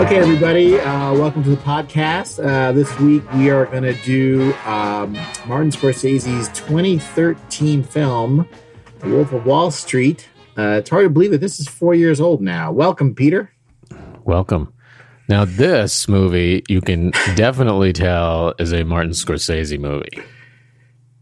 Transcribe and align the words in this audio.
Okay, 0.00 0.16
everybody, 0.16 0.80
uh, 0.80 1.12
welcome 1.12 1.44
to 1.44 1.50
the 1.50 1.58
podcast. 1.58 2.42
Uh, 2.42 2.72
this 2.72 2.98
week 3.00 3.22
we 3.34 3.50
are 3.50 3.66
going 3.66 3.82
to 3.82 3.92
do 4.02 4.54
um, 4.64 5.12
Martin 5.46 5.70
Scorsese's 5.70 6.48
2013 6.58 7.82
film, 7.82 8.48
The 9.00 9.08
Wolf 9.10 9.30
of 9.30 9.44
Wall 9.44 9.70
Street. 9.70 10.26
Uh, 10.56 10.78
it's 10.78 10.88
hard 10.88 11.04
to 11.04 11.10
believe 11.10 11.32
that 11.32 11.42
this 11.42 11.60
is 11.60 11.68
four 11.68 11.94
years 11.94 12.18
old 12.18 12.40
now. 12.40 12.72
Welcome, 12.72 13.14
Peter. 13.14 13.52
Welcome. 14.24 14.72
Now, 15.28 15.44
this 15.44 16.08
movie 16.08 16.62
you 16.66 16.80
can 16.80 17.10
definitely 17.36 17.92
tell 17.92 18.54
is 18.58 18.72
a 18.72 18.84
Martin 18.84 19.12
Scorsese 19.12 19.78
movie. 19.78 20.18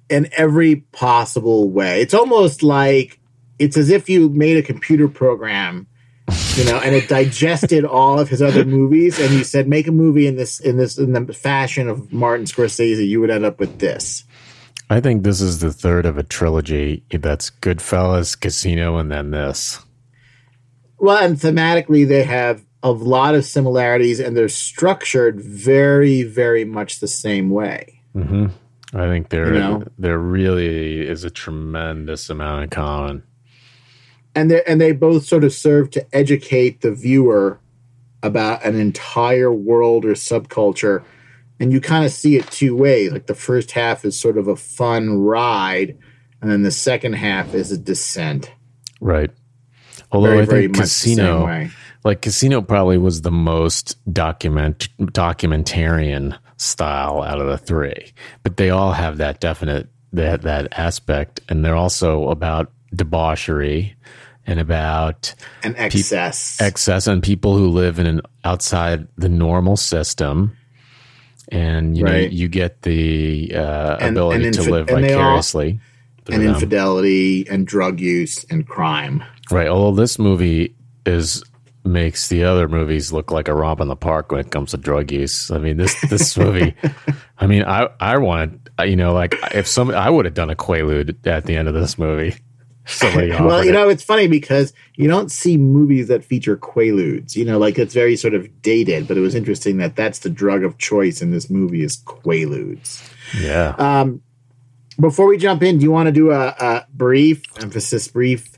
In 0.09 0.29
every 0.37 0.77
possible 0.93 1.69
way. 1.69 2.01
It's 2.01 2.15
almost 2.15 2.63
like 2.63 3.19
it's 3.59 3.77
as 3.77 3.91
if 3.91 4.09
you 4.09 4.29
made 4.29 4.57
a 4.57 4.63
computer 4.63 5.09
program 5.09 5.89
you 6.57 6.65
know, 6.65 6.79
and 6.79 6.95
it 6.95 7.09
digested 7.09 7.85
all 7.85 8.19
of 8.19 8.29
his 8.29 8.43
other 8.43 8.65
movies, 8.65 9.19
and 9.19 9.31
he 9.31 9.45
said, 9.45 9.69
"Make 9.69 9.87
a 9.87 9.93
movie 9.93 10.27
in 10.27 10.37
this 10.37 10.61
in 10.61 10.77
this 10.77 10.99
in 10.99 11.13
the 11.13 11.33
fashion 11.33 11.89
of 11.89 12.13
Martin 12.13 12.47
Scorsese." 12.47 13.07
You 13.07 13.21
would 13.21 13.31
end 13.31 13.45
up 13.45 13.59
with 13.59 13.79
this. 13.79 14.25
I 14.91 15.01
think 15.01 15.23
this 15.23 15.41
is 15.41 15.61
the 15.61 15.73
third 15.73 16.07
of 16.07 16.17
a 16.19 16.23
trilogy. 16.23 17.05
That's 17.11 17.51
Goodfellas, 17.51 18.39
Casino, 18.39 18.97
and 18.97 19.11
then 19.11 19.31
this. 19.31 19.81
Well, 20.99 21.23
and 21.23 21.37
thematically, 21.37 22.09
they 22.09 22.25
have 22.25 22.65
a 22.83 22.91
lot 22.91 23.35
of 23.35 23.45
similarities, 23.45 24.21
and 24.21 24.37
they're 24.37 24.49
structured 24.49 25.41
very, 25.41 26.23
very 26.23 26.65
much 26.65 27.01
the 27.01 27.09
same 27.09 27.51
way. 27.51 28.01
Mm-hmm. 28.15 28.47
I 28.95 29.07
think 29.07 29.29
there 29.29 29.53
you 29.53 29.61
know? 29.61 29.85
there 29.99 30.19
really 30.19 31.07
is 31.07 31.23
a 31.23 31.31
tremendous 31.31 32.31
amount 32.31 32.65
in 32.65 32.71
common 32.71 33.23
and 34.35 34.51
they 34.51 34.63
and 34.65 34.81
they 34.81 34.93
both 34.93 35.25
sort 35.25 35.45
of 35.45 35.53
serve 35.53 35.91
to 35.91 36.17
educate 36.17 36.81
the 36.81 36.93
viewer 36.93 37.59
about 38.23 38.65
an 38.65 38.79
entire 38.79 39.53
world 39.53 40.05
or 40.05 40.13
subculture. 40.13 41.05
And 41.61 41.73
you 41.73 41.81
kind 41.81 42.05
of 42.05 42.13
see 42.13 42.37
it 42.37 42.49
two 42.51 42.77
ways 42.77 43.11
like 43.13 43.27
the 43.27 43.35
first 43.35 43.73
half 43.73 44.05
is 44.05 44.19
sort 44.19 44.39
of 44.39 44.47
a 44.47 44.57
fun 44.57 45.19
ride 45.19 45.99
and 46.41 46.51
then 46.51 46.63
the 46.63 46.71
second 46.71 47.15
half 47.15 47.55
is 47.55 47.73
a 47.73 47.79
descent. 47.79 48.53
Right. 49.01 49.31
Although 50.13 50.45
very, 50.45 50.65
i 50.65 50.67
think 50.67 50.77
casino 50.77 51.69
like 52.05 52.23
casino 52.23 52.63
probably 52.63 52.97
was 52.97 53.23
the 53.23 53.31
most 53.31 53.97
document 54.13 54.89
documentarian 54.99 56.39
style 56.57 57.23
out 57.23 57.41
of 57.41 57.49
the 57.49 57.59
three. 57.59 58.13
But 58.43 58.57
they 58.57 58.71
all 58.71 58.93
have 58.93 59.19
that 59.19 59.41
definite 59.41 59.89
that 60.13 60.43
that 60.43 60.79
aspect. 60.79 61.41
And 61.49 61.65
they're 61.65 61.77
also 61.77 62.29
about 62.29 62.73
debauchery 62.95 63.97
and 64.49 64.59
about 64.59 65.35
an 65.63 65.77
excess 65.77 66.57
pe- 66.57 66.67
excess 66.67 67.07
and 67.07 67.23
people 67.23 67.57
who 67.57 67.69
live 67.69 67.99
in 67.99 68.07
an 68.07 68.21
outside 68.45 69.07
the 69.17 69.29
normal 69.29 69.77
system 69.77 70.57
and 71.53 71.97
you 71.97 72.05
right. 72.05 72.13
know 72.13 72.29
you 72.31 72.49
get 72.49 72.83
the 72.83 73.53
uh, 73.55 73.99
and, 74.01 74.17
ability 74.17 74.47
and 74.47 74.55
infi- 74.55 74.65
to 74.65 74.71
live 74.71 74.89
vicariously 74.89 75.79
all, 76.29 76.35
and 76.35 76.43
infidelity 76.43 77.47
and 77.49 77.67
drug 77.67 78.01
use 78.01 78.45
and 78.45 78.67
crime 78.67 79.23
right 79.51 79.69
although 79.69 80.01
this 80.01 80.19
movie 80.19 80.75
is 81.05 81.45
makes 81.85 82.29
the 82.29 82.45
other 82.45 82.69
movies 82.69 83.13
look 83.13 83.31
like 83.31 83.49
a 83.49 83.55
romp 83.55 83.81
in 83.81 83.89
the 83.89 83.97
park 83.97 84.31
when 84.31 84.41
it 84.41 84.51
comes 84.51 84.73
to 84.73 84.77
drug 84.77 85.11
use. 85.11 85.51
I 85.51 85.57
mean, 85.57 85.79
this 85.79 85.99
this 86.03 86.37
movie. 86.37 86.75
I 87.39 87.47
mean, 87.47 87.65
I 87.65 87.89
I 87.99 88.19
wanted 88.19 88.69
you 88.85 88.97
know 88.97 89.15
like 89.15 89.35
if 89.55 89.67
some 89.67 89.91
I 89.91 90.11
would 90.11 90.27
have 90.27 90.35
done 90.35 90.51
a 90.51 90.55
quaalude 90.55 91.27
at 91.27 91.47
the 91.47 91.57
end 91.57 91.67
of 91.67 91.75
this 91.75 91.99
movie. 91.99 92.37
well, 93.03 93.65
you 93.65 93.73
know, 93.73 93.89
it's 93.89 94.03
funny 94.03 94.29
because 94.29 94.73
you 94.97 95.09
don't 95.09 95.31
see 95.31 95.57
movies 95.57 96.09
that 96.09 96.25
feature 96.25 96.57
quaaludes. 96.57 97.37
You 97.37 97.45
know, 97.45 97.59
like 97.59 97.79
it's 97.79 97.93
very 97.93 98.17
sort 98.17 98.35
of 98.35 98.63
dated, 98.63 99.07
but 99.07 99.17
it 99.17 99.21
was 99.21 99.35
interesting 99.35 99.77
that 99.79 99.95
that's 99.95 100.21
the 100.21 100.31
drug 100.31 100.65
of 100.65 100.79
choice 100.79 101.21
in 101.21 101.31
this 101.31 101.51
movie 101.51 101.83
is 101.83 101.99
quaaludes. 101.99 103.07
Yeah. 103.39 103.75
Um, 103.79 104.23
before 104.99 105.27
we 105.27 105.37
jump 105.37 105.63
in, 105.63 105.79
do 105.79 105.85
you 105.85 105.91
want 105.91 106.07
to 106.07 106.13
do 106.13 106.33
a, 106.33 106.49
a 106.49 106.87
brief, 106.93 107.43
emphasis 107.63 108.09
brief, 108.09 108.49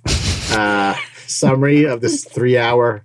uh, 0.56 0.94
summary 1.26 1.84
of 1.84 2.00
this 2.00 2.24
three-hour 2.24 3.02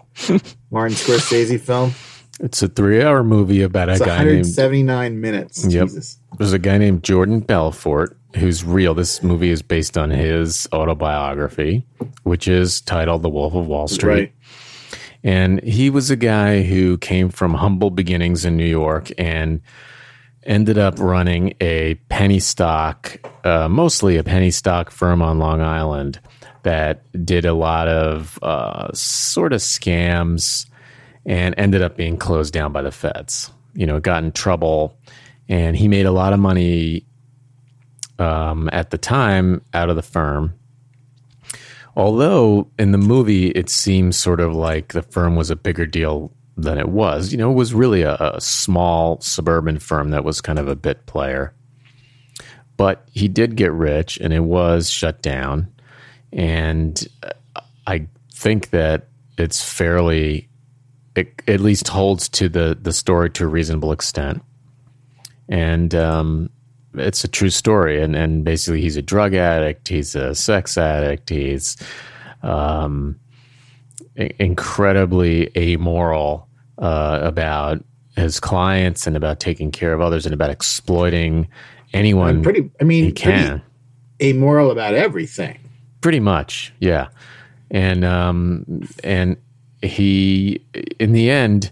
Martin 0.70 0.96
Scorsese 0.96 1.60
film? 1.60 1.94
It's 2.40 2.62
a 2.62 2.68
three-hour 2.68 3.24
movie 3.24 3.62
about 3.62 3.90
a 3.90 3.98
guy 3.98 4.18
179 4.18 5.12
named 5.12 5.22
minutes. 5.22 5.66
Yep. 5.66 5.88
Jesus. 5.88 6.18
There's 6.38 6.54
a 6.54 6.60
guy 6.60 6.78
named 6.78 7.04
Jordan 7.04 7.40
Belfort 7.40 8.18
who's 8.36 8.64
real. 8.64 8.94
This 8.94 9.24
movie 9.24 9.50
is 9.50 9.62
based 9.62 9.98
on 9.98 10.10
his 10.10 10.68
autobiography, 10.74 11.86
which 12.24 12.48
is 12.48 12.82
titled 12.82 13.24
The 13.24 13.30
Wolf 13.30 13.54
of 13.54 13.68
Wall 13.68 13.88
Street. 13.88 14.14
Right. 14.14 14.34
And 15.24 15.64
he 15.64 15.90
was 15.90 16.12
a 16.12 16.16
guy 16.16 16.62
who 16.62 16.98
came 17.00 17.30
from 17.30 17.56
humble 17.56 17.90
beginnings 17.90 18.46
in 18.46 18.58
New 18.58 18.66
York 18.66 19.10
and 19.18 19.62
ended 20.44 20.78
up 20.78 21.00
running 21.00 21.56
a 21.60 21.96
penny 22.10 22.40
stock, 22.40 23.18
uh, 23.44 23.68
mostly 23.68 24.18
a 24.18 24.24
penny 24.24 24.52
stock 24.52 24.92
firm 24.92 25.22
on 25.22 25.40
Long 25.40 25.62
Island 25.62 26.20
that 26.62 27.02
did 27.26 27.46
a 27.46 27.54
lot 27.54 27.88
of 27.88 28.38
uh, 28.44 28.92
sort 28.94 29.54
of 29.54 29.62
scams 29.62 30.68
and 31.26 31.56
ended 31.58 31.82
up 31.82 31.98
being 31.98 32.18
closed 32.18 32.54
down 32.54 32.72
by 32.72 32.84
the 32.84 32.92
feds. 32.92 33.52
You 33.74 33.88
know, 33.88 34.00
got 34.00 34.24
in 34.24 34.32
trouble 34.32 34.98
and 35.50 35.76
he 35.76 35.88
made 35.88 36.06
a 36.06 36.12
lot 36.12 36.34
of 36.34 36.40
money 36.40 37.06
um, 38.20 38.70
at 38.72 38.92
the 38.92 38.98
time 38.98 39.62
out 39.74 39.90
of 39.90 39.96
the 39.96 40.02
firm. 40.02 40.54
Although 41.96 42.70
in 42.78 42.92
the 42.92 42.98
movie, 42.98 43.50
it 43.50 43.70
seems 43.70 44.18
sort 44.18 44.42
of 44.42 44.54
like 44.54 44.94
the 44.94 45.02
firm 45.02 45.36
was 45.36 45.50
a 45.50 45.56
bigger 45.56 45.86
deal 45.86 46.34
than 46.58 46.78
it 46.78 46.90
was. 46.90 47.32
You 47.32 47.38
know, 47.38 47.52
it 47.52 47.56
was 47.56 47.74
really 47.74 48.02
a, 48.02 48.16
a 48.16 48.42
small 48.42 49.20
suburban 49.22 49.80
firm 49.80 50.10
that 50.10 50.24
was 50.24 50.42
kind 50.42 50.60
of 50.60 50.68
a 50.68 50.76
bit 50.76 51.06
player. 51.06 51.54
But 52.78 53.08
he 53.14 53.28
did 53.30 53.56
get 53.56 53.72
rich 53.72 54.18
and 54.18 54.34
it 54.34 54.42
was 54.42 54.90
shut 54.90 55.22
down. 55.22 55.72
And 56.34 57.08
I 57.88 58.08
think 58.34 58.72
that 58.72 59.08
it's 59.38 59.64
fairly, 59.64 60.50
it 61.16 61.42
at 61.48 61.62
least 61.62 61.88
holds 61.88 62.28
to 62.30 62.50
the, 62.50 62.78
the 62.80 62.92
story 62.92 63.30
to 63.32 63.46
a 63.46 63.48
reasonable 63.48 63.94
extent. 63.94 64.44
And 65.48 65.96
um, 65.96 66.50
it's 66.98 67.24
a 67.24 67.28
true 67.28 67.50
story. 67.50 68.02
And, 68.02 68.16
and 68.16 68.44
basically, 68.44 68.82
he's 68.82 68.98
a 68.98 69.02
drug 69.02 69.34
addict, 69.34 69.88
he's 69.88 70.16
a 70.16 70.36
sex 70.36 70.78
addict, 70.78 71.30
he's 71.30 71.78
um, 72.44 73.20
incredibly 74.16 75.52
amoral 75.58 76.48
uh, 76.78 77.20
about 77.22 77.84
his 78.16 78.40
clients 78.40 79.08
and 79.08 79.18
about 79.18 79.40
taking 79.40 79.72
care 79.72 79.94
of 79.94 80.02
others 80.02 80.26
and 80.26 80.34
about 80.34 80.50
exploiting 80.50 81.48
anyone. 81.94 82.30
I 82.30 82.34
mean, 82.34 82.44
pretty, 82.44 82.72
I 82.80 82.84
mean, 82.84 83.04
he 83.06 83.12
can. 83.12 83.62
amoral 84.22 84.72
about 84.72 84.94
everything. 84.94 85.60
Pretty 86.02 86.20
much, 86.20 86.74
yeah. 86.80 87.08
And 87.72 88.06
um, 88.06 88.88
and 89.04 89.38
he, 89.82 90.62
in 91.00 91.14
the 91.14 91.30
end, 91.30 91.72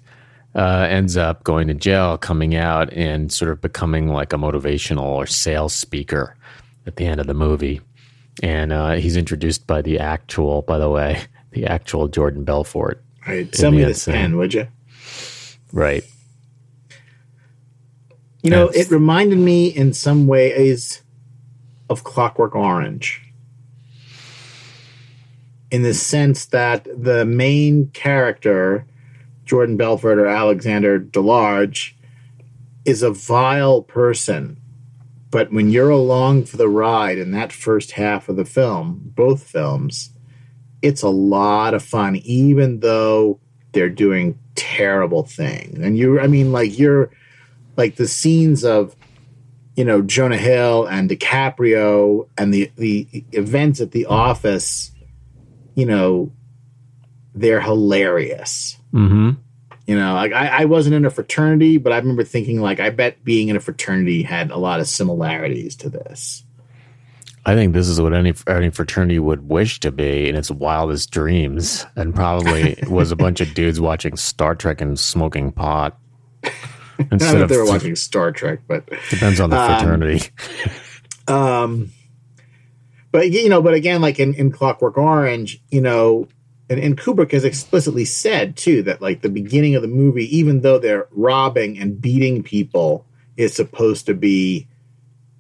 uh, 0.56 0.88
ends 0.90 1.18
up 1.18 1.44
going 1.44 1.68
to 1.68 1.74
jail, 1.74 2.18
coming 2.18 2.56
out, 2.56 2.92
and 2.94 3.32
sort 3.32 3.52
of 3.52 3.62
becoming 3.62 4.10
like 4.10 4.34
a 4.34 4.38
motivational 4.38 5.04
or 5.04 5.26
sales 5.26 5.74
speaker 5.74 6.36
at 6.86 6.96
the 6.98 7.06
end 7.06 7.20
of 7.20 7.28
the 7.28 7.34
movie. 7.34 7.82
And 8.42 8.72
uh, 8.72 8.94
he's 8.94 9.18
introduced 9.18 9.68
by 9.68 9.82
the 9.82 10.00
actual, 10.00 10.62
by 10.62 10.78
the 10.78 10.90
way, 10.90 11.22
the 11.52 11.66
actual 11.66 12.08
Jordan 12.08 12.44
Belfort. 12.44 13.04
Right. 13.28 13.54
Send 13.56 13.76
me 13.76 13.84
this 13.84 14.06
pen, 14.06 14.38
would 14.38 14.54
you? 14.54 14.68
Right. 15.72 16.04
You 18.44 18.50
know, 18.50 18.66
That's, 18.68 18.90
it 18.90 18.92
reminded 18.92 19.40
me 19.40 19.68
in 19.68 19.94
some 19.94 20.28
ways 20.28 21.02
of 21.90 22.04
Clockwork 22.04 22.56
Orange. 22.56 23.22
In 25.72 25.82
the 25.82 25.94
sense 25.94 26.46
that 26.48 26.86
the 26.96 27.26
main 27.26 27.88
character 27.92 28.86
Jordan 29.46 29.78
Belfort 29.78 30.20
or 30.20 30.28
Alexander 30.28 31.00
Delarge 31.00 31.96
is 32.86 33.04
a 33.04 33.12
vile 33.12 33.82
person. 33.82 34.60
But 35.30 35.52
when 35.52 35.70
you're 35.70 35.90
along 35.90 36.46
for 36.46 36.58
the 36.58 36.70
ride 36.70 37.18
in 37.18 37.32
that 37.32 37.52
first 37.52 37.92
half 37.94 38.30
of 38.30 38.36
the 38.36 38.46
film, 38.46 39.02
both 39.16 39.44
films, 39.44 40.12
it's 40.82 41.02
a 41.02 41.10
lot 41.10 41.74
of 41.74 41.84
fun, 41.84 42.18
even 42.18 42.82
though 42.82 43.40
they're 43.72 43.90
doing 43.90 44.38
terrible 44.56 45.24
things. 45.24 45.80
And 45.80 45.98
you, 45.98 46.20
I 46.20 46.28
mean, 46.28 46.52
like, 46.52 46.78
you're 46.78 47.10
like 47.78 47.96
the 47.96 48.08
scenes 48.08 48.64
of, 48.64 48.96
you 49.76 49.84
know, 49.84 50.04
Jonah 50.04 50.38
Hill 50.38 50.86
and 50.86 51.10
DiCaprio 51.10 52.28
and 52.38 52.54
the, 52.54 52.72
the 52.76 53.26
events 53.32 53.82
at 53.82 53.92
the 53.92 54.06
office, 54.06 54.92
you 55.74 55.88
know, 55.88 56.32
they're 57.36 57.62
hilarious. 57.62 58.78
Mm-hmm. 58.94 59.32
You 59.86 60.00
know, 60.00 60.14
like 60.14 60.32
I, 60.32 60.48
I 60.48 60.66
wasn't 60.66 60.96
in 60.96 61.06
a 61.06 61.10
fraternity, 61.10 61.78
but 61.78 61.92
I 61.92 61.98
remember 61.98 62.24
thinking 62.24 62.62
like 62.62 62.80
I 62.80 62.90
bet 62.90 63.24
being 63.24 63.50
in 63.50 63.56
a 63.56 63.60
fraternity 63.60 64.24
had 64.24 64.50
a 64.50 64.58
lot 64.58 64.80
of 64.80 64.88
similarities 64.88 65.76
to 65.78 65.90
this. 65.90 66.46
I 67.46 67.56
think 67.56 67.74
this 67.74 67.90
is 67.90 68.00
what 68.00 68.14
any 68.14 68.34
any 68.48 68.70
fraternity 68.70 69.20
would 69.20 69.50
wish 69.50 69.82
to 69.82 69.92
be 69.92 70.30
in 70.30 70.36
its 70.38 70.50
wildest 70.50 71.12
dreams, 71.12 71.86
and 71.98 72.16
probably 72.16 72.78
was 72.88 73.12
a 73.12 73.18
bunch 73.18 73.42
of 73.42 73.54
dudes 73.54 73.82
watching 73.82 74.16
Star 74.16 74.56
Trek 74.56 74.80
and 74.80 74.98
smoking 74.98 75.52
pot. 75.52 76.00
Instead 77.12 77.42
of 77.42 77.50
they 77.50 77.58
were 77.58 77.66
watching 77.66 77.98
Star 77.98 78.32
Trek, 78.32 78.60
but 78.68 78.88
depends 79.10 79.42
on 79.42 79.50
the 79.50 79.60
um, 79.60 79.80
fraternity. 79.80 80.30
Um, 81.26 81.92
but 83.14 83.32
you 83.32 83.48
know, 83.48 83.62
but 83.62 83.74
again, 83.74 84.02
like 84.02 84.20
in, 84.20 84.34
in 84.34 84.52
Clockwork 84.52 84.98
Orange, 84.98 85.62
you 85.70 85.80
know, 85.80 86.28
and, 86.74 86.82
and 86.82 86.98
Kubrick 86.98 87.32
has 87.34 87.46
explicitly 87.46 88.04
said 88.04 88.58
too 88.58 88.82
that 88.84 89.02
like 89.02 89.22
the 89.22 89.30
beginning 89.30 89.76
of 89.76 89.84
the 89.84 89.88
movie, 89.88 90.36
even 90.36 90.62
though 90.62 90.80
they're 90.80 91.08
robbing 91.12 91.78
and 91.78 92.02
beating 92.02 92.42
people, 92.42 93.06
is 93.38 93.54
supposed 93.54 94.08
to 94.08 94.16
be 94.16 94.68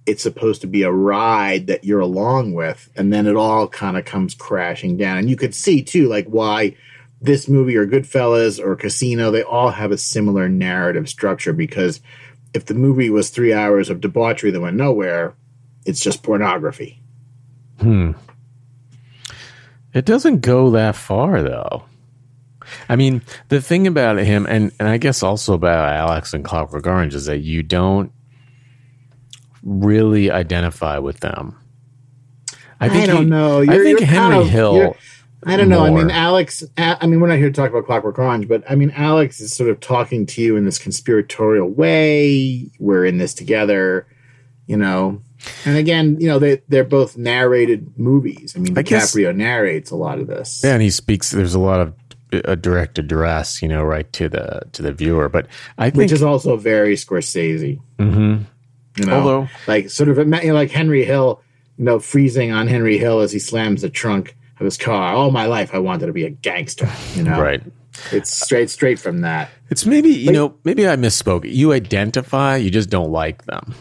it's 0.05 0.21
supposed 0.21 0.61
to 0.61 0.67
be 0.67 0.83
a 0.83 0.91
ride 0.91 1.67
that 1.67 1.85
you're 1.85 2.01
along 2.01 2.53
with 2.53 2.89
and 2.95 3.11
then 3.13 3.25
it 3.25 3.37
all 3.37 3.67
kind 3.67 3.97
of 3.97 4.05
comes 4.05 4.35
crashing 4.35 4.95
down. 4.97 5.17
And 5.17 5.29
you 5.29 5.35
could 5.35 5.55
see 5.55 5.81
too 5.81 6.07
like 6.07 6.27
why 6.27 6.75
this 7.21 7.47
movie 7.47 7.77
or 7.77 7.87
goodfellas 7.87 8.63
or 8.63 8.75
casino 8.75 9.31
they 9.31 9.43
all 9.43 9.71
have 9.71 9.91
a 9.91 9.97
similar 9.97 10.49
narrative 10.49 11.09
structure 11.09 11.53
because 11.53 11.99
if 12.53 12.65
the 12.65 12.73
movie 12.75 13.09
was 13.09 13.29
three 13.29 13.53
hours 13.53 13.89
of 13.89 14.01
debauchery 14.01 14.51
that 14.51 14.61
went 14.61 14.77
nowhere 14.77 15.33
it's 15.85 15.99
just 15.99 16.21
pornography. 16.21 17.01
Hmm 17.79 18.11
it 19.93 20.05
doesn't 20.05 20.41
go 20.41 20.71
that 20.71 20.95
far 20.95 21.41
though 21.41 21.83
I 22.89 22.95
mean, 22.95 23.21
the 23.49 23.61
thing 23.61 23.87
about 23.87 24.17
him, 24.17 24.45
and, 24.47 24.71
and 24.79 24.87
I 24.87 24.97
guess 24.97 25.23
also 25.23 25.53
about 25.53 25.93
Alex 25.93 26.33
and 26.33 26.43
Clockwork 26.43 26.85
Orange, 26.87 27.15
is 27.15 27.25
that 27.25 27.39
you 27.39 27.63
don't 27.63 28.11
really 29.63 30.31
identify 30.31 30.97
with 30.97 31.19
them. 31.19 31.57
I, 32.79 32.89
think 32.89 33.03
I 33.03 33.07
don't 33.07 33.23
he, 33.23 33.29
know. 33.29 33.61
You're, 33.61 33.73
I 33.73 33.77
think 33.77 33.99
Henry 34.01 34.37
of, 34.39 34.49
Hill. 34.49 34.95
I 35.45 35.57
don't 35.57 35.69
know. 35.69 35.79
More. 35.87 35.99
I 35.99 36.03
mean, 36.03 36.11
Alex. 36.11 36.63
I 36.77 37.05
mean, 37.05 37.19
we're 37.19 37.27
not 37.27 37.37
here 37.37 37.49
to 37.49 37.53
talk 37.53 37.69
about 37.69 37.85
Clockwork 37.85 38.17
Orange, 38.17 38.47
but 38.47 38.63
I 38.69 38.75
mean, 38.75 38.91
Alex 38.91 39.39
is 39.39 39.53
sort 39.53 39.69
of 39.69 39.79
talking 39.79 40.25
to 40.27 40.41
you 40.41 40.55
in 40.55 40.65
this 40.65 40.79
conspiratorial 40.79 41.69
way. 41.69 42.69
We're 42.79 43.05
in 43.05 43.17
this 43.17 43.33
together, 43.33 44.07
you 44.67 44.77
know. 44.77 45.21
And 45.65 45.77
again, 45.77 46.17
you 46.19 46.27
know, 46.27 46.39
they 46.39 46.61
they're 46.69 46.83
both 46.83 47.17
narrated 47.17 47.97
movies. 47.97 48.53
I 48.55 48.59
mean, 48.59 48.77
I 48.77 48.83
DiCaprio 48.83 49.29
guess, 49.29 49.35
narrates 49.35 49.91
a 49.91 49.95
lot 49.95 50.19
of 50.19 50.27
this. 50.27 50.61
Yeah, 50.63 50.73
and 50.73 50.81
he 50.81 50.89
speaks. 50.89 51.31
There's 51.31 51.55
a 51.55 51.59
lot 51.59 51.79
of 51.81 51.93
a 52.31 52.55
direct 52.55 52.97
address, 52.97 53.61
you 53.61 53.67
know, 53.67 53.83
right 53.83 54.11
to 54.13 54.29
the 54.29 54.61
to 54.73 54.81
the 54.81 54.93
viewer. 54.93 55.29
But 55.29 55.47
I 55.77 55.89
think, 55.89 55.97
which 55.97 56.11
is 56.11 56.23
also 56.23 56.57
very 56.57 56.95
Scorsese. 56.95 57.79
Mm-hmm. 57.97 58.43
You 58.97 59.05
know, 59.05 59.19
Although, 59.19 59.49
like 59.67 59.89
sort 59.89 60.09
of 60.09 60.17
you 60.17 60.25
know, 60.25 60.53
like 60.53 60.71
Henry 60.71 61.03
Hill, 61.03 61.41
you 61.77 61.85
know, 61.85 61.99
freezing 61.99 62.51
on 62.51 62.67
Henry 62.67 62.97
Hill 62.97 63.21
as 63.21 63.31
he 63.31 63.39
slams 63.39 63.81
the 63.81 63.89
trunk 63.89 64.35
of 64.59 64.65
his 64.65 64.77
car. 64.77 65.13
All 65.13 65.31
my 65.31 65.45
life, 65.45 65.73
I 65.73 65.79
wanted 65.79 66.07
to 66.07 66.13
be 66.13 66.25
a 66.25 66.29
gangster. 66.29 66.89
You 67.15 67.23
know, 67.23 67.41
right? 67.41 67.61
It's 68.11 68.31
straight 68.31 68.69
straight 68.69 68.99
from 68.99 69.21
that. 69.21 69.49
It's 69.69 69.85
maybe 69.85 70.09
you 70.09 70.27
but, 70.27 70.33
know 70.33 70.55
maybe 70.63 70.87
I 70.87 70.95
misspoke. 70.95 71.51
You 71.51 71.73
identify, 71.73 72.57
you 72.57 72.69
just 72.69 72.89
don't 72.89 73.11
like 73.11 73.45
them. 73.45 73.73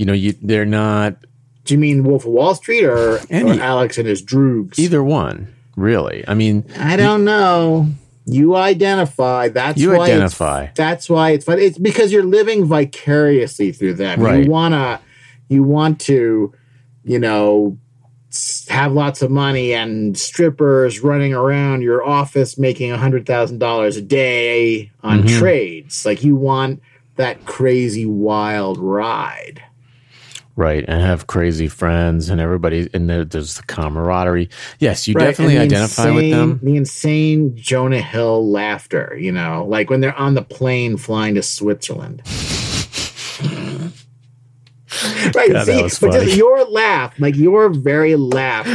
You 0.00 0.06
know, 0.06 0.14
you 0.14 0.32
they're 0.40 0.64
not. 0.64 1.16
Do 1.64 1.74
you 1.74 1.78
mean 1.78 2.04
Wolf 2.04 2.24
of 2.24 2.32
Wall 2.32 2.54
Street 2.54 2.84
or, 2.84 3.20
any, 3.28 3.58
or 3.58 3.62
Alex 3.62 3.98
and 3.98 4.08
his 4.08 4.24
droogs? 4.24 4.78
Either 4.78 5.04
one, 5.04 5.54
really. 5.76 6.24
I 6.26 6.32
mean, 6.32 6.64
I 6.78 6.96
don't 6.96 7.20
you, 7.20 7.26
know. 7.26 7.86
You 8.24 8.56
identify. 8.56 9.48
That's 9.48 9.78
you 9.78 9.90
why 9.90 10.06
identify. 10.06 10.68
That's 10.74 11.10
why 11.10 11.32
it's 11.32 11.44
fun. 11.44 11.58
It's 11.58 11.76
because 11.76 12.12
you're 12.12 12.24
living 12.24 12.64
vicariously 12.64 13.72
through 13.72 13.92
them. 13.92 14.22
Right. 14.22 14.46
You 14.46 14.50
wanna. 14.50 15.02
You 15.48 15.64
want 15.64 16.00
to. 16.02 16.54
You 17.04 17.18
know 17.18 17.76
have 18.68 18.92
lots 18.92 19.20
of 19.20 19.30
money 19.30 19.74
and 19.74 20.16
strippers 20.16 21.00
running 21.00 21.34
around 21.34 21.82
your 21.82 22.02
office 22.02 22.56
making 22.56 22.90
a 22.90 22.96
hundred 22.96 23.26
thousand 23.26 23.58
dollars 23.58 23.98
a 23.98 24.02
day 24.02 24.90
on 25.02 25.24
mm-hmm. 25.24 25.38
trades. 25.38 26.06
Like 26.06 26.24
you 26.24 26.36
want 26.36 26.80
that 27.16 27.44
crazy 27.44 28.06
wild 28.06 28.78
ride. 28.78 29.62
Right, 30.60 30.84
and 30.86 31.00
have 31.00 31.26
crazy 31.26 31.68
friends 31.68 32.28
and 32.28 32.38
everybody, 32.38 32.90
and 32.92 33.08
there, 33.08 33.24
there's 33.24 33.56
the 33.56 33.62
camaraderie. 33.62 34.50
Yes, 34.78 35.08
you 35.08 35.14
right. 35.14 35.24
definitely 35.24 35.56
identify 35.56 36.10
insane, 36.10 36.14
with 36.14 36.30
them. 36.30 36.60
The 36.62 36.76
insane 36.76 37.56
Jonah 37.56 38.02
Hill 38.02 38.46
laughter, 38.46 39.16
you 39.18 39.32
know, 39.32 39.64
like 39.66 39.88
when 39.88 40.02
they're 40.02 40.14
on 40.14 40.34
the 40.34 40.42
plane 40.42 40.98
flying 40.98 41.36
to 41.36 41.42
Switzerland. 41.42 42.20
right, 45.34 45.50
God, 45.50 45.64
see, 45.64 46.06
but 46.06 46.12
just 46.12 46.36
your 46.36 46.62
laugh, 46.66 47.18
like 47.18 47.36
your 47.36 47.70
very 47.70 48.16
laugh, 48.16 48.68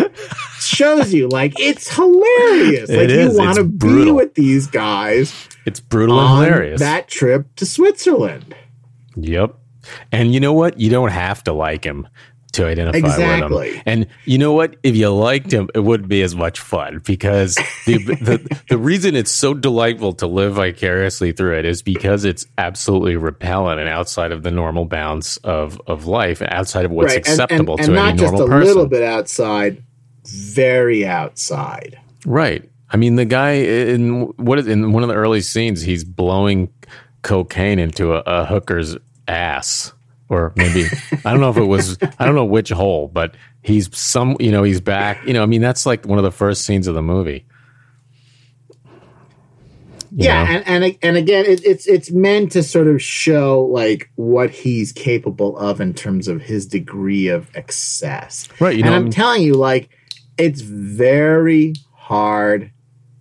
shows 0.60 1.14
you 1.14 1.28
like 1.28 1.54
it's 1.60 1.88
hilarious. 1.94 2.90
It 2.90 2.98
like 2.98 3.10
is. 3.10 3.34
you 3.34 3.38
want 3.38 3.58
to 3.58 3.64
be 3.64 4.10
with 4.10 4.34
these 4.34 4.66
guys. 4.66 5.48
It's 5.68 5.82
brutal 5.82 6.20
and 6.20 6.46
hilarious. 6.46 6.80
That 6.80 7.08
trip 7.08 7.56
to 7.58 7.66
Switzerland. 7.68 8.56
Yep. 9.16 9.60
And 10.12 10.34
you 10.34 10.40
know 10.40 10.54
what? 10.54 10.80
You 10.80 10.90
don't 10.90 11.12
have 11.12 11.44
to 11.46 11.54
like 11.54 11.84
him 11.84 12.08
to 12.56 12.66
identify 12.66 12.98
exactly. 12.98 13.70
with 13.70 13.76
him. 13.76 13.84
And 13.86 14.08
you 14.26 14.38
know 14.38 14.54
what? 14.54 14.76
If 14.84 14.96
you 14.96 15.10
liked 15.10 15.52
him, 15.52 15.70
it 15.76 15.80
wouldn't 15.80 16.10
be 16.10 16.22
as 16.22 16.36
much 16.36 16.60
fun 16.60 17.02
because 17.06 17.56
the, 17.86 17.98
the 17.98 18.62
the 18.70 18.78
reason 18.78 19.16
it's 19.16 19.32
so 19.32 19.54
delightful 19.54 20.14
to 20.14 20.28
live 20.28 20.56
vicariously 20.56 21.32
through 21.32 21.60
it 21.60 21.66
is 21.66 21.82
because 21.82 22.26
it's 22.26 22.46
absolutely 22.58 23.18
repellent 23.18 23.80
and 23.80 23.90
outside 23.90 24.32
of 24.32 24.44
the 24.44 24.52
normal 24.52 24.86
bounds 24.86 25.38
of 25.38 25.80
of 25.88 26.06
life, 26.06 26.42
outside 26.42 26.86
of 26.86 26.92
what's 26.92 27.14
right. 27.14 27.20
acceptable 27.20 27.76
and, 27.78 27.90
and, 27.90 27.98
and 27.98 28.20
to 28.20 28.26
any 28.26 28.32
normal 28.32 28.48
person. 28.48 28.50
Not 28.50 28.60
just 28.60 28.72
a 28.72 28.74
little 28.74 28.88
bit 28.88 29.04
outside, 29.04 29.84
very 30.26 31.06
outside. 31.06 32.00
Right. 32.26 32.68
I 32.92 32.98
mean, 32.98 33.16
the 33.16 33.26
guy 33.26 33.52
in 33.52 34.28
what 34.38 34.60
is 34.60 34.68
in 34.68 34.94
one 34.94 35.04
of 35.04 35.10
the 35.10 35.16
early 35.16 35.42
scenes, 35.42 35.82
he's 35.82 36.04
blowing 36.04 36.72
cocaine 37.22 37.80
into 37.80 38.14
a, 38.14 38.20
a 38.26 38.46
hooker's 38.46 38.96
ass 39.28 39.94
or 40.30 40.54
maybe 40.56 40.86
I 41.24 41.32
don't 41.32 41.40
know 41.40 41.50
if 41.50 41.58
it 41.58 41.66
was 41.66 41.98
I 42.20 42.26
don't 42.26 42.36
know 42.36 42.46
which 42.46 42.70
hole, 42.70 43.08
but 43.08 43.36
he's 43.62 43.96
some 43.96 44.38
you 44.40 44.52
know 44.52 44.64
he's 44.64 44.82
back. 44.82 45.26
You 45.26 45.34
know, 45.34 45.44
I 45.44 45.46
mean 45.46 45.62
that's 45.62 45.86
like 45.86 46.06
one 46.06 46.18
of 46.18 46.24
the 46.24 46.32
first 46.32 46.66
scenes 46.66 46.88
of 46.88 46.96
the 46.96 47.02
movie. 47.02 47.46
You 50.18 50.26
yeah, 50.28 50.62
and, 50.66 50.84
and 50.86 50.98
and 51.02 51.18
again, 51.18 51.46
it, 51.46 51.66
it's 51.66 51.88
it's 51.88 52.10
meant 52.10 52.54
to 52.54 52.64
sort 52.64 52.88
of 52.88 53.02
show 53.02 53.64
like 53.66 54.10
what 54.16 54.50
he's 54.50 54.94
capable 54.94 55.58
of 55.58 55.82
in 55.82 55.94
terms 55.94 56.28
of 56.28 56.42
his 56.42 56.66
degree 56.66 57.28
of 57.28 57.50
excess. 57.54 58.48
Right. 58.62 58.78
You 58.78 58.84
and 58.84 58.92
know, 58.92 58.96
I'm 58.96 59.12
telling 59.12 59.42
you, 59.42 59.56
like, 59.56 59.90
it's 60.38 60.62
very 60.62 61.74
hard 61.92 62.72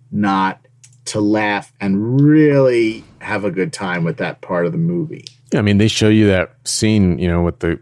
not 0.09 0.65
to 1.05 1.19
laugh 1.19 1.73
and 1.81 2.21
really 2.21 3.03
have 3.19 3.43
a 3.43 3.51
good 3.51 3.73
time 3.73 4.05
with 4.05 4.17
that 4.17 4.39
part 4.39 4.65
of 4.65 4.71
the 4.71 4.77
movie. 4.77 5.25
I 5.53 5.61
mean, 5.61 5.77
they 5.77 5.87
show 5.87 6.09
you 6.09 6.27
that 6.27 6.55
scene, 6.63 7.19
you 7.19 7.27
know, 7.27 7.43
with 7.43 7.59
the 7.59 7.79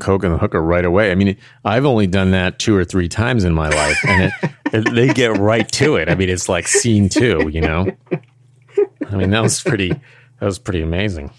coke 0.00 0.24
and 0.24 0.34
the 0.34 0.38
hooker 0.38 0.62
right 0.62 0.84
away. 0.84 1.10
I 1.10 1.14
mean, 1.14 1.36
I've 1.64 1.84
only 1.84 2.06
done 2.06 2.30
that 2.32 2.58
two 2.58 2.76
or 2.76 2.84
three 2.84 3.08
times 3.08 3.44
in 3.44 3.52
my 3.52 3.68
life, 3.68 3.98
and 4.06 4.32
it, 4.42 4.50
it, 4.72 4.94
they 4.94 5.08
get 5.12 5.36
right 5.36 5.70
to 5.72 5.96
it. 5.96 6.08
I 6.08 6.14
mean, 6.14 6.28
it's 6.28 6.48
like 6.48 6.66
scene 6.66 7.08
two, 7.08 7.48
you 7.52 7.60
know. 7.60 7.86
I 9.10 9.16
mean, 9.16 9.30
that 9.30 9.42
was 9.42 9.60
pretty. 9.62 9.90
That 9.90 10.46
was 10.46 10.58
pretty 10.58 10.82
amazing. 10.82 11.30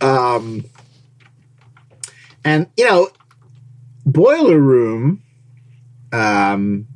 Um, 0.00 0.64
and 2.44 2.66
you 2.76 2.84
know, 2.84 3.08
Boiler 4.04 4.58
Room, 4.58 5.22
um, 6.12 6.86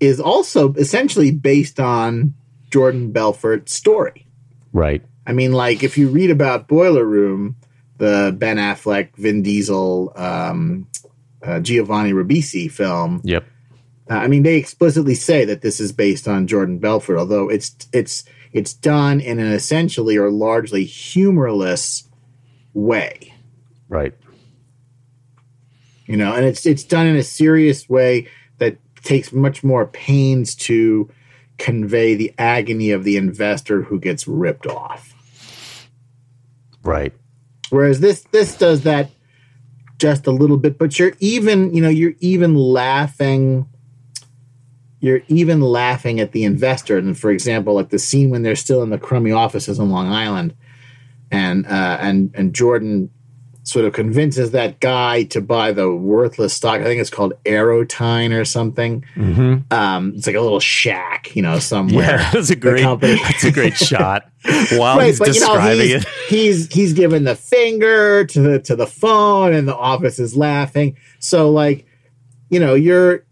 is 0.00 0.18
also 0.18 0.72
essentially 0.74 1.30
based 1.30 1.78
on 1.78 2.34
Jordan 2.70 3.12
Belfort's 3.12 3.74
story. 3.74 4.26
Right. 4.72 5.04
I 5.30 5.32
mean, 5.32 5.52
like 5.52 5.84
if 5.84 5.96
you 5.96 6.08
read 6.08 6.32
about 6.32 6.66
Boiler 6.66 7.04
Room, 7.04 7.54
the 7.98 8.34
Ben 8.36 8.56
Affleck, 8.56 9.14
Vin 9.14 9.42
Diesel, 9.42 10.12
um, 10.16 10.88
uh, 11.40 11.60
Giovanni 11.60 12.10
Ribisi 12.10 12.68
film. 12.68 13.20
Yep. 13.22 13.46
Uh, 14.10 14.14
I 14.14 14.26
mean, 14.26 14.42
they 14.42 14.56
explicitly 14.56 15.14
say 15.14 15.44
that 15.44 15.62
this 15.62 15.78
is 15.78 15.92
based 15.92 16.26
on 16.26 16.48
Jordan 16.48 16.78
Belfort, 16.78 17.16
although 17.16 17.48
it's 17.48 17.76
it's 17.92 18.24
it's 18.52 18.74
done 18.74 19.20
in 19.20 19.38
an 19.38 19.52
essentially 19.52 20.16
or 20.16 20.32
largely 20.32 20.82
humorless 20.82 22.08
way. 22.74 23.32
Right. 23.88 24.14
You 26.06 26.16
know, 26.16 26.34
and 26.34 26.44
it's 26.44 26.66
it's 26.66 26.82
done 26.82 27.06
in 27.06 27.14
a 27.14 27.22
serious 27.22 27.88
way 27.88 28.26
that 28.58 28.78
takes 29.04 29.32
much 29.32 29.62
more 29.62 29.86
pains 29.86 30.56
to 30.56 31.08
convey 31.56 32.16
the 32.16 32.34
agony 32.36 32.90
of 32.90 33.04
the 33.04 33.16
investor 33.16 33.82
who 33.82 34.00
gets 34.00 34.26
ripped 34.26 34.66
off. 34.66 35.14
Right. 36.82 37.12
Whereas 37.70 38.00
this 38.00 38.22
this 38.32 38.56
does 38.56 38.82
that 38.82 39.10
just 39.98 40.26
a 40.26 40.30
little 40.30 40.56
bit, 40.56 40.78
but 40.78 40.98
you're 40.98 41.12
even, 41.20 41.74
you 41.74 41.82
know, 41.82 41.88
you're 41.88 42.14
even 42.20 42.54
laughing 42.54 43.66
you're 45.00 45.22
even 45.28 45.62
laughing 45.62 46.20
at 46.20 46.32
the 46.32 46.44
investor. 46.44 46.98
And 46.98 47.18
for 47.18 47.30
example, 47.30 47.74
like 47.74 47.88
the 47.88 47.98
scene 47.98 48.30
when 48.30 48.42
they're 48.42 48.54
still 48.54 48.82
in 48.82 48.90
the 48.90 48.98
crummy 48.98 49.32
offices 49.32 49.80
on 49.80 49.90
Long 49.90 50.08
Island, 50.08 50.54
and 51.30 51.66
uh, 51.66 51.98
and 52.00 52.30
and 52.34 52.54
Jordan 52.54 53.10
sort 53.62 53.84
of 53.84 53.92
convinces 53.92 54.52
that 54.52 54.80
guy 54.80 55.22
to 55.24 55.40
buy 55.40 55.70
the 55.70 55.94
worthless 55.94 56.54
stock. 56.54 56.80
I 56.80 56.84
think 56.84 57.00
it's 57.00 57.10
called 57.10 57.34
Aerotyne 57.44 58.32
or 58.38 58.44
something. 58.44 59.04
Mm-hmm. 59.14 59.72
Um, 59.72 60.14
it's 60.16 60.26
like 60.26 60.34
a 60.36 60.40
little 60.40 60.60
shack, 60.60 61.36
you 61.36 61.42
know, 61.42 61.58
somewhere. 61.58 62.18
Yeah, 62.18 62.30
that's 62.32 62.50
a 62.50 62.56
great. 62.56 62.82
company- 62.82 63.20
That's 63.22 63.44
a 63.44 63.52
great 63.52 63.76
shot. 63.76 64.28
While 64.72 64.96
Right, 64.98 65.08
he's 65.08 65.18
but, 65.18 65.28
you 65.34 65.40
know, 65.40 65.46
describing 65.48 65.80
he's, 65.88 66.02
it, 66.04 66.08
he's 66.28 66.72
he's 66.72 66.92
giving 66.94 67.24
the 67.24 67.36
finger 67.36 68.24
to 68.24 68.40
the 68.40 68.58
to 68.60 68.74
the 68.76 68.86
phone, 68.86 69.52
and 69.52 69.68
the 69.68 69.76
office 69.76 70.18
is 70.18 70.34
laughing. 70.36 70.96
So, 71.18 71.50
like, 71.50 71.86
you 72.48 72.58
know, 72.60 72.74
you're, 72.74 73.24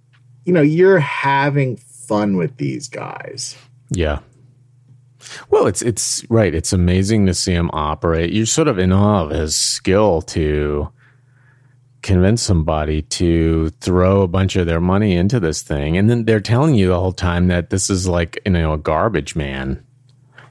you 0.45 0.53
know, 0.53 0.61
you're 0.63 0.99
having 0.99 1.77
fun 1.79 2.37
with 2.37 2.57
these 2.59 2.89
guys. 2.89 3.57
Yeah. 3.91 4.19
Well, 5.51 5.67
it's 5.67 5.83
it's 5.83 6.25
right. 6.31 6.55
It's 6.55 6.73
amazing 6.73 7.27
to 7.27 7.35
see 7.35 7.53
him 7.53 7.71
operate. 7.73 8.33
You're 8.33 8.47
sort 8.47 8.69
of 8.69 8.79
in 8.79 8.93
awe 8.93 9.25
of 9.25 9.31
his 9.31 9.57
skill 9.57 10.23
to 10.23 10.91
convince 12.03 12.43
somebody 12.43 13.03
to 13.03 13.71
throw 13.81 14.23
a 14.23 14.29
bunch 14.29 14.57
of 14.57 14.67
their 14.67 14.81
money 14.81 15.17
into 15.17 15.41
this 15.41 15.63
thing, 15.63 15.97
and 15.97 16.09
then 16.09 16.25
they're 16.25 16.41
telling 16.41 16.75
you 16.75 16.89
the 16.89 17.01
whole 17.01 17.13
time 17.13 17.49
that 17.49 17.71
this 17.71 17.91
is 17.91 18.07
like 18.07 18.41
you 18.45 18.53
know 18.53 18.73
a 18.73 18.79
garbage 18.79 19.35
man. 19.35 19.85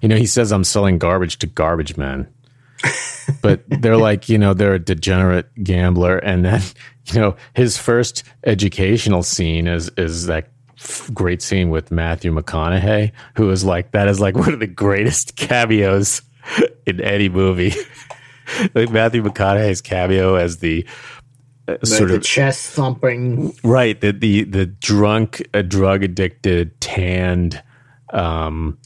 You 0.02 0.10
know, 0.10 0.18
he 0.18 0.28
says 0.28 0.52
I'm 0.52 0.64
selling 0.64 1.00
garbage 1.00 1.40
to 1.40 1.48
garbage 1.48 1.98
men. 1.98 2.28
but 3.42 3.64
they're 3.68 3.98
like, 3.98 4.30
you 4.30 4.38
know, 4.38 4.54
they're 4.54 4.76
a 4.76 4.80
degenerate 4.80 5.50
gambler, 5.64 6.18
and 6.18 6.46
then 6.46 6.62
you 7.06 7.20
know 7.20 7.36
his 7.54 7.78
first 7.78 8.24
educational 8.46 9.24
scene 9.24 9.68
is 9.68 9.90
is 9.98 10.28
that 10.28 10.50
great 11.14 11.42
scene 11.42 11.70
with 11.70 11.92
Matthew 11.92 12.34
McConaughey, 12.34 13.12
who 13.36 13.50
is 13.50 13.64
like 13.64 13.92
that 13.92 14.08
is 14.08 14.20
like 14.20 14.36
one 14.36 14.54
of 14.54 14.60
the 14.60 14.68
greatest 14.68 15.36
cameos 15.38 16.22
in 16.86 17.02
any 17.02 17.30
movie. 17.30 17.74
like 18.76 18.90
Matthew 18.90 19.24
McConaughey's 19.24 19.82
cameo 19.82 20.36
as 20.36 20.58
the 20.58 20.86
uh, 21.68 21.78
sort 21.84 22.10
the 22.10 22.16
of 22.16 22.24
chest 22.24 22.70
thumping. 22.72 23.54
right 23.64 24.00
the 24.00 24.12
the 24.12 24.44
the 24.46 24.66
drunk, 24.66 25.46
uh, 25.54 25.62
drug 25.62 26.04
addicted, 26.04 26.80
tanned, 26.80 27.62
um, 28.12 28.78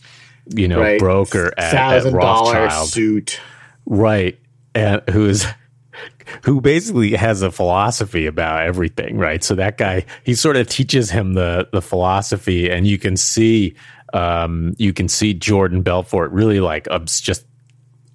you 0.55 0.67
know, 0.67 0.79
Right. 0.81 0.99
broker 0.99 1.53
at, 1.57 1.73
at 2.05 2.11
Rothschild. 2.11 2.89
suit. 2.89 3.39
right 3.85 4.39
and 4.73 5.01
who 5.11 5.27
is 5.27 5.45
who 6.43 6.61
basically 6.61 7.13
has 7.13 7.41
a 7.41 7.51
philosophy 7.51 8.25
about 8.25 8.61
everything 8.61 9.17
right? 9.17 9.43
So 9.43 9.55
that 9.55 9.77
guy 9.77 10.05
he 10.23 10.33
sort 10.35 10.57
of 10.57 10.67
teaches 10.67 11.09
him 11.09 11.33
the 11.33 11.67
the 11.71 11.81
philosophy 11.81 12.69
and 12.69 12.87
you 12.87 12.97
can 12.97 13.17
see 13.17 13.75
um 14.13 14.75
you 14.77 14.91
can 14.91 15.07
see 15.07 15.33
jordan 15.33 15.81
belfort 15.81 16.31
really 16.31 16.59
like 16.59 16.87
just 17.21 17.45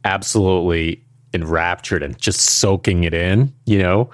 absolutely 0.04 1.02
enraptured 1.32 2.02
and 2.02 2.18
just 2.18 2.40
soaking 2.40 3.04
it 3.04 3.14
in 3.14 3.52
you 3.64 3.78
know? 3.78 4.11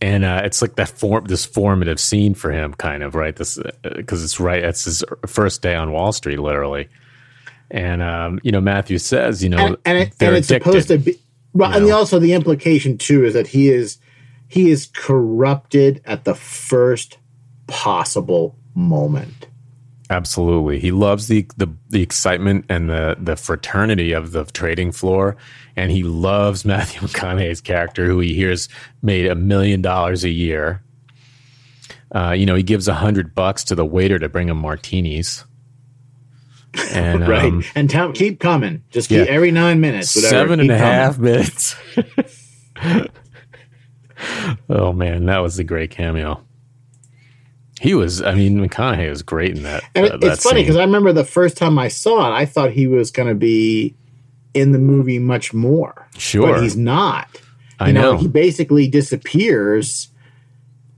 And 0.00 0.24
uh, 0.24 0.42
it's 0.44 0.60
like 0.60 0.74
that 0.76 0.88
form 0.88 1.26
this 1.26 1.44
formative 1.44 2.00
scene 2.00 2.34
for 2.34 2.50
him 2.50 2.74
kind 2.74 3.04
of 3.04 3.14
right? 3.14 3.36
This 3.36 3.56
because 3.82 4.24
it's 4.24 4.40
right 4.40 4.64
it's 4.64 4.84
his 4.84 5.04
first 5.26 5.62
day 5.62 5.76
on 5.76 5.92
wall 5.92 6.12
street 6.12 6.40
literally. 6.40 6.88
And 7.70 8.02
um, 8.02 8.40
you 8.42 8.50
know 8.50 8.60
matthew 8.60 8.98
says 8.98 9.42
you 9.42 9.48
know 9.48 9.58
and, 9.58 9.76
and, 9.84 9.98
it, 9.98 10.14
and 10.20 10.36
it's 10.36 10.50
addicted. 10.50 10.70
supposed 10.70 10.88
to 10.88 10.98
be 10.98 11.18
well 11.52 11.70
you 11.70 11.86
and 11.86 11.92
also 11.92 12.18
the 12.18 12.32
implication 12.32 12.98
too 12.98 13.24
is 13.24 13.34
that 13.34 13.48
he 13.48 13.68
is 13.68 13.98
he 14.48 14.70
is 14.70 14.88
corrupted 14.94 16.00
at 16.04 16.24
the 16.24 16.34
first 16.34 17.18
possible 17.66 18.56
moment 18.74 19.46
Absolutely. 20.12 20.78
He 20.78 20.92
loves 20.92 21.28
the, 21.28 21.46
the 21.56 21.72
the 21.88 22.02
excitement 22.02 22.66
and 22.68 22.90
the 22.90 23.16
the 23.18 23.34
fraternity 23.34 24.12
of 24.12 24.32
the 24.32 24.44
trading 24.44 24.92
floor. 24.92 25.36
And 25.74 25.90
he 25.90 26.02
loves 26.02 26.64
Matthew 26.66 27.00
McConaughey's 27.00 27.62
character, 27.62 28.04
who 28.04 28.20
he 28.20 28.34
hears 28.34 28.68
made 29.00 29.26
a 29.26 29.34
million 29.34 29.80
dollars 29.80 30.22
a 30.22 30.28
year. 30.28 30.82
Uh, 32.14 32.32
you 32.32 32.44
know, 32.44 32.54
he 32.54 32.62
gives 32.62 32.88
a 32.88 32.94
hundred 32.94 33.34
bucks 33.34 33.64
to 33.64 33.74
the 33.74 33.86
waiter 33.86 34.18
to 34.18 34.28
bring 34.28 34.50
him 34.50 34.58
martinis. 34.58 35.44
And 36.92 37.26
right 37.28 37.44
um, 37.52 37.64
and 37.74 37.90
tell, 37.90 38.12
keep 38.12 38.40
coming 38.40 38.82
just 38.90 39.08
keep 39.08 39.26
yeah. 39.26 39.32
every 39.32 39.50
nine 39.50 39.80
minutes 39.80 40.14
whatever, 40.16 40.30
seven 40.30 40.60
and 40.60 40.70
a 40.70 40.78
coming. 40.78 40.92
half 40.92 41.18
minutes. 41.18 41.76
oh 44.70 44.92
man, 44.92 45.26
that 45.26 45.38
was 45.38 45.58
a 45.58 45.64
great 45.64 45.90
cameo. 45.90 46.42
He 47.80 47.94
was, 47.94 48.22
I 48.22 48.34
mean, 48.34 48.58
McConaughey 48.58 49.10
was 49.10 49.22
great 49.22 49.56
in 49.56 49.64
that. 49.64 49.82
and 49.96 50.06
uh, 50.06 50.16
that 50.18 50.32
it's 50.34 50.44
funny 50.44 50.62
because 50.62 50.76
i 50.76 50.84
remember 50.84 51.12
the 51.12 51.24
first 51.24 51.56
time 51.56 51.78
i 51.80 51.88
saw 51.88 52.28
it 52.30 52.32
i 52.34 52.46
thought 52.46 52.70
he 52.70 52.86
was 52.86 53.10
going 53.10 53.26
to 53.28 53.34
be 53.34 53.96
in 54.54 54.70
the 54.70 54.78
movie 54.78 55.18
much 55.18 55.52
more 55.52 56.06
Sure. 56.16 56.52
but 56.54 56.62
he's 56.62 56.76
not 56.76 57.28
I 57.80 57.88
you 57.88 57.94
know, 57.94 58.12
know. 58.12 58.18
he 58.18 58.28
basically 58.28 58.86
disappears 58.86 60.08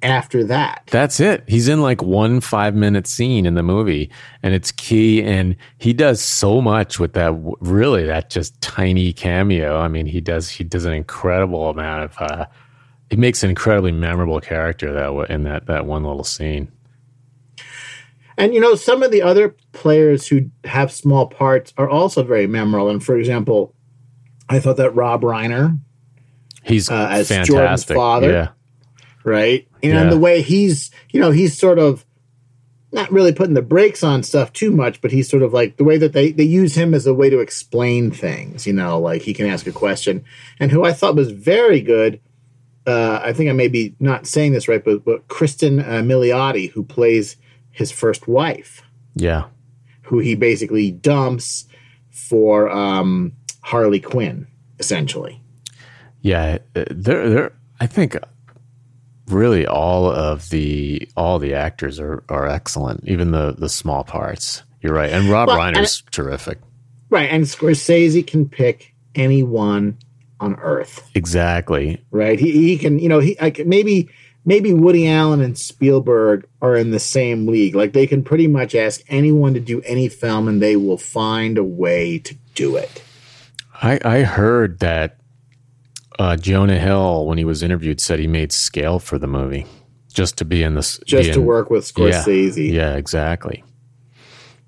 after 0.05 0.45
that 0.45 0.83
That's 0.91 1.21
it. 1.21 1.45
He's 1.47 1.69
in 1.69 1.81
like 1.81 2.03
one 2.03 2.41
five 2.41 2.75
minute 2.75 3.07
scene 3.07 3.47
in 3.47 3.55
the 3.55 3.63
movie, 3.63 4.11
and 4.43 4.55
it's 4.55 4.71
key. 4.73 5.23
And 5.23 5.57
he 5.79 5.93
does 5.93 6.21
so 6.21 6.61
much 6.61 6.99
with 6.99 7.15
that. 7.15 7.33
Really, 7.61 8.05
that 8.07 8.31
just 8.31 8.61
tiny 8.61 9.13
cameo. 9.13 9.79
I 9.79 9.89
mean, 9.89 10.07
he 10.07 10.21
does 10.21 10.49
he 10.49 10.65
does 10.65 10.85
an 10.85 10.93
incredible 10.93 11.69
amount 11.71 12.05
of. 12.05 12.17
Uh, 12.19 12.47
he 13.11 13.17
makes 13.17 13.43
an 13.43 13.51
incredibly 13.51 13.93
memorable 13.93 14.41
character 14.41 14.93
that 14.93 15.31
in 15.31 15.45
that 15.45 15.67
that 15.67 15.87
one 15.87 16.05
little 16.05 16.25
scene. 16.25 16.71
And 18.37 18.53
you 18.53 18.61
know, 18.61 18.75
some 18.75 19.03
of 19.03 19.11
the 19.11 19.23
other 19.23 19.55
players 19.73 20.27
who 20.27 20.51
have 20.65 20.91
small 20.91 21.27
parts 21.27 21.73
are 21.77 21.89
also 21.89 22.23
very 22.23 22.47
memorable. 22.47 22.91
And 22.91 23.05
for 23.05 23.17
example, 23.17 23.75
I 24.49 24.59
thought 24.59 24.77
that 24.77 24.91
Rob 24.91 25.23
Reiner, 25.23 25.79
He's 26.65 26.91
Uh, 26.91 27.09
as 27.11 27.29
Jordan's 27.47 27.85
father. 27.85 28.31
Yeah, 28.31 28.49
right? 29.25 29.67
And 29.83 29.93
Yeah. 29.93 30.11
the 30.11 30.19
way 30.19 30.43
he's, 30.43 30.91
you 31.11 31.21
know, 31.21 31.31
he's 31.31 31.57
sort 31.59 31.79
of 31.79 32.05
not 32.93 33.11
really 33.11 33.33
putting 33.33 33.55
the 33.55 33.63
brakes 33.63 34.05
on 34.05 34.23
stuff 34.23 34.53
too 34.53 34.71
much, 34.71 35.01
but 35.01 35.11
he's 35.11 35.29
sort 35.29 35.43
of 35.43 35.53
like 35.53 35.77
the 35.79 35.85
way 35.85 35.97
that 35.99 36.13
they, 36.13 36.31
they 36.31 36.45
use 36.45 36.77
him 36.77 36.95
as 36.95 37.07
a 37.07 37.15
way 37.15 37.29
to 37.29 37.41
explain 37.41 38.11
things, 38.13 38.67
you 38.69 38.73
know, 38.73 39.01
like 39.01 39.23
he 39.23 39.35
can 39.35 39.47
ask 39.47 39.67
a 39.67 39.73
question. 39.73 40.25
And 40.61 40.71
who 40.71 40.85
I 40.85 40.93
thought 40.93 41.17
was 41.17 41.33
very 41.33 41.81
good, 41.81 42.21
uh, 42.87 43.21
I 43.25 43.33
think 43.33 43.51
I 43.51 43.53
may 43.53 43.67
be 43.67 43.97
not 43.99 44.27
saying 44.29 44.53
this 44.53 44.69
right, 44.69 44.85
but, 44.85 45.05
but 45.05 45.27
Cristin 45.27 45.81
uh, 45.83 46.03
Milioti, 46.03 46.71
who 46.71 46.85
plays 46.85 47.37
his 47.73 47.91
first 47.91 48.29
wife. 48.29 48.83
yeah, 49.17 49.47
who 50.03 50.19
he 50.21 50.35
basically 50.37 50.93
dumps 50.93 51.67
for 52.11 52.71
um, 52.71 53.33
Harley 53.63 53.99
Quinn, 54.01 54.47
essentially. 54.79 55.41
yeah. 56.21 56.59
uh, 56.77 56.85
They're 56.91 57.29
they're. 57.31 57.53
I 57.81 57.87
think 57.89 58.17
really 59.29 59.67
all 59.67 60.11
of 60.11 60.49
the 60.51 61.09
all 61.17 61.39
the 61.39 61.55
actors 61.55 61.99
are 62.01 62.23
are 62.29 62.47
excellent, 62.47 63.05
even 63.09 63.31
the 63.31 63.53
the 63.57 63.69
small 63.69 64.05
parts. 64.05 64.63
You're 64.81 64.95
right, 64.95 65.11
and 65.11 65.29
Rob 65.31 65.49
Well, 65.49 65.61
and- 65.61 65.77
Reiner's 65.77 66.03
terrific. 66.11 66.59
Right, 67.11 67.31
and 67.31 67.45
Scorsese 67.45 68.27
can 68.27 68.49
pick 68.49 68.93
anyone 69.15 69.97
on 70.41 70.57
Earth. 70.57 71.09
Exactly. 71.15 72.03
Right, 72.11 72.39
he, 72.41 72.51
he 72.53 72.77
can, 72.79 72.99
you 72.99 73.09
know, 73.09 73.21
he 73.21 73.37
I 73.41 73.51
can, 73.51 73.69
maybe 73.69 74.09
maybe 74.45 74.75
Woody 74.75 75.09
Allen 75.09 75.41
and 75.41 75.57
Spielberg 75.57 76.47
are 76.61 76.77
in 76.77 76.91
the 76.91 76.99
same 76.99 77.47
league. 77.47 77.75
Like 77.75 77.93
they 77.93 78.07
can 78.07 78.23
pretty 78.25 78.47
much 78.49 78.75
ask 78.75 79.01
anyone 79.09 79.55
to 79.55 79.61
do 79.61 79.81
any 79.83 80.09
film, 80.09 80.49
and 80.49 80.61
they 80.61 80.77
will 80.77 80.99
find 80.99 81.57
a 81.57 81.65
way 81.65 82.19
to 82.19 82.35
do 82.55 82.77
it. 82.77 83.03
I, 83.83 84.01
I 84.05 84.23
heard 84.23 84.81
that 84.81 85.19
uh, 86.19 86.37
Jonah 86.37 86.79
Hill, 86.79 87.27
when 87.27 87.39
he 87.39 87.45
was 87.45 87.63
interviewed, 87.63 88.01
said 88.01 88.19
he 88.19 88.27
made 88.27 88.53
scale 88.53 88.99
for 88.99 89.19
the 89.19 89.27
movie 89.27 89.67
just 90.13 90.39
to 90.39 90.45
be 90.45 90.63
in 90.63 90.75
this, 90.75 90.99
Just 91.07 91.33
to 91.33 91.41
in- 91.41 91.45
work 91.45 91.71
with 91.71 91.85
Scorsese. 91.85 92.73
Yeah, 92.73 92.95
exactly. 92.95 93.65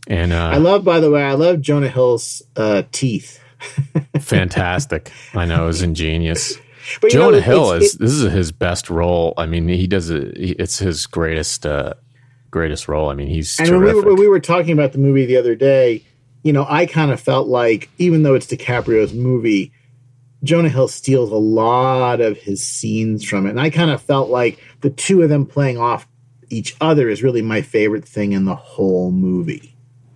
And 0.08 0.34
I 0.34 0.56
uh, 0.56 0.60
love, 0.60 0.84
by 0.84 1.00
the 1.00 1.10
way, 1.10 1.22
I 1.22 1.32
love 1.32 1.60
Jonah 1.60 1.88
Hill's 1.88 2.42
uh, 2.56 2.82
teeth. 2.92 3.40
fantastic. 4.20 5.10
I 5.34 5.46
know 5.46 5.64
it 5.64 5.66
was 5.66 5.82
ingenious. 5.82 6.56
But 7.00 7.12
know, 7.12 7.18
Jonah 7.18 7.38
it's- 7.38 7.44
Hill 7.44 7.72
is 7.72 7.92
this 7.94 8.12
is 8.12 8.30
his 8.30 8.52
best 8.52 8.90
role. 8.90 9.34
I 9.36 9.46
mean, 9.46 9.66
he 9.66 9.88
does 9.88 10.08
it. 10.08 10.34
It's 10.36 10.78
his 10.78 11.06
greatest 11.06 11.66
uh, 11.66 11.94
greatest 12.52 12.86
role. 12.86 13.10
I 13.10 13.14
mean, 13.14 13.26
he's 13.26 13.58
And 13.58 13.68
when 13.70 13.80
we, 13.80 13.92
were, 13.92 14.02
when 14.02 14.14
we 14.14 14.28
were 14.28 14.38
talking 14.38 14.70
about 14.70 14.92
the 14.92 14.98
movie 14.98 15.26
the 15.26 15.36
other 15.36 15.56
day, 15.56 16.04
you 16.44 16.52
know, 16.52 16.64
I 16.68 16.86
kind 16.86 17.10
of 17.10 17.20
felt 17.20 17.48
like, 17.48 17.90
even 17.98 18.22
though 18.22 18.34
it's 18.34 18.46
DiCaprio's 18.46 19.12
movie, 19.12 19.72
Jonah 20.46 20.68
Hill 20.68 20.88
steals 20.88 21.30
a 21.30 21.36
lot 21.36 22.20
of 22.20 22.38
his 22.38 22.64
scenes 22.64 23.24
from 23.24 23.46
it. 23.46 23.50
And 23.50 23.60
I 23.60 23.70
kind 23.70 23.90
of 23.90 24.00
felt 24.00 24.30
like 24.30 24.58
the 24.80 24.90
two 24.90 25.22
of 25.22 25.28
them 25.28 25.44
playing 25.46 25.78
off 25.78 26.06
each 26.48 26.76
other 26.80 27.08
is 27.08 27.22
really 27.22 27.42
my 27.42 27.60
favorite 27.62 28.06
thing 28.06 28.32
in 28.32 28.44
the 28.44 28.54
whole 28.54 29.10
movie. 29.10 29.74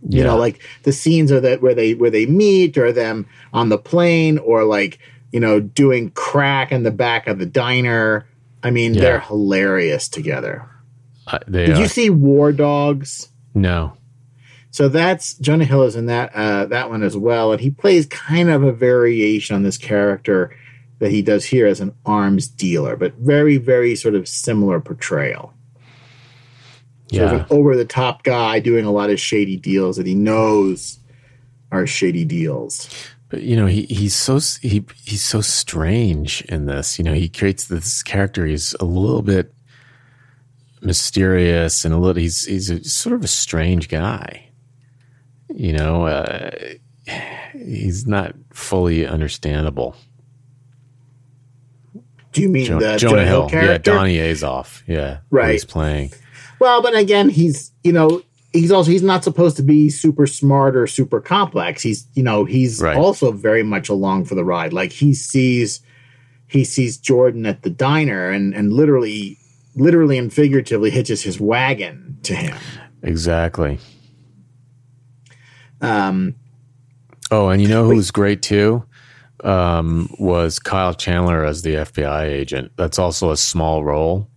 You 0.09 0.19
Yeah. 0.21 0.25
know, 0.29 0.37
like 0.39 0.61
the 0.85 0.93
scenes 0.93 1.31
are 1.33 1.41
that 1.41 1.61
where 1.61 1.75
they 1.75 1.95
where 1.95 2.11
they 2.11 2.25
meet 2.27 2.79
or 2.79 2.93
them 2.93 3.27
on 3.53 3.69
the 3.69 3.77
plane 3.79 4.39
or 4.39 4.65
like, 4.65 4.99
you 5.33 5.41
know, 5.41 5.61
doing 5.61 6.11
crack 6.11 6.73
in 6.73 6.85
the 6.85 6.91
back 6.91 7.27
of 7.27 7.39
the 7.39 7.47
diner. 7.47 8.27
I 8.63 8.71
mean, 8.71 8.95
Yeah. 8.95 9.01
they're 9.01 9.21
hilarious 9.21 10.09
together. 10.09 10.67
Uh, 11.27 11.39
they 11.47 11.67
Did 11.67 11.77
are- 11.77 11.81
you 11.83 11.89
see 11.89 12.09
War 12.11 12.53
Dogs? 12.53 13.29
no. 13.55 13.93
So 14.73 14.89
that's 14.89 15.35
Jonah 15.35 15.65
Hill 15.65 15.83
is 15.83 15.97
in 15.97 16.07
that 16.07 16.33
uh, 16.35 16.67
that 16.67 16.91
one 16.91 17.03
as 17.03 17.17
well, 17.17 17.53
and 17.53 17.61
he 17.61 17.71
plays 17.71 18.07
kind 18.07 18.51
of 18.51 18.63
a 18.63 18.73
variation 18.73 19.57
on 19.57 19.63
this 19.65 19.77
character 19.79 20.55
that 21.01 21.11
he 21.11 21.23
does 21.23 21.45
here 21.47 21.67
as 21.67 21.81
an 21.81 21.95
arms 22.07 22.47
dealer, 22.47 22.95
but 22.95 23.15
very, 23.15 23.57
very 23.57 23.97
sort 23.97 24.15
of 24.15 24.29
similar 24.29 24.81
portrayal. 24.81 25.53
Sort 27.11 27.25
of 27.25 27.33
Yeah. 27.33 27.39
an 27.41 27.47
over 27.51 27.75
the 27.77 27.85
top 27.85 28.23
guy 28.23 28.61
doing 28.61 28.85
a 28.85 28.93
lot 28.93 29.11
of 29.11 29.19
shady 29.19 29.57
deals 29.57 29.97
that 29.97 30.07
he 30.07 30.15
knows 30.15 30.99
are 31.73 31.87
shady 31.87 32.25
deals. 32.25 32.89
But 33.29 33.43
you 33.43 33.57
know, 33.57 33.67
he 33.67 33.83
he's 33.85 34.15
so 34.15 34.39
he 34.61 34.85
he's 35.05 35.25
so 35.25 35.41
strange 35.41 36.43
in 36.43 36.67
this. 36.67 36.99
You 36.99 37.05
know, 37.05 37.15
he 37.15 37.29
creates 37.29 37.65
this 37.65 38.03
character. 38.03 38.47
He's 38.47 38.75
a 38.79 38.85
little 38.85 39.23
bit 39.23 39.53
mysterious 40.83 41.85
and 41.85 41.95
a 41.95 41.99
little. 41.99 42.21
He's 42.21 42.45
he's 42.45 42.71
a, 42.71 42.83
sort 42.85 43.15
of 43.15 43.25
a 43.25 43.29
strange 43.29 43.89
guy. 43.89 44.50
You 45.55 45.73
know, 45.73 46.07
uh, 46.07 46.51
he's 47.53 48.07
not 48.07 48.35
fully 48.53 49.07
understandable. 49.07 49.97
Do 52.33 52.43
you 52.43 52.49
mean 52.49 52.67
Jo- 52.67 52.79
the 52.79 52.97
Jonah 52.97 53.25
Hill, 53.27 53.49
yeah, 53.53 53.61
character? 53.61 53.93
Donnie 53.93 54.17
Azoff, 54.19 54.83
yeah, 54.87 55.19
Right. 55.31 55.53
He's 55.53 55.65
playing. 55.65 56.13
Well, 56.61 56.81
but 56.83 56.95
again, 56.97 57.29
he's 57.29 57.73
you 57.83 57.93
know 57.93 58.23
he's 58.53 58.71
also 58.71 58.91
he's 58.91 59.03
not 59.03 59.25
supposed 59.25 59.57
to 59.57 59.63
be 59.63 59.91
super 59.91 60.27
smart 60.27 60.77
or 60.77 60.87
super 60.87 61.21
complex. 61.21 61.83
He's 61.83 62.07
you 62.15 62.23
know 62.23 62.45
he's 62.45 62.81
Right. 62.81 62.97
also 62.97 63.33
very 63.33 63.63
much 63.65 63.89
along 63.89 64.27
for 64.27 64.35
the 64.37 64.45
ride. 64.45 64.73
Like 64.73 64.93
he 64.93 65.13
sees 65.15 65.81
he 66.47 66.65
sees 66.65 66.97
Jordan 66.99 67.47
at 67.47 67.63
the 67.63 67.71
diner 67.71 68.31
and 68.31 68.55
and 68.55 68.73
literally 68.73 69.37
literally 69.75 70.17
and 70.19 70.33
figuratively 70.33 70.91
hitches 70.91 71.23
his 71.23 71.41
wagon 71.41 72.19
to 72.25 72.35
him. 72.37 72.57
Exactly. 73.03 73.79
Um, 75.81 76.35
Oh, 77.33 77.49
and 77.49 77.63
you 77.63 77.69
know 77.69 77.85
who 77.89 77.95
was 77.97 78.11
great 78.11 78.43
too? 78.43 78.85
Um, 79.45 80.11
was 80.19 80.59
Kyle 80.59 80.95
Chandler 80.95 81.45
as 81.45 81.63
the 81.63 81.75
FBI 81.77 82.25
agent. 82.25 82.73
That's 82.77 82.99
also 82.99 83.31
a 83.31 83.37
small 83.37 83.85
role, 83.85 84.29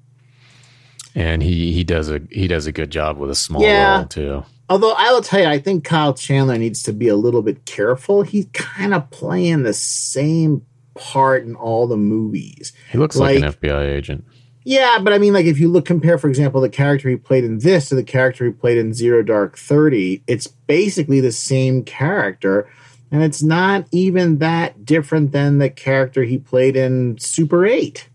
and 1.15 1.41
he 1.41 1.73
he 1.73 1.83
does 1.83 2.09
a 2.09 2.21
he 2.31 2.47
does 2.47 2.67
a 2.67 2.71
good 2.71 2.91
job 2.91 3.17
with 3.17 3.29
a 3.31 3.35
small 3.35 3.61
Yeah. 3.63 3.97
role 3.97 4.05
too. 4.05 4.43
although 4.69 4.93
I 4.93 5.11
will 5.11 5.21
tell 5.21 5.41
you, 5.41 5.47
I 5.47 5.59
think 5.59 5.83
Kyle 5.83 6.13
Chandler 6.13 6.57
needs 6.57 6.83
to 6.83 6.93
be 6.93 7.07
a 7.07 7.15
little 7.15 7.41
bit 7.41 7.65
careful. 7.65 8.21
He's 8.21 8.45
kind 8.53 8.93
of 8.93 9.09
playing 9.11 9.63
the 9.63 9.73
same 9.73 10.61
part 10.95 11.43
in 11.43 11.55
all 11.55 11.85
the 11.87 11.97
movies. 11.97 12.71
He 12.91 12.97
looks 12.97 13.17
like, 13.17 13.37
an 13.37 13.43
FBI 13.43 13.91
agent. 13.91 14.23
Yeah, 14.65 14.99
but 15.01 15.11
I 15.13 15.17
mean, 15.17 15.33
like 15.33 15.45
if 15.45 15.59
you 15.59 15.67
look 15.69 15.85
compare, 15.85 16.17
for 16.17 16.29
example, 16.29 16.61
the 16.61 16.69
character 16.69 17.09
he 17.09 17.15
played 17.17 17.43
in 17.43 17.59
this 17.59 17.89
to 17.89 17.95
the 17.95 18.03
character 18.03 18.45
he 18.45 18.51
played 18.51 18.77
in 18.77 18.93
Zero 18.93 19.21
Dark 19.23 19.57
Thirty, 19.57 20.23
it's 20.27 20.47
basically 20.47 21.19
the 21.19 21.31
same 21.33 21.83
character, 21.83 22.69
and 23.11 23.23
it's 23.23 23.43
not 23.43 23.85
even 23.91 24.37
that 24.37 24.85
different 24.85 25.31
than 25.33 25.57
the 25.57 25.69
character 25.69 26.23
he 26.23 26.37
played 26.37 26.75
in 26.77 27.17
Super 27.19 27.65
Eight. 27.65 28.07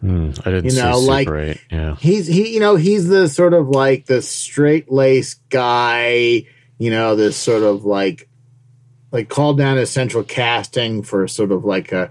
Hmm, 0.00 0.30
I 0.44 0.50
didn't 0.50 0.64
You 0.64 0.70
see 0.72 0.82
know, 0.82 1.00
Super 1.00 1.12
like- 1.12 1.50
8. 1.56 1.60
Yeah, 1.70 1.96
He's 1.96 2.26
he, 2.26 2.52
you 2.54 2.60
know, 2.60 2.76
he's 2.76 3.08
the 3.08 3.28
sort 3.28 3.54
of 3.54 3.68
like 3.68 4.06
the 4.06 4.20
straight 4.20 4.90
laced 4.90 5.40
guy, 5.48 6.44
you 6.78 6.90
know, 6.90 7.14
this 7.16 7.36
sort 7.36 7.62
of 7.62 7.84
like 7.84 8.28
like 9.12 9.28
called 9.28 9.58
down 9.58 9.76
to 9.76 9.86
central 9.86 10.24
casting 10.24 11.02
for 11.02 11.28
sort 11.28 11.52
of 11.52 11.64
like 11.64 11.92
a 11.92 12.10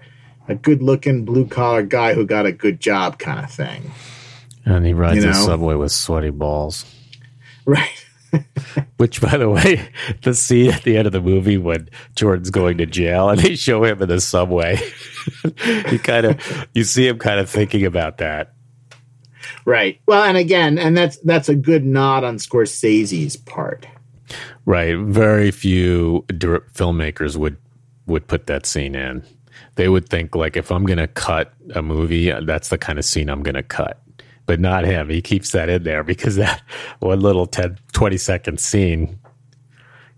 a 0.51 0.55
good 0.55 0.81
looking 0.81 1.25
blue 1.25 1.47
collar 1.47 1.81
guy 1.83 2.13
who 2.13 2.25
got 2.25 2.45
a 2.45 2.51
good 2.51 2.79
job 2.79 3.17
kind 3.19 3.43
of 3.43 3.51
thing, 3.51 3.91
and 4.65 4.85
he 4.85 4.93
rides 4.93 5.15
You 5.17 5.21
the 5.21 5.27
know? 5.27 5.45
subway 5.45 5.75
with 5.75 5.91
sweaty 5.91 6.29
balls. 6.29 6.85
right? 7.65 8.05
Which, 8.97 9.21
by 9.21 9.37
the 9.37 9.49
way, 9.49 9.89
the 10.21 10.33
scene 10.33 10.71
at 10.71 10.83
the 10.83 10.97
end 10.97 11.07
of 11.07 11.13
the 11.13 11.21
movie 11.21 11.57
when 11.57 11.89
Jordan's 12.15 12.49
going 12.49 12.77
to 12.77 12.85
jail 12.85 13.29
and 13.29 13.39
they 13.39 13.55
show 13.55 13.83
him 13.83 14.01
in 14.01 14.09
the 14.09 14.21
subway, 14.21 14.79
you 15.91 15.99
kind 15.99 16.25
of 16.25 16.67
you 16.73 16.83
see 16.83 17.07
him 17.07 17.17
kind 17.17 17.39
of 17.39 17.49
thinking 17.49 17.85
about 17.85 18.17
that. 18.19 18.53
Right. 19.65 19.99
Well, 20.07 20.23
and 20.23 20.37
again, 20.37 20.77
and 20.77 20.95
that's 20.97 21.17
that's 21.17 21.49
a 21.49 21.55
good 21.55 21.83
nod 21.85 22.23
on 22.23 22.37
Scorsese's 22.37 23.35
part. 23.35 23.85
Right. 24.65 24.97
Very 24.97 25.51
few 25.51 26.25
filmmakers 26.29 27.35
would 27.35 27.57
would 28.05 28.27
put 28.27 28.47
that 28.47 28.65
scene 28.65 28.95
in. 28.95 29.23
They 29.75 29.89
would 29.89 30.09
think 30.09 30.35
like 30.35 30.57
if 30.57 30.71
I'm 30.71 30.85
to 30.97 31.07
cut 31.07 31.53
a 31.73 31.81
movie, 31.81 32.31
that's 32.31 32.69
the 32.69 32.77
kind 32.77 32.99
of 32.99 33.05
scene 33.05 33.29
I'm 33.29 33.43
to 33.55 33.63
cut. 33.63 34.01
But 34.45 34.59
not 34.59 34.83
him. 34.83 35.09
He 35.09 35.21
keeps 35.21 35.51
that 35.51 35.69
in 35.69 35.83
there 35.83 36.03
because 36.03 36.35
that 36.35 36.61
one 36.99 37.21
little 37.21 37.45
10 37.45 37.77
20 37.93 38.17
second 38.17 38.59
scene 38.59 39.19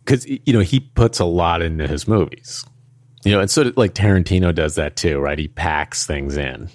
cuz 0.06 0.26
you 0.26 0.54
know, 0.54 0.62
he 0.62 0.80
puts 0.80 1.20
a 1.20 1.26
lot 1.26 1.62
into 1.62 1.88
his 1.88 2.08
movies. 2.08 2.66
You 3.24 3.32
know, 3.32 3.40
and 3.40 3.50
of 3.68 3.78
like 3.78 3.94
Tarantino 3.94 4.54
does 4.54 4.76
that 4.76 4.96
too, 4.96 5.20
right? 5.20 5.40
He 5.40 5.48
packs 5.48 6.06
things 6.06 6.36
in. 6.36 6.70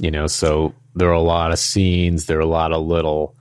You 0.00 0.10
know, 0.10 0.26
so 0.26 0.74
there 0.94 1.08
are 1.08 1.12
a 1.12 1.20
lot 1.20 1.52
of 1.52 1.58
scenes, 1.58 2.26
there 2.26 2.38
are 2.38 2.40
a 2.40 2.46
lot 2.46 2.72
of 2.72 2.86
little 2.86 3.36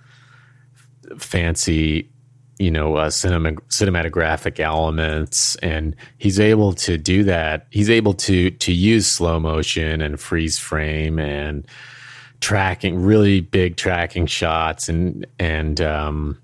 fancy 1.17 2.09
you 2.59 2.69
know 2.69 2.97
uh, 2.97 3.09
cinema, 3.09 3.53
cinematographic 3.69 4.59
elements 4.59 5.55
and 5.57 5.95
he's 6.17 6.39
able 6.39 6.73
to 6.73 6.97
do 6.97 7.23
that. 7.23 7.65
He's 7.71 7.89
able 7.89 8.13
to 8.15 8.51
to 8.51 8.73
use 8.73 9.07
slow 9.07 9.39
motion 9.39 10.01
and 10.01 10.19
freeze 10.19 10.59
frame 10.59 11.17
and 11.17 11.65
tracking 12.41 13.01
really 13.01 13.41
big 13.41 13.77
tracking 13.77 14.25
shots 14.25 14.87
and 14.89 15.25
and 15.39 15.81
um 15.81 16.37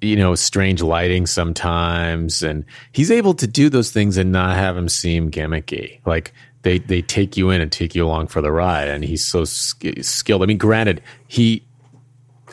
you 0.00 0.16
know 0.16 0.34
strange 0.34 0.82
lighting 0.82 1.26
sometimes. 1.26 2.42
And 2.42 2.64
he's 2.92 3.10
able 3.10 3.34
to 3.34 3.46
do 3.46 3.68
those 3.68 3.92
things 3.92 4.16
and 4.16 4.32
not 4.32 4.56
have 4.56 4.74
them 4.74 4.88
seem 4.88 5.30
gimmicky. 5.30 6.00
Like 6.04 6.32
they 6.62 6.78
they 6.78 7.02
take 7.02 7.36
you 7.36 7.50
in 7.50 7.60
and 7.60 7.70
take 7.70 7.94
you 7.94 8.04
along 8.04 8.26
for 8.26 8.40
the 8.40 8.50
ride. 8.50 8.88
And 8.88 9.04
he's 9.04 9.24
so 9.24 9.44
sk- 9.44 10.02
skilled. 10.02 10.42
I 10.42 10.46
mean 10.46 10.58
granted 10.58 11.00
he 11.28 11.64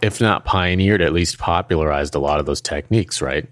if 0.02 0.22
not 0.22 0.46
pioneered, 0.46 1.02
at 1.02 1.14
least 1.14 1.38
popularized 1.38 2.16
a 2.16 2.20
lot 2.20 2.40
of 2.40 2.46
those 2.46 2.62
techniques, 2.62 3.22
right? 3.22 3.48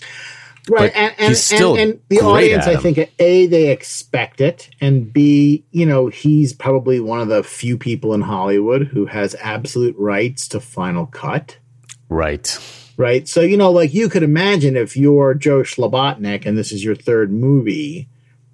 Right. 0.68 0.92
But 0.94 0.96
And 0.96 1.14
and, 1.20 1.52
and, 1.52 1.78
and 1.78 2.00
the 2.10 2.20
audience, 2.22 2.66
I 2.66 2.76
think, 2.78 3.12
A, 3.20 3.46
they 3.46 3.70
expect 3.72 4.42
it, 4.42 4.70
and 4.82 5.12
B, 5.14 5.64
you 5.72 5.86
know, 5.86 6.08
he's 6.08 6.54
probably 6.54 7.00
one 7.00 7.20
of 7.22 7.28
the 7.28 7.44
few 7.44 7.78
people 7.78 8.14
in 8.14 8.22
Hollywood 8.22 8.88
who 8.88 9.06
has 9.06 9.36
absolute 9.42 9.96
rights 9.98 10.48
to 10.50 10.60
Final 10.60 11.06
Cut. 11.08 11.58
Right. 12.10 12.58
Right. 12.98 13.28
So, 13.28 13.42
you 13.42 13.58
know, 13.58 13.72
like 13.72 13.94
you 13.94 14.10
could 14.10 14.24
imagine 14.24 14.78
if 14.78 14.96
you're 14.96 15.34
Joe 15.34 15.62
Schlabotnik 15.62 16.46
and 16.46 16.58
this 16.58 16.72
is 16.72 16.84
your 16.84 16.96
third 16.96 17.32
movie, 17.32 18.08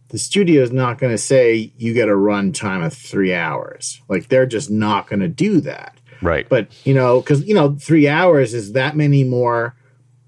the 0.10 0.18
studio 0.18 0.64
is 0.64 0.72
not 0.72 0.98
going 0.98 1.14
to 1.14 1.18
say 1.18 1.72
you 1.78 1.94
get 1.94 2.10
a 2.10 2.16
run 2.16 2.52
time 2.52 2.82
of 2.82 2.94
three 2.94 3.34
hours. 3.34 4.02
Like 4.10 4.28
they're 4.28 4.48
just 4.48 4.70
not 4.70 5.08
going 5.08 5.20
to 5.20 5.28
do 5.28 5.62
that. 5.62 5.98
Right. 6.22 6.48
But 6.48 6.68
you 6.86 6.94
know, 6.94 7.22
because 7.22 7.46
you 7.46 7.54
know, 7.54 7.76
three 7.76 8.08
hours 8.08 8.54
is 8.54 8.74
that 8.74 8.96
many 8.96 9.24
more 9.24 9.76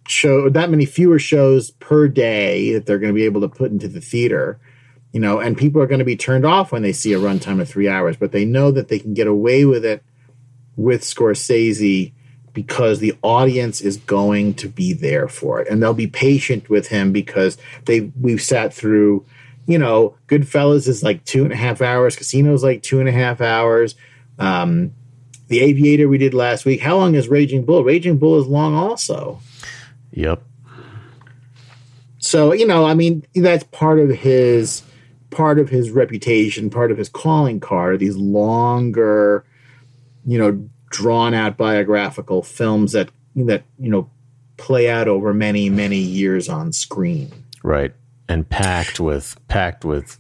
show, 0.08 0.50
that 0.50 0.70
many 0.70 0.86
fewer 0.86 1.20
shows 1.20 1.72
per 1.72 2.08
day 2.08 2.74
that 2.74 2.86
they're 2.86 3.00
going 3.00 3.14
to 3.14 3.16
be 3.16 3.26
able 3.26 3.42
to 3.42 3.50
put 3.50 3.72
into 3.72 3.88
the 3.88 4.02
theater. 4.02 4.60
You 5.12 5.20
know, 5.20 5.40
and 5.40 5.56
people 5.56 5.80
are 5.82 5.88
going 5.88 6.00
to 6.00 6.06
be 6.06 6.16
turned 6.16 6.46
off 6.46 6.72
when 6.72 6.82
they 6.82 6.92
see 6.92 7.14
a 7.14 7.20
runtime 7.20 7.62
of 7.62 7.70
three 7.70 7.88
hours, 7.88 8.18
but 8.18 8.32
they 8.32 8.46
know 8.46 8.72
that 8.72 8.88
they 8.88 8.98
can 8.98 9.14
get 9.14 9.28
away 9.28 9.64
with 9.64 9.86
it 9.86 10.04
with 10.76 11.04
Scorsese 11.04 12.12
because 12.54 13.00
the 13.00 13.16
audience 13.22 13.80
is 13.80 13.98
going 13.98 14.56
to 14.56 14.68
be 14.68 14.94
there 14.94 15.28
for 15.28 15.62
it, 15.62 15.68
and 15.68 15.82
they'll 15.82 15.94
be 15.94 16.08
patient 16.08 16.70
with 16.70 16.88
him 16.88 17.12
because 17.12 17.58
they 17.86 18.12
we've 18.20 18.42
sat 18.42 18.74
through. 18.74 19.26
You 19.66 19.78
know, 19.78 20.18
Goodfellas 20.28 20.90
is 20.90 21.04
like 21.04 21.24
two 21.24 21.44
and 21.44 21.54
a 21.54 21.56
half 21.56 21.82
hours. 21.82 22.18
Casino's 22.18 22.64
like 22.64 22.84
two 22.84 23.00
and 23.00 23.08
a 23.08 23.14
half 23.14 23.40
hours. 23.40 23.96
Um, 24.38 24.94
the 25.48 25.62
Aviator 25.62 26.08
we 26.08 26.18
did 26.18 26.34
last 26.34 26.66
week. 26.66 26.82
How 26.82 26.98
long 26.98 27.16
is 27.16 27.28
Raging 27.28 27.66
Bull? 27.66 27.84
Raging 27.84 28.18
Bull 28.18 28.40
is 28.40 28.48
long 28.48 28.74
also. 28.76 29.40
Yep. 30.12 30.42
So 32.20 32.54
you 32.54 32.66
know, 32.66 32.86
I 32.86 32.94
mean, 32.94 33.26
that's 33.36 33.64
part 33.66 34.00
of 34.00 34.10
his 34.10 34.84
part 35.30 35.60
of 35.60 35.70
his 35.70 35.92
reputation, 35.92 36.70
part 36.70 36.92
of 36.92 36.98
his 36.98 37.10
calling 37.10 37.60
card. 37.60 38.00
These 38.00 38.16
longer, 38.16 39.46
you 40.26 40.38
know, 40.38 40.70
drawn 40.90 41.34
out 41.34 41.58
biographical 41.58 42.44
films 42.44 42.94
that 42.94 43.10
that 43.36 43.64
you 43.78 43.90
know 43.90 44.10
play 44.58 44.90
out 44.90 45.08
over 45.08 45.34
many 45.34 45.70
many 45.70 45.98
years 45.98 46.48
on 46.48 46.72
screen. 46.72 47.32
Right. 47.64 47.94
And 48.30 48.48
packed 48.48 49.00
with 49.00 49.36
packed 49.48 49.84
with 49.84 50.18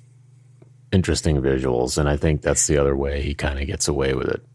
interesting 0.92 1.42
visuals, 1.42 1.98
and 1.98 2.10
I 2.10 2.18
think 2.18 2.42
that's 2.42 2.68
the 2.68 2.78
other 2.78 2.96
way 2.96 3.22
he 3.22 3.34
kind 3.34 3.60
of 3.60 3.68
gets 3.68 3.88
away 3.88 4.14
with 4.14 4.28
it. 4.28 4.46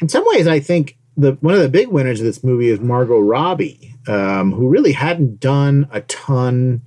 In 0.00 0.08
some 0.08 0.24
ways, 0.26 0.46
I 0.46 0.60
think 0.60 0.96
the 1.16 1.32
one 1.40 1.54
of 1.54 1.60
the 1.60 1.68
big 1.68 1.88
winners 1.88 2.20
of 2.20 2.26
this 2.26 2.44
movie 2.44 2.68
is 2.68 2.80
Margot 2.80 3.18
Robbie, 3.18 3.94
um, 4.06 4.52
who 4.52 4.68
really 4.68 4.92
hadn't 4.92 5.40
done 5.40 5.88
a 5.90 6.00
ton 6.02 6.82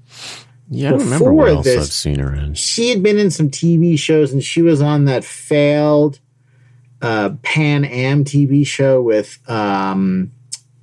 Yeah, 0.70 0.90
I 0.90 0.92
don't 0.92 1.00
remember 1.02 1.34
what 1.34 1.50
else 1.50 1.66
this- 1.66 1.78
I've 1.88 1.92
seen 1.94 2.20
her 2.20 2.34
in. 2.34 2.54
she 2.54 2.90
had 2.90 3.02
been 3.02 3.18
in 3.18 3.32
some 3.32 3.50
TV 3.50 3.98
shows 3.98 4.32
and 4.32 4.44
she 4.44 4.62
was 4.62 4.82
on 4.82 5.06
that 5.06 5.24
failed 5.24 6.20
uh, 7.02 7.32
Pan 7.44 7.86
Am 7.86 8.24
TV 8.26 8.66
show 8.68 9.02
with 9.02 9.40
um, 9.50 10.32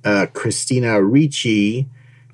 uh, 0.03 0.25
Christina 0.33 1.01
Ricci 1.03 1.87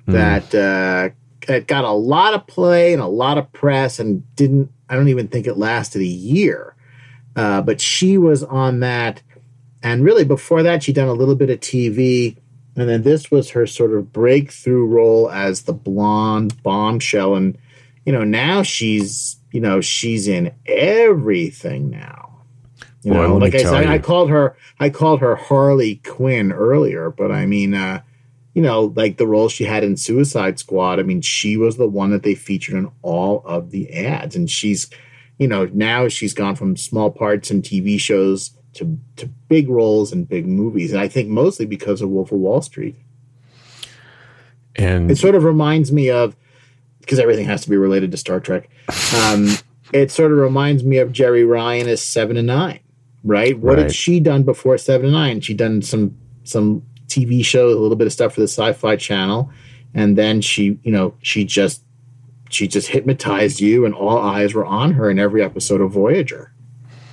that 0.06 0.54
uh, 0.54 1.10
it 1.48 1.66
got 1.66 1.84
a 1.84 1.92
lot 1.92 2.34
of 2.34 2.46
play 2.46 2.92
and 2.92 3.00
a 3.02 3.06
lot 3.06 3.38
of 3.38 3.50
press 3.52 3.98
and 3.98 4.22
didn't 4.36 4.70
I 4.88 4.96
don't 4.96 5.08
even 5.08 5.28
think 5.28 5.46
it 5.46 5.56
lasted 5.56 6.02
a 6.02 6.06
year. 6.06 6.74
Uh, 7.36 7.62
but 7.62 7.80
she 7.80 8.16
was 8.18 8.42
on 8.44 8.80
that. 8.80 9.22
And 9.84 10.02
really, 10.02 10.24
before 10.24 10.62
that, 10.62 10.82
she'd 10.82 10.94
done 10.94 11.08
a 11.08 11.12
little 11.12 11.34
bit 11.34 11.50
of 11.50 11.60
TV. 11.60 12.38
And 12.74 12.88
then 12.88 13.02
this 13.02 13.30
was 13.30 13.50
her 13.50 13.66
sort 13.66 13.92
of 13.92 14.12
breakthrough 14.14 14.86
role 14.86 15.30
as 15.30 15.62
the 15.62 15.74
blonde 15.74 16.60
bombshell. 16.62 17.36
And, 17.36 17.58
you 18.06 18.12
know, 18.12 18.24
now 18.24 18.62
she's, 18.62 19.36
you 19.52 19.60
know, 19.60 19.82
she's 19.82 20.26
in 20.26 20.52
everything 20.64 21.90
now. 21.90 22.40
You 23.02 23.12
Boy, 23.12 23.26
know, 23.26 23.36
like 23.36 23.54
I 23.54 23.58
said. 23.58 23.86
I 23.86 23.98
called 23.98 24.30
her, 24.30 24.56
I 24.80 24.88
called 24.88 25.20
her 25.20 25.36
Harley 25.36 25.96
Quinn 25.96 26.50
earlier, 26.50 27.10
but 27.10 27.30
I 27.30 27.44
mean, 27.44 27.74
uh, 27.74 28.00
you 28.54 28.62
know, 28.62 28.94
like 28.96 29.18
the 29.18 29.26
role 29.26 29.50
she 29.50 29.64
had 29.64 29.84
in 29.84 29.98
Suicide 29.98 30.58
Squad. 30.58 30.98
I 30.98 31.02
mean, 31.02 31.20
she 31.20 31.58
was 31.58 31.76
the 31.76 31.88
one 31.88 32.10
that 32.12 32.22
they 32.22 32.34
featured 32.34 32.76
in 32.76 32.90
all 33.02 33.42
of 33.44 33.70
the 33.70 33.92
ads, 33.92 34.34
and 34.34 34.48
she's, 34.48 34.88
you 35.38 35.46
know, 35.46 35.66
now 35.74 36.08
she's 36.08 36.32
gone 36.32 36.56
from 36.56 36.76
small 36.78 37.10
parts 37.10 37.50
in 37.50 37.60
TV 37.60 38.00
shows 38.00 38.52
to 38.74 38.98
to 39.16 39.26
big 39.48 39.68
roles 39.68 40.12
in 40.12 40.24
big 40.24 40.46
movies, 40.46 40.92
and 40.92 41.00
I 41.00 41.08
think 41.08 41.28
mostly 41.28 41.66
because 41.66 42.00
of 42.02 42.08
Wolf 42.10 42.32
of 42.32 42.38
Wall 42.38 42.60
Street. 42.62 42.96
And 44.76 45.10
It 45.10 45.16
sort 45.16 45.34
of 45.34 45.44
reminds 45.44 45.92
me 45.92 46.10
of 46.10 46.36
because 47.00 47.18
everything 47.18 47.46
has 47.46 47.62
to 47.62 47.70
be 47.70 47.76
related 47.76 48.10
to 48.12 48.16
Star 48.16 48.40
Trek. 48.40 48.68
Um, 49.14 49.48
it 49.92 50.10
sort 50.10 50.32
of 50.32 50.38
reminds 50.38 50.82
me 50.84 50.96
of 50.98 51.10
Jeri 51.12 51.46
Ryan 51.48 51.86
as 51.88 52.02
Seven 52.02 52.36
of 52.36 52.44
Nine, 52.46 52.80
right? 53.22 53.58
What 53.58 53.74
Right. 53.76 53.82
had 53.84 53.94
she 53.94 54.20
done 54.20 54.42
before 54.42 54.78
Seven 54.78 55.06
of 55.06 55.12
Nine? 55.12 55.40
She'd 55.40 55.58
done 55.58 55.82
some 55.82 56.16
some 56.44 56.82
TV 57.08 57.44
shows, 57.44 57.76
a 57.76 57.78
little 57.78 57.96
bit 57.96 58.06
of 58.06 58.12
stuff 58.12 58.34
for 58.34 58.40
the 58.40 58.48
Sci-Fi 58.48 58.96
Channel, 58.96 59.50
and 59.94 60.18
then 60.18 60.40
she, 60.40 60.78
you 60.82 60.90
know, 60.90 61.14
she 61.22 61.44
just 61.44 61.82
she 62.50 62.66
just 62.66 62.88
hypnotized 62.88 63.60
you, 63.60 63.84
and 63.84 63.94
all 63.94 64.18
eyes 64.18 64.54
were 64.54 64.64
on 64.66 64.92
her 64.94 65.10
in 65.10 65.18
every 65.18 65.42
episode 65.42 65.80
of 65.80 65.92
Voyager 65.92 66.52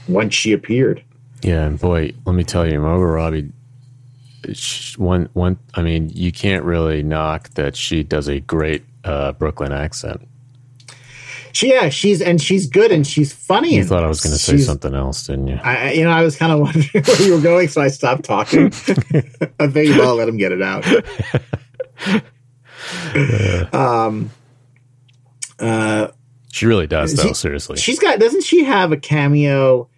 once 0.07 0.33
she 0.33 0.51
appeared. 0.53 1.03
Yeah, 1.41 1.65
and 1.65 1.79
boy, 1.79 2.13
let 2.25 2.33
me 2.33 2.43
tell 2.43 2.67
you, 2.69 2.79
Margot 2.79 3.03
Robbie. 3.03 3.51
One, 4.97 5.29
one. 5.33 5.57
I 5.75 5.81
mean, 5.81 6.09
you 6.13 6.31
can't 6.31 6.63
really 6.63 7.03
knock 7.03 7.49
that 7.51 7.75
she 7.75 8.03
does 8.03 8.27
a 8.27 8.39
great 8.39 8.83
uh, 9.03 9.33
Brooklyn 9.33 9.71
accent. 9.71 10.27
She, 11.53 11.73
yeah, 11.73 11.89
she's 11.89 12.21
and 12.21 12.41
she's 12.41 12.65
good 12.67 12.91
and 12.91 13.05
she's 13.05 13.33
funny. 13.33 13.75
You 13.75 13.83
thought 13.83 14.03
I 14.03 14.07
was 14.07 14.21
going 14.21 14.31
to 14.33 14.39
say 14.39 14.57
something 14.57 14.95
else, 14.95 15.27
didn't 15.27 15.47
you? 15.47 15.59
I, 15.61 15.91
you 15.91 16.03
know, 16.05 16.11
I 16.11 16.23
was 16.23 16.35
kind 16.37 16.51
of 16.53 16.59
wondering 16.61 17.03
where 17.03 17.21
you 17.21 17.33
were 17.35 17.41
going, 17.41 17.67
so 17.67 17.81
I 17.81 17.89
stopped 17.89 18.23
talking. 18.23 18.67
I 19.59 19.67
think 19.67 19.95
I'll 19.95 20.15
let 20.15 20.29
him 20.29 20.37
get 20.37 20.53
it 20.53 20.61
out. 20.61 20.85
um, 23.73 24.31
uh, 25.59 26.07
She 26.51 26.65
really 26.65 26.87
does, 26.87 27.15
though. 27.15 27.27
She- 27.27 27.33
seriously, 27.33 27.77
she's 27.77 27.99
got. 27.99 28.19
Doesn't 28.19 28.43
she 28.43 28.63
have 28.63 28.91
a 28.91 28.97
cameo 28.97 29.89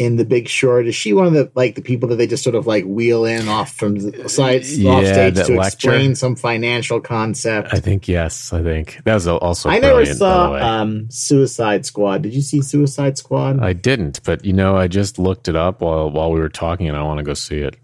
in 0.00 0.16
The 0.16 0.24
Big 0.24 0.48
Short? 0.48 0.86
Is 0.86 0.94
she 0.94 1.12
one 1.12 1.26
of 1.26 1.34
the 1.34 1.52
like 1.54 1.74
the 1.74 1.82
people 1.82 2.08
that 2.08 2.16
they 2.16 2.26
just 2.26 2.42
sort 2.42 2.56
of 2.56 2.66
like 2.66 2.84
wheel 2.86 3.26
in 3.26 3.48
off 3.48 3.74
from 3.74 3.96
the 3.96 4.30
side 4.30 4.64
Yeah, 4.64 4.90
off 4.92 5.04
stage 5.04 5.34
to 5.34 5.54
lecture. 5.56 5.58
explain 5.90 6.14
some 6.14 6.36
financial 6.36 7.02
concept? 7.02 7.68
I 7.74 7.80
think 7.80 8.08
yes. 8.08 8.50
I 8.50 8.62
think 8.62 8.98
that 9.04 9.12
was 9.12 9.28
also. 9.28 9.68
I 9.68 9.74
never 9.78 9.96
brilliant, 9.96 10.18
by 10.18 10.26
the 10.26 10.58
saw 10.58 10.80
um, 10.80 11.10
Suicide 11.10 11.84
Squad. 11.84 12.22
Did 12.22 12.32
you 12.32 12.40
see 12.40 12.62
Suicide 12.62 13.18
Squad? 13.18 13.60
I 13.60 13.74
didn't, 13.74 14.22
but 14.24 14.42
you 14.42 14.54
know, 14.54 14.74
I 14.74 14.88
just 14.88 15.18
looked 15.18 15.48
it 15.48 15.54
up 15.54 15.82
while 15.82 16.10
while 16.10 16.32
we 16.32 16.40
were 16.40 16.48
talking, 16.48 16.88
and 16.88 16.96
I 16.96 17.02
want 17.02 17.18
to 17.18 17.24
go 17.24 17.34
see 17.34 17.58
it. 17.58 17.76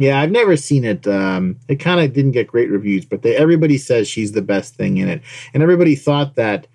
Yeah, 0.00 0.18
I've 0.18 0.30
never 0.30 0.56
seen 0.56 0.84
it. 0.84 1.06
Um, 1.06 1.58
it 1.68 1.76
kind 1.76 2.00
of 2.00 2.14
didn't 2.14 2.32
get 2.32 2.46
great 2.46 2.70
reviews, 2.70 3.04
but 3.04 3.20
they, 3.20 3.36
everybody 3.36 3.76
says 3.76 4.08
she's 4.08 4.32
the 4.32 4.40
best 4.40 4.74
thing 4.74 4.96
in 4.96 5.06
it, 5.08 5.20
and 5.52 5.62
everybody 5.62 5.96
thought 5.96 6.34
that 6.36 6.66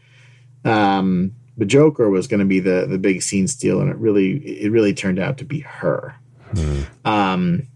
um, 0.64 1.34
the 1.58 1.66
Joker 1.66 2.10
was 2.10 2.28
going 2.28 2.40
to 2.40 2.46
be 2.46 2.60
the 2.60 2.86
the 2.88 2.98
big 2.98 3.22
scene 3.22 3.48
steal, 3.48 3.82
and 3.82 3.90
it 3.90 3.98
really 3.98 4.38
it 4.38 4.72
really 4.72 4.94
turned 4.94 5.20
out 5.20 5.38
to 5.40 5.46
be 5.46 5.60
her. 5.62 6.16
Um, 7.04 7.68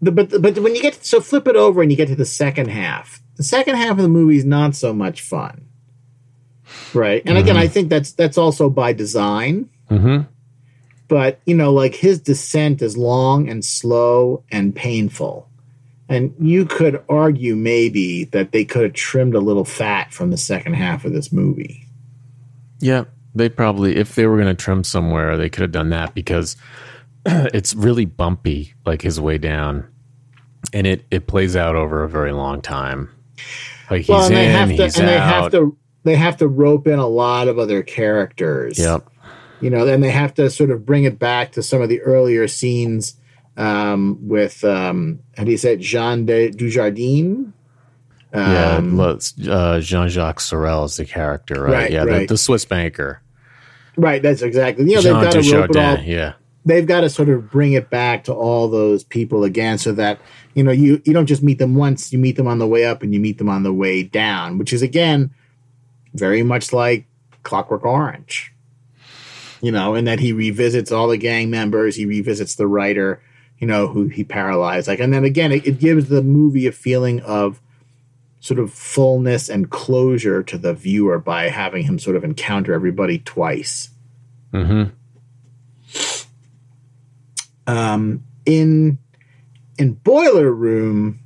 the, 0.00 0.12
but 0.12 0.40
but 0.40 0.58
when 0.58 0.74
you 0.74 0.82
get 0.82 1.04
so 1.04 1.20
flip 1.20 1.48
it 1.48 1.56
over 1.56 1.82
and 1.82 1.90
you 1.90 1.96
get 1.96 2.08
to 2.08 2.16
the 2.16 2.24
second 2.24 2.68
half, 2.68 3.20
the 3.36 3.42
second 3.42 3.76
half 3.76 3.92
of 3.92 3.98
the 3.98 4.08
movie 4.08 4.36
is 4.36 4.44
not 4.44 4.76
so 4.76 4.92
much 4.92 5.22
fun, 5.22 5.68
right? 6.94 7.22
And 7.24 7.38
again, 7.38 7.56
I 7.56 7.66
think 7.66 7.88
that's 7.88 8.12
that's 8.12 8.38
also 8.38 8.68
by 8.68 8.92
design. 8.92 9.70
Hmm 9.88 10.22
but 11.08 11.40
you 11.46 11.54
know 11.54 11.72
like 11.72 11.94
his 11.94 12.20
descent 12.20 12.82
is 12.82 12.96
long 12.96 13.48
and 13.48 13.64
slow 13.64 14.44
and 14.52 14.76
painful 14.76 15.47
and 16.08 16.34
you 16.40 16.64
could 16.64 17.02
argue 17.08 17.54
maybe 17.54 18.24
that 18.24 18.52
they 18.52 18.64
could 18.64 18.82
have 18.82 18.92
trimmed 18.94 19.34
a 19.34 19.40
little 19.40 19.64
fat 19.64 20.12
from 20.12 20.30
the 20.30 20.36
second 20.38 20.74
half 20.74 21.04
of 21.04 21.12
this 21.12 21.32
movie 21.32 21.86
Yeah, 22.80 23.04
they 23.34 23.48
probably, 23.48 23.96
if 23.96 24.14
they 24.14 24.26
were 24.26 24.36
going 24.36 24.48
to 24.48 24.54
trim 24.54 24.84
somewhere, 24.84 25.36
they 25.36 25.48
could 25.48 25.62
have 25.62 25.72
done 25.72 25.90
that 25.90 26.14
because 26.14 26.56
it's 27.26 27.74
really 27.74 28.04
bumpy, 28.04 28.74
like 28.86 29.02
his 29.02 29.20
way 29.20 29.38
down, 29.38 29.86
and 30.72 30.86
it 30.86 31.04
it 31.10 31.26
plays 31.26 31.56
out 31.56 31.76
over 31.76 32.02
a 32.02 32.08
very 32.08 32.32
long 32.32 32.60
time. 32.62 33.10
Like 33.90 34.00
he's 34.00 34.08
well 34.08 34.26
and 34.26 34.36
they 34.36 34.46
in, 34.46 34.52
have 34.52 34.68
to 34.68 34.84
he's 34.84 34.98
and 34.98 35.08
they 35.08 35.18
have 35.18 35.52
to 35.52 35.76
they 36.04 36.16
have 36.16 36.36
to 36.38 36.48
rope 36.48 36.86
in 36.86 36.98
a 36.98 37.06
lot 37.06 37.48
of 37.48 37.58
other 37.58 37.82
characters 37.82 38.78
Yep. 38.78 39.08
you 39.60 39.70
know 39.70 39.84
then 39.84 40.00
they 40.00 40.10
have 40.10 40.34
to 40.34 40.50
sort 40.50 40.70
of 40.70 40.84
bring 40.86 41.04
it 41.04 41.18
back 41.18 41.52
to 41.52 41.62
some 41.62 41.82
of 41.82 41.88
the 41.88 42.00
earlier 42.02 42.48
scenes 42.48 43.14
um, 43.58 44.16
with 44.26 44.64
um, 44.64 45.18
how 45.36 45.44
do 45.44 45.50
you 45.50 45.58
say 45.58 45.74
it 45.74 45.80
jean 45.80 46.24
de 46.24 46.50
dujardin 46.50 47.52
Yeah, 48.32 48.76
Um, 48.76 48.96
let's- 48.96 49.34
uh, 49.46 49.80
Jean-Jacques 49.80 50.40
Saurel 50.40 50.84
is 50.84 50.96
the 50.96 51.04
character, 51.04 51.62
right? 51.62 51.72
Right, 51.72 51.90
yeah, 51.90 52.04
the, 52.04 52.10
right. 52.10 52.28
the 52.28 52.36
Swiss 52.38 52.64
banker. 52.64 53.20
right 53.96 54.22
that's 54.22 54.42
exactly 54.42 54.84
you 54.88 54.94
know 54.94 55.02
they've 55.02 55.12
got 55.24 55.32
to 55.32 55.54
rope 55.56 55.70
it 55.70 55.76
all 55.76 55.98
Yeah, 56.04 56.34
they've 56.64 56.86
got 56.86 57.00
to 57.00 57.10
sort 57.10 57.28
of 57.30 57.50
bring 57.50 57.72
it 57.72 57.90
back 57.90 58.24
to 58.24 58.32
all 58.32 58.68
those 58.68 59.02
people 59.02 59.42
again 59.44 59.76
so 59.78 59.90
that 59.92 60.20
you 60.54 60.62
know 60.62 60.70
you 60.70 61.02
you 61.04 61.12
don't 61.12 61.26
just 61.26 61.42
meet 61.42 61.58
them 61.58 61.74
once 61.74 62.12
you 62.12 62.18
meet 62.18 62.36
them 62.36 62.46
on 62.46 62.58
the 62.60 62.66
way 62.68 62.84
up 62.84 63.02
and 63.02 63.12
you 63.12 63.18
meet 63.18 63.38
them 63.38 63.48
on 63.48 63.64
the 63.64 63.72
way 63.72 64.02
down 64.04 64.56
which 64.58 64.72
is 64.72 64.82
again 64.82 65.30
very 66.14 66.42
much 66.44 66.72
like 66.72 67.06
clockwork 67.42 67.84
orange 67.84 68.52
you 69.60 69.72
know 69.72 69.94
and 69.96 70.06
that 70.06 70.20
he 70.20 70.32
revisits 70.32 70.92
all 70.92 71.08
the 71.08 71.16
gang 71.16 71.50
members 71.50 71.96
he 71.96 72.06
revisits 72.06 72.54
the 72.54 72.66
writer 72.68 73.20
you 73.58 73.66
know 73.66 73.88
who 73.88 74.08
he 74.08 74.24
paralyzed 74.24 74.88
like 74.88 75.00
and 75.00 75.12
then 75.12 75.24
again 75.24 75.52
it, 75.52 75.66
it 75.66 75.78
gives 75.78 76.08
the 76.08 76.22
movie 76.22 76.66
a 76.66 76.72
feeling 76.72 77.20
of 77.20 77.60
sort 78.40 78.60
of 78.60 78.72
fullness 78.72 79.48
and 79.48 79.70
closure 79.70 80.42
to 80.42 80.56
the 80.56 80.72
viewer 80.72 81.18
by 81.18 81.48
having 81.48 81.82
him 81.82 81.98
sort 81.98 82.16
of 82.16 82.24
encounter 82.24 82.72
everybody 82.72 83.18
twice 83.18 83.90
hmm 84.52 84.84
um, 87.68 88.24
in 88.46 88.98
in 89.78 89.92
Boiler 89.92 90.50
Room, 90.50 91.20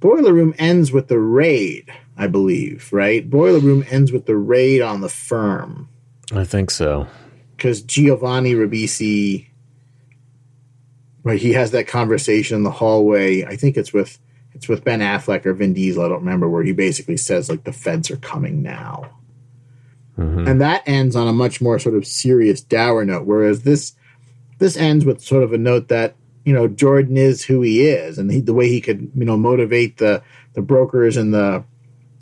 Boiler 0.00 0.32
Room 0.32 0.54
ends 0.58 0.92
with 0.92 1.08
the 1.08 1.18
raid, 1.18 1.92
I 2.16 2.28
believe, 2.28 2.92
right? 2.92 3.28
Boiler 3.28 3.58
Room 3.58 3.84
ends 3.90 4.12
with 4.12 4.24
the 4.24 4.36
raid 4.36 4.80
on 4.80 5.00
the 5.02 5.08
firm 5.08 5.88
I 6.32 6.44
think 6.44 6.70
so. 6.70 7.08
because 7.56 7.82
Giovanni 7.82 8.54
Ribisi, 8.54 9.46
right? 11.26 11.40
He 11.40 11.52
has 11.54 11.72
that 11.72 11.88
conversation 11.88 12.56
in 12.56 12.62
the 12.62 12.70
hallway. 12.70 13.42
I 13.44 13.56
think 13.56 13.76
it's 13.76 13.92
with 13.92 14.18
it's 14.54 14.68
with 14.68 14.84
Ben 14.84 15.00
Affleck 15.00 15.44
or 15.44 15.52
Vin 15.52 15.74
Diesel. 15.74 16.04
I 16.04 16.08
don't 16.08 16.20
remember 16.20 16.48
where 16.48 16.62
he 16.62 16.72
basically 16.72 17.16
says 17.16 17.50
like 17.50 17.64
the 17.64 17.72
feds 17.72 18.10
are 18.12 18.16
coming 18.16 18.62
now. 18.62 19.10
hmm 20.14 20.48
and 20.48 20.60
that 20.60 20.82
ends 20.86 21.16
on 21.16 21.26
a 21.26 21.32
much 21.32 21.60
more 21.60 21.78
sort 21.80 21.96
of 21.96 22.06
serious 22.06 22.60
dour 22.60 23.04
note 23.04 23.26
whereas 23.26 23.62
this 23.62 23.94
this 24.60 24.76
ends 24.76 25.04
with 25.04 25.20
sort 25.20 25.42
of 25.42 25.52
a 25.52 25.58
note 25.58 25.88
that 25.88 26.14
you 26.44 26.54
know 26.54 26.68
jordan 26.68 27.16
is 27.16 27.44
who 27.44 27.60
he 27.60 27.86
is 27.86 28.16
and 28.16 28.30
he, 28.30 28.40
the 28.40 28.54
way 28.54 28.68
he 28.68 28.80
could 28.80 29.10
you 29.14 29.24
know 29.24 29.36
motivate 29.36 29.98
the 29.98 30.22
the 30.54 30.62
brokers 30.62 31.16
in 31.16 31.32
the 31.32 31.64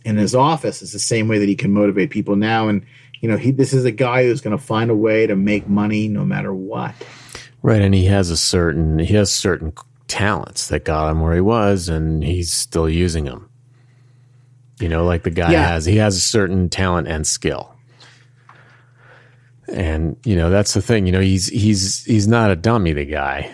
in 0.05 0.17
his 0.17 0.35
office 0.35 0.81
is 0.83 0.93
the 0.93 0.99
same 0.99 1.29
way 1.29 1.39
that 1.39 1.49
he 1.49 1.55
can 1.55 1.71
motivate 1.73 2.11
people 2.11 2.35
now 2.35 2.67
and 2.69 2.85
you 3.21 3.29
know 3.29 3.37
he 3.37 3.51
this 3.53 3.73
is 3.75 3.85
a 3.85 3.93
guy 3.93 4.25
who's 4.25 4.41
going 4.41 4.57
to 4.57 4.65
find 4.65 4.91
a 4.91 4.97
way 4.97 5.27
to 5.27 5.37
make 5.37 5.69
money 5.69 6.09
no 6.09 6.25
matter 6.25 6.53
what 6.55 6.95
Right, 7.67 7.81
and 7.81 7.95
he 7.95 8.05
has 8.05 8.29
a 8.29 8.37
certain 8.37 8.99
he 8.99 9.15
has 9.15 9.33
certain 9.35 9.73
talents 10.07 10.69
that 10.69 10.85
got 10.85 11.11
him 11.11 11.21
where 11.23 11.35
he 11.35 11.41
was, 11.41 11.89
and 11.89 12.23
he's 12.23 12.53
still 12.53 12.91
using 12.91 13.25
them. 13.25 13.49
You 14.81 14.91
know, 14.91 15.07
like 15.07 15.23
the 15.23 15.31
guy 15.31 15.53
Yeah. 15.53 15.69
has 15.69 15.87
he 15.87 15.97
has 15.97 16.15
a 16.15 16.21
certain 16.21 16.69
talent 16.69 17.09
and 17.09 17.27
skill, 17.27 17.75
and 19.69 20.17
you 20.25 20.37
know 20.37 20.51
that's 20.51 20.75
the 20.75 20.83
thing. 20.83 21.07
You 21.07 21.13
know, 21.13 21.21
he's 21.21 21.49
he's 21.49 22.05
he's 22.05 22.29
not 22.29 22.51
a 22.51 22.57
dummy. 22.57 22.93
The 22.93 23.07
guy, 23.07 23.51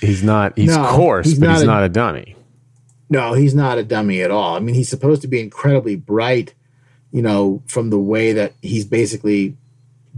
he's 0.00 0.22
not. 0.24 0.58
He's 0.58 0.76
No, 0.76 0.84
coarse, 0.88 1.26
he's 1.26 1.38
but 1.38 1.46
not 1.46 1.52
he's 1.54 1.62
a- 1.62 1.66
not 1.66 1.84
a 1.84 1.88
dummy. 1.88 2.36
No, 3.12 3.34
he's 3.34 3.54
not 3.54 3.78
a 3.78 3.82
dummy 3.84 4.22
at 4.22 4.30
all. 4.30 4.56
I 4.56 4.60
mean, 4.60 4.74
he's 4.74 4.88
supposed 4.88 5.22
to 5.22 5.28
be 5.28 5.40
incredibly 5.40 5.96
bright, 5.96 6.54
you 7.12 7.22
know, 7.22 7.62
from 7.66 7.90
the 7.90 7.98
way 7.98 8.32
that 8.32 8.54
he's 8.62 8.84
basically 8.84 9.56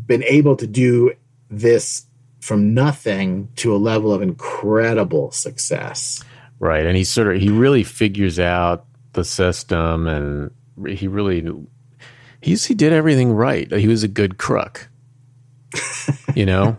been 0.07 0.22
able 0.25 0.57
to 0.57 0.66
do 0.66 1.12
this 1.51 2.05
from 2.42 2.74
nothing 2.74 3.48
to 3.55 3.72
a 3.72 3.78
level 3.78 4.12
of 4.12 4.20
incredible 4.20 5.31
success. 5.31 6.24
right? 6.59 6.85
And 6.85 6.96
he 6.96 7.05
sort 7.05 7.35
of 7.35 7.40
he 7.40 7.48
really 7.48 7.85
figures 7.85 8.40
out 8.40 8.85
the 9.12 9.24
system, 9.24 10.09
and 10.09 10.50
he 10.98 11.07
really 11.07 11.48
he's 12.40 12.64
he 12.64 12.74
did 12.74 12.92
everything 12.92 13.33
right. 13.33 13.70
He 13.72 13.87
was 13.87 14.02
a 14.02 14.09
good 14.09 14.38
crook, 14.38 14.88
you 16.35 16.44
know. 16.44 16.76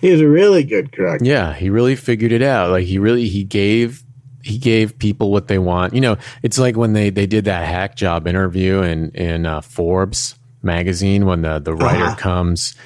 he 0.00 0.12
was 0.12 0.20
a 0.20 0.28
really 0.28 0.62
good 0.62 0.92
crook. 0.92 1.20
Yeah, 1.20 1.52
he 1.52 1.68
really 1.68 1.96
figured 1.96 2.30
it 2.30 2.42
out. 2.42 2.70
Like 2.70 2.84
he 2.84 2.98
really 2.98 3.26
he 3.26 3.42
gave 3.42 4.04
he 4.44 4.58
gave 4.58 4.96
people 4.96 5.32
what 5.32 5.48
they 5.48 5.58
want. 5.58 5.92
You 5.92 6.02
know, 6.02 6.18
it's 6.44 6.58
like 6.58 6.76
when 6.76 6.92
they 6.92 7.10
they 7.10 7.26
did 7.26 7.46
that 7.46 7.66
hack 7.66 7.96
job 7.96 8.28
interview 8.28 8.80
in 8.82 9.10
in 9.10 9.44
uh, 9.44 9.60
Forbes 9.60 10.38
magazine 10.62 11.26
when 11.26 11.42
the 11.42 11.58
the 11.58 11.74
writer 11.74 12.04
uh-huh. 12.04 12.16
comes 12.16 12.76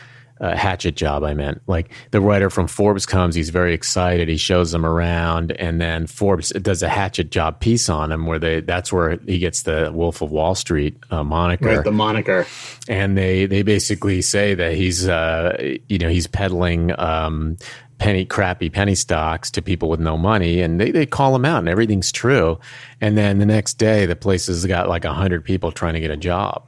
uh, 0.40 0.56
hatchet 0.56 0.96
job 0.96 1.24
i 1.24 1.34
meant. 1.34 1.60
Like 1.66 1.90
the 2.10 2.20
writer 2.20 2.50
from 2.50 2.66
forbes 2.66 3.06
comes 3.06 3.34
he's 3.34 3.50
very 3.50 3.74
excited 3.74 4.28
he 4.28 4.36
shows 4.36 4.72
them 4.72 4.84
around 4.84 5.52
and 5.52 5.80
then 5.80 6.06
forbes 6.06 6.50
does 6.50 6.82
a 6.82 6.88
hatchet 6.88 7.30
job 7.30 7.60
piece 7.60 7.88
on 7.88 8.12
him 8.12 8.26
where 8.26 8.38
they 8.38 8.60
that's 8.60 8.92
where 8.92 9.18
he 9.26 9.38
gets 9.38 9.62
the 9.62 9.90
wolf 9.92 10.22
of 10.22 10.30
wall 10.30 10.54
street 10.54 10.96
uh, 11.10 11.24
moniker. 11.24 11.66
Right 11.66 11.84
the 11.84 11.92
moniker. 11.92 12.46
And 12.88 13.16
they 13.16 13.46
they 13.46 13.62
basically 13.62 14.22
say 14.22 14.54
that 14.54 14.74
he's 14.74 15.08
uh 15.08 15.76
you 15.88 15.98
know 15.98 16.08
he's 16.08 16.26
peddling 16.26 16.98
um 16.98 17.56
penny 17.98 18.24
crappy 18.24 18.70
penny 18.70 18.94
stocks 18.94 19.50
to 19.50 19.60
people 19.60 19.88
with 19.88 19.98
no 19.98 20.16
money 20.16 20.60
and 20.60 20.80
they, 20.80 20.92
they 20.92 21.04
call 21.04 21.34
him 21.34 21.44
out 21.44 21.58
and 21.58 21.68
everything's 21.68 22.12
true. 22.12 22.58
And 23.00 23.16
then 23.18 23.38
the 23.38 23.46
next 23.46 23.74
day 23.74 24.06
the 24.06 24.16
place 24.16 24.46
has 24.46 24.64
got 24.66 24.88
like 24.88 25.04
100 25.04 25.44
people 25.44 25.72
trying 25.72 25.94
to 25.94 26.00
get 26.00 26.10
a 26.10 26.16
job. 26.16 26.64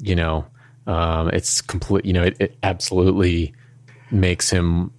You 0.00 0.14
know 0.14 0.46
um, 0.88 1.28
it's 1.28 1.60
complete. 1.60 2.04
You 2.04 2.14
know, 2.14 2.24
it, 2.24 2.36
it 2.40 2.58
absolutely 2.62 3.54
makes 4.10 4.50
him. 4.50 4.90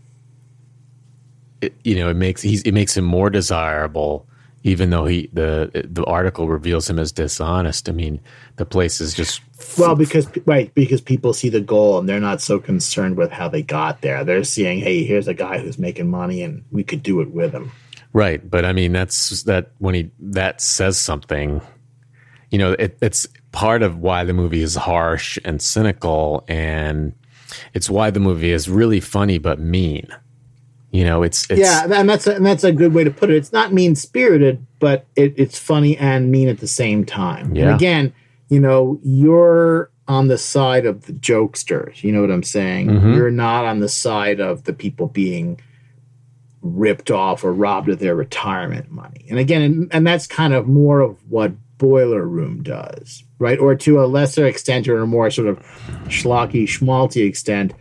It, 1.62 1.76
you 1.84 1.96
know, 1.96 2.10
it 2.10 2.16
makes 2.16 2.42
he's 2.42 2.62
it 2.62 2.72
makes 2.72 2.96
him 2.96 3.04
more 3.04 3.30
desirable, 3.30 4.26
even 4.64 4.92
though 4.92 5.06
he 5.06 5.30
the 5.34 5.88
the 5.90 6.06
article 6.06 6.48
reveals 6.48 6.90
him 6.90 7.00
as 7.00 7.12
dishonest. 7.12 7.90
I 7.90 7.92
mean, 7.92 8.22
the 8.56 8.66
place 8.66 9.02
is 9.02 9.14
just 9.14 9.42
well 9.78 9.96
because 9.96 10.30
right 10.46 10.74
because 10.76 11.02
people 11.02 11.34
see 11.34 11.50
the 11.50 11.60
goal 11.60 12.00
and 12.00 12.08
they're 12.08 12.20
not 12.22 12.40
so 12.40 12.60
concerned 12.60 13.18
with 13.18 13.32
how 13.32 13.50
they 13.50 13.64
got 13.64 14.02
there. 14.02 14.24
They're 14.24 14.44
seeing, 14.44 14.80
hey, 14.80 15.04
here's 15.04 15.28
a 15.28 15.34
guy 15.34 15.58
who's 15.58 15.80
making 15.80 16.10
money, 16.10 16.44
and 16.44 16.64
we 16.72 16.84
could 16.84 17.04
do 17.04 17.20
it 17.20 17.32
with 17.32 17.52
him. 17.52 17.72
Right, 18.14 18.48
but 18.48 18.64
I 18.64 18.74
mean, 18.74 18.94
that's 18.94 19.44
that 19.44 19.72
when 19.80 19.96
he 19.96 20.12
that 20.20 20.62
says 20.62 20.98
something. 21.00 21.62
You 22.52 22.58
know, 22.58 22.72
it, 22.74 22.98
it's 23.02 23.28
part 23.52 23.82
of 23.82 23.98
why 23.98 24.24
the 24.24 24.34
movie 24.34 24.62
is 24.62 24.76
harsh 24.76 25.40
and 25.44 25.62
cynical 25.62 26.44
and 26.48 27.14
it's 27.74 27.90
why 27.90 28.10
the 28.12 28.20
movie 28.20 28.52
is 28.52 28.70
really 28.70 29.00
funny 29.00 29.38
but 29.38 29.60
mean. 29.60 30.08
You 30.92 31.04
know 31.04 31.22
it's, 31.22 31.48
it's 31.52 31.60
yeah 31.60 31.86
and 31.92 32.10
that's 32.10 32.26
a, 32.26 32.36
and 32.36 32.46
that's 32.46 32.64
a 32.64 32.72
good 32.72 32.94
way 32.94 33.04
to 33.04 33.12
put 33.12 33.30
it. 33.30 33.36
It's 33.36 33.54
not 33.54 33.72
mean 33.72 33.96
spirited 33.96 34.66
but 34.80 35.06
it, 35.16 35.34
it's 35.38 35.58
funny 35.60 35.96
and 35.98 36.32
mean 36.32 36.48
at 36.50 36.60
the 36.60 36.68
same 36.68 37.06
time. 37.06 37.56
Yeah. 37.56 37.66
and 37.66 37.76
again 37.76 38.14
you 38.50 38.60
know 38.60 39.00
you're 39.04 39.92
on 40.08 40.28
the 40.28 40.38
side 40.40 40.88
of 40.88 41.06
the 41.06 41.14
jokesters 41.14 42.04
you 42.04 42.12
know 42.12 42.22
what 42.22 42.32
i'm 42.32 42.42
saying? 42.42 42.88
Mm-hmm. 42.88 43.14
you're 43.14 43.30
not 43.30 43.66
on 43.66 43.80
the 43.80 43.90
side 43.90 44.40
of 44.40 44.64
the 44.64 44.74
people 44.74 45.06
being 45.08 45.60
ripped 46.62 47.12
off 47.12 47.44
or 47.44 47.54
robbed 47.54 47.90
of 47.90 48.00
their 48.00 48.16
retirement 48.16 48.92
money. 48.92 49.26
And 49.30 49.40
again 49.40 49.62
and, 49.62 49.94
and 49.94 50.06
that's 50.06 50.28
kind 50.28 50.54
of 50.54 50.68
more 50.68 51.00
of 51.00 51.18
what 51.30 51.54
Boiler 51.80 52.28
Room 52.28 52.62
does, 52.62 53.24
right? 53.40 53.58
Or 53.58 53.74
to 53.74 54.04
a 54.04 54.06
lesser 54.06 54.46
extent 54.46 54.88
or 54.88 55.00
a 55.00 55.08
more 55.08 55.32
sort 55.32 55.48
of 55.48 55.60
schlocky, 56.08 56.66
schmaltzy 56.66 57.26
extent, 57.26 57.74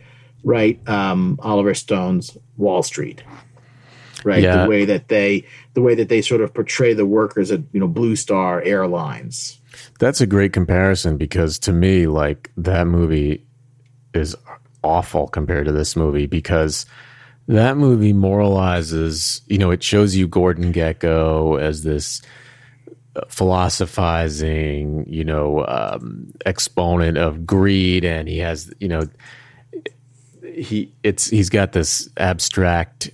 right? 0.43 0.79
Um, 0.89 1.37
Oliver 1.43 1.75
Stone's 1.75 2.35
Wall 2.57 2.81
Street, 2.81 3.21
right? 4.23 4.41
Yeah. 4.41 4.63
The 4.63 4.69
way 4.69 4.85
that 4.85 5.09
they, 5.09 5.45
the 5.73 5.81
way 5.81 5.95
that 5.95 6.07
they 6.07 6.21
sort 6.21 6.41
of 6.41 6.53
portray 6.53 6.93
the 6.93 7.05
workers 7.05 7.51
at 7.51 7.61
you 7.73 7.79
know 7.79 7.87
Blue 7.87 8.15
Star 8.15 8.61
Airlines. 8.61 9.59
That's 9.99 10.21
a 10.21 10.27
great 10.27 10.53
comparison 10.53 11.17
because 11.17 11.59
to 11.59 11.73
me, 11.73 12.07
like 12.07 12.51
that 12.55 12.87
movie 12.87 13.45
is 14.13 14.33
awful 14.81 15.27
compared 15.27 15.65
to 15.65 15.73
this 15.73 15.97
movie 15.97 16.25
because 16.25 16.85
that 17.49 17.75
movie 17.75 18.13
moralizes. 18.13 19.41
You 19.47 19.57
know, 19.57 19.71
it 19.71 19.83
shows 19.83 20.15
you 20.15 20.25
Gordon 20.25 20.71
Gekko 20.71 21.61
as 21.61 21.83
this 21.83 22.21
philosophizing, 23.27 25.05
you 25.07 25.23
know, 25.23 25.65
um, 25.67 26.31
exponent 26.45 27.17
of 27.17 27.45
greed, 27.45 28.05
and 28.05 28.27
he 28.27 28.37
has, 28.39 28.71
you 28.79 28.87
know, 28.87 29.01
he 30.53 30.91
it's 31.03 31.29
he's 31.29 31.49
got 31.49 31.71
this 31.71 32.09
abstract 32.17 33.11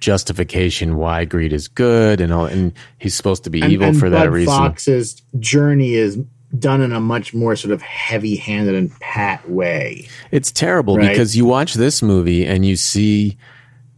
justification 0.00 0.96
why 0.96 1.24
greed 1.24 1.52
is 1.52 1.66
good, 1.68 2.20
and 2.20 2.32
all, 2.32 2.46
and 2.46 2.72
he's 2.98 3.14
supposed 3.14 3.44
to 3.44 3.50
be 3.50 3.62
and, 3.62 3.72
evil 3.72 3.88
and 3.88 3.98
for 3.98 4.10
Bud 4.10 4.18
that 4.18 4.30
reason. 4.30 4.54
Fox's 4.54 5.22
journey 5.38 5.94
is 5.94 6.18
done 6.58 6.82
in 6.82 6.92
a 6.92 7.00
much 7.00 7.34
more 7.34 7.56
sort 7.56 7.72
of 7.72 7.82
heavy-handed 7.82 8.74
and 8.74 8.92
pat 9.00 9.48
way. 9.50 10.06
It's 10.30 10.52
terrible 10.52 10.96
right? 10.96 11.08
because 11.08 11.36
you 11.36 11.46
watch 11.46 11.74
this 11.74 12.00
movie 12.00 12.46
and 12.46 12.64
you 12.64 12.76
see 12.76 13.36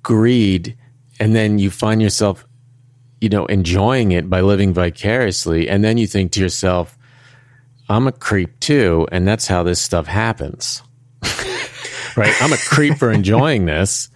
greed, 0.02 0.76
and 1.18 1.34
then 1.34 1.58
you 1.58 1.70
find 1.70 2.00
yourself 2.00 2.45
you 3.26 3.30
know, 3.30 3.46
enjoying 3.46 4.12
it 4.12 4.30
by 4.30 4.40
living 4.40 4.72
vicariously. 4.72 5.68
And 5.68 5.82
then 5.82 5.98
you 5.98 6.06
think 6.06 6.30
to 6.32 6.40
yourself, 6.40 6.96
I'm 7.88 8.06
a 8.06 8.12
creep 8.12 8.60
too. 8.60 9.08
And 9.10 9.26
that's 9.26 9.48
how 9.48 9.64
this 9.64 9.80
stuff 9.80 10.06
happens. 10.06 10.80
right? 12.16 12.32
I'm 12.40 12.52
a 12.52 12.56
creep 12.56 12.98
for 12.98 13.10
enjoying 13.10 13.66
this. 13.66 14.10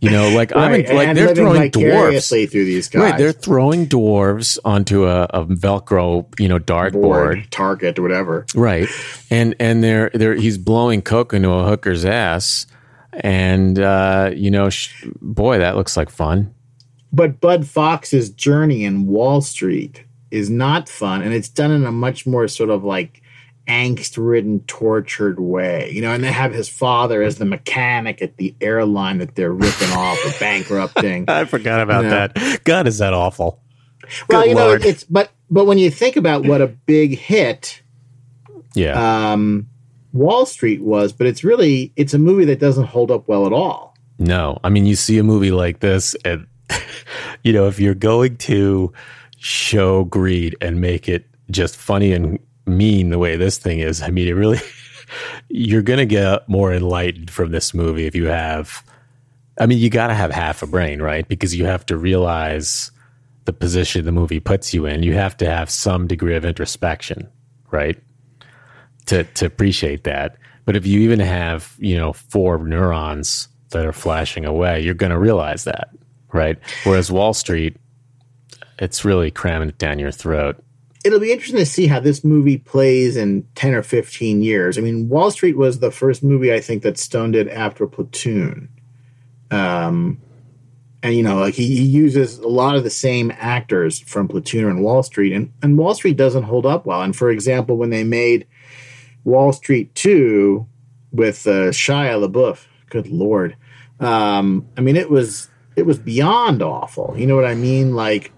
You 0.00 0.10
know, 0.10 0.30
like 0.30 0.50
right. 0.52 0.88
I'm 0.88 0.96
like 0.96 1.14
they're 1.14 1.34
throwing 1.34 1.70
dwarves 1.70 2.50
through 2.50 2.64
these 2.64 2.88
guys. 2.88 3.02
Right, 3.02 3.18
they're 3.18 3.32
throwing 3.32 3.86
dwarves 3.86 4.58
onto 4.64 5.06
a, 5.06 5.24
a 5.24 5.44
Velcro, 5.46 6.26
you 6.38 6.48
know, 6.48 6.58
dartboard, 6.58 7.48
target, 7.48 7.98
whatever. 7.98 8.44
Right, 8.54 8.86
and 9.30 9.54
and 9.58 9.82
they're 9.82 10.10
they're 10.12 10.34
he's 10.34 10.58
blowing 10.58 11.00
coke 11.00 11.32
into 11.32 11.50
a 11.50 11.64
hooker's 11.64 12.04
ass, 12.04 12.66
and 13.12 13.78
uh, 13.78 14.30
you 14.34 14.50
know, 14.50 14.68
sh- 14.68 15.06
boy, 15.22 15.58
that 15.58 15.74
looks 15.74 15.96
like 15.96 16.10
fun. 16.10 16.54
But 17.14 17.40
Bud 17.40 17.64
Fox's 17.64 18.28
journey 18.28 18.84
in 18.84 19.06
Wall 19.06 19.40
Street 19.40 20.04
is 20.32 20.50
not 20.50 20.88
fun, 20.88 21.22
and 21.22 21.32
it's 21.32 21.48
done 21.48 21.70
in 21.70 21.86
a 21.86 21.92
much 21.92 22.26
more 22.26 22.48
sort 22.48 22.70
of 22.70 22.82
like 22.82 23.22
angst 23.68 24.18
ridden, 24.18 24.60
tortured 24.66 25.38
way. 25.38 25.92
You 25.92 26.02
know, 26.02 26.12
and 26.12 26.24
they 26.24 26.32
have 26.32 26.52
his 26.52 26.68
father 26.68 27.22
as 27.22 27.36
the 27.36 27.44
mechanic 27.44 28.20
at 28.20 28.36
the 28.36 28.52
airline 28.60 29.18
that 29.18 29.36
they're 29.36 29.52
ripping 29.52 29.92
off 29.92 30.18
or 30.26 30.36
bankrupting. 30.40 31.26
I 31.28 31.44
forgot 31.44 31.80
about 31.80 32.02
you 32.02 32.10
know? 32.10 32.28
that. 32.34 32.64
God, 32.64 32.88
is 32.88 32.98
that 32.98 33.14
awful? 33.14 33.60
Well, 34.28 34.42
Good 34.42 34.50
you 34.50 34.56
Lord. 34.56 34.82
know, 34.82 34.88
it's 34.88 35.04
but 35.04 35.30
but 35.48 35.66
when 35.66 35.78
you 35.78 35.92
think 35.92 36.16
about 36.16 36.44
what 36.44 36.60
a 36.60 36.66
big 36.66 37.16
hit, 37.16 37.80
yeah, 38.74 39.32
um, 39.32 39.68
Wall 40.12 40.46
Street 40.46 40.82
was, 40.82 41.12
but 41.12 41.28
it's 41.28 41.44
really 41.44 41.92
it's 41.94 42.12
a 42.12 42.18
movie 42.18 42.46
that 42.46 42.58
doesn't 42.58 42.86
hold 42.86 43.12
up 43.12 43.28
well 43.28 43.46
at 43.46 43.52
all. 43.52 43.96
No, 44.18 44.58
I 44.64 44.68
mean, 44.68 44.84
you 44.84 44.96
see 44.96 45.16
a 45.18 45.22
movie 45.22 45.52
like 45.52 45.78
this, 45.78 46.16
and 46.24 46.48
you 47.42 47.52
know, 47.52 47.66
if 47.66 47.78
you're 47.78 47.94
going 47.94 48.36
to 48.38 48.92
show 49.38 50.04
greed 50.04 50.56
and 50.60 50.80
make 50.80 51.08
it 51.08 51.26
just 51.50 51.76
funny 51.76 52.12
and 52.12 52.38
mean 52.66 53.10
the 53.10 53.18
way 53.18 53.36
this 53.36 53.58
thing 53.58 53.80
is, 53.80 54.02
I 54.02 54.08
mean, 54.08 54.28
it 54.28 54.32
really, 54.32 54.60
you're 55.48 55.82
going 55.82 55.98
to 55.98 56.06
get 56.06 56.48
more 56.48 56.72
enlightened 56.72 57.30
from 57.30 57.50
this 57.50 57.74
movie 57.74 58.06
if 58.06 58.14
you 58.14 58.26
have, 58.26 58.84
I 59.58 59.66
mean, 59.66 59.78
you 59.78 59.90
got 59.90 60.08
to 60.08 60.14
have 60.14 60.30
half 60.30 60.62
a 60.62 60.66
brain, 60.66 61.00
right? 61.00 61.26
Because 61.28 61.54
you 61.54 61.66
have 61.66 61.86
to 61.86 61.96
realize 61.96 62.90
the 63.44 63.52
position 63.52 64.04
the 64.04 64.12
movie 64.12 64.40
puts 64.40 64.72
you 64.72 64.86
in. 64.86 65.02
You 65.02 65.14
have 65.14 65.36
to 65.38 65.46
have 65.46 65.70
some 65.70 66.06
degree 66.06 66.34
of 66.34 66.44
introspection, 66.44 67.28
right? 67.70 67.98
To, 69.06 69.24
to 69.24 69.46
appreciate 69.46 70.04
that. 70.04 70.36
But 70.64 70.76
if 70.76 70.86
you 70.86 71.00
even 71.00 71.20
have, 71.20 71.76
you 71.78 71.96
know, 71.96 72.14
four 72.14 72.58
neurons 72.58 73.48
that 73.70 73.84
are 73.84 73.92
flashing 73.92 74.46
away, 74.46 74.80
you're 74.80 74.94
going 74.94 75.12
to 75.12 75.18
realize 75.18 75.64
that 75.64 75.90
right? 76.34 76.58
Whereas 76.82 77.10
Wall 77.10 77.32
Street, 77.32 77.76
it's 78.78 79.04
really 79.04 79.30
cramming 79.30 79.70
it 79.70 79.78
down 79.78 79.98
your 79.98 80.10
throat. 80.10 80.62
It'll 81.04 81.20
be 81.20 81.32
interesting 81.32 81.58
to 81.58 81.66
see 81.66 81.86
how 81.86 82.00
this 82.00 82.24
movie 82.24 82.58
plays 82.58 83.16
in 83.16 83.46
10 83.54 83.74
or 83.74 83.82
15 83.82 84.42
years. 84.42 84.76
I 84.76 84.80
mean, 84.80 85.08
Wall 85.08 85.30
Street 85.30 85.56
was 85.56 85.78
the 85.78 85.90
first 85.90 86.22
movie 86.22 86.52
I 86.52 86.60
think 86.60 86.82
that 86.82 86.98
Stone 86.98 87.32
did 87.32 87.48
after 87.48 87.86
Platoon. 87.86 88.68
Um, 89.50 90.20
and, 91.02 91.14
you 91.14 91.22
know, 91.22 91.36
like 91.36 91.54
he, 91.54 91.76
he 91.76 91.84
uses 91.84 92.38
a 92.38 92.48
lot 92.48 92.74
of 92.74 92.82
the 92.82 92.90
same 92.90 93.30
actors 93.36 94.00
from 94.00 94.26
Platoon 94.26 94.64
and 94.64 94.82
Wall 94.82 95.02
Street, 95.02 95.34
and, 95.34 95.52
and 95.62 95.78
Wall 95.78 95.94
Street 95.94 96.16
doesn't 96.16 96.44
hold 96.44 96.66
up 96.66 96.86
well. 96.86 97.02
And 97.02 97.14
for 97.14 97.30
example, 97.30 97.76
when 97.76 97.90
they 97.90 98.04
made 98.04 98.46
Wall 99.22 99.52
Street 99.52 99.94
2 99.94 100.66
with 101.12 101.46
uh, 101.46 101.70
Shia 101.70 102.26
LaBeouf, 102.26 102.66
good 102.88 103.08
Lord. 103.08 103.56
Um, 104.00 104.66
I 104.76 104.80
mean, 104.80 104.96
it 104.96 105.10
was 105.10 105.48
it 105.76 105.86
was 105.86 105.98
beyond 105.98 106.62
awful. 106.62 107.14
You 107.16 107.26
know 107.26 107.36
what 107.36 107.44
I 107.44 107.54
mean? 107.54 107.94
Like, 107.94 108.32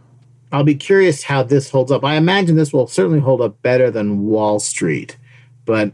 I'll 0.52 0.64
be 0.64 0.74
curious 0.74 1.22
how 1.22 1.42
this 1.42 1.70
holds 1.70 1.92
up. 1.92 2.04
I 2.04 2.14
imagine 2.16 2.56
this 2.56 2.72
will 2.72 2.86
certainly 2.86 3.20
hold 3.20 3.40
up 3.40 3.60
better 3.62 3.90
than 3.90 4.26
Wall 4.26 4.60
Street. 4.60 5.16
But 5.64 5.92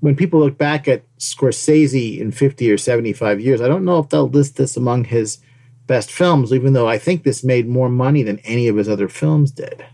when 0.00 0.16
people 0.16 0.40
look 0.40 0.58
back 0.58 0.88
at 0.88 1.02
Scorsese 1.18 2.18
in 2.20 2.32
50 2.32 2.70
or 2.70 2.78
75 2.78 3.40
years, 3.40 3.60
I 3.60 3.68
don't 3.68 3.84
know 3.84 3.98
if 3.98 4.08
they'll 4.08 4.28
list 4.28 4.56
this 4.56 4.76
among 4.76 5.04
his 5.04 5.38
best 5.86 6.12
films, 6.12 6.52
even 6.52 6.72
though 6.72 6.88
I 6.88 6.98
think 6.98 7.22
this 7.22 7.42
made 7.42 7.68
more 7.68 7.88
money 7.88 8.22
than 8.22 8.38
any 8.40 8.68
of 8.68 8.76
his 8.76 8.88
other 8.88 9.08
films 9.08 9.50
did. 9.50 9.84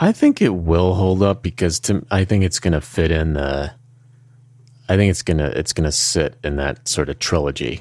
I 0.00 0.12
think 0.12 0.40
it 0.40 0.54
will 0.54 0.94
hold 0.94 1.22
up 1.22 1.42
because 1.42 1.78
to, 1.80 2.04
I 2.10 2.24
think 2.24 2.42
it's 2.42 2.58
going 2.58 2.72
to 2.72 2.80
fit 2.80 3.10
in 3.10 3.34
the. 3.34 3.72
I 4.88 4.96
think 4.96 5.10
it's 5.10 5.22
gonna 5.22 5.46
it's 5.54 5.72
gonna 5.72 5.92
sit 5.92 6.36
in 6.42 6.56
that 6.56 6.88
sort 6.88 7.08
of 7.08 7.20
trilogy. 7.20 7.80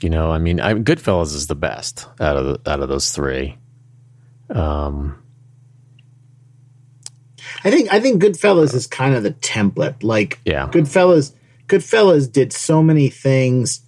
You 0.00 0.10
know, 0.10 0.30
I 0.30 0.38
mean, 0.38 0.60
I, 0.60 0.74
Goodfellas 0.74 1.34
is 1.34 1.46
the 1.46 1.54
best 1.54 2.08
out 2.20 2.36
of 2.36 2.46
the, 2.46 2.70
out 2.70 2.80
of 2.80 2.88
those 2.88 3.10
three. 3.10 3.58
Um, 4.48 5.22
I 7.64 7.70
think 7.70 7.92
I 7.92 8.00
think 8.00 8.22
Goodfellas 8.22 8.74
is 8.74 8.86
kind 8.86 9.14
of 9.14 9.22
the 9.22 9.32
template. 9.32 10.02
Like, 10.02 10.40
Yeah. 10.44 10.68
Goodfellas, 10.68 11.34
Goodfellas 11.66 12.30
did 12.30 12.52
so 12.52 12.82
many 12.82 13.10
things 13.10 13.82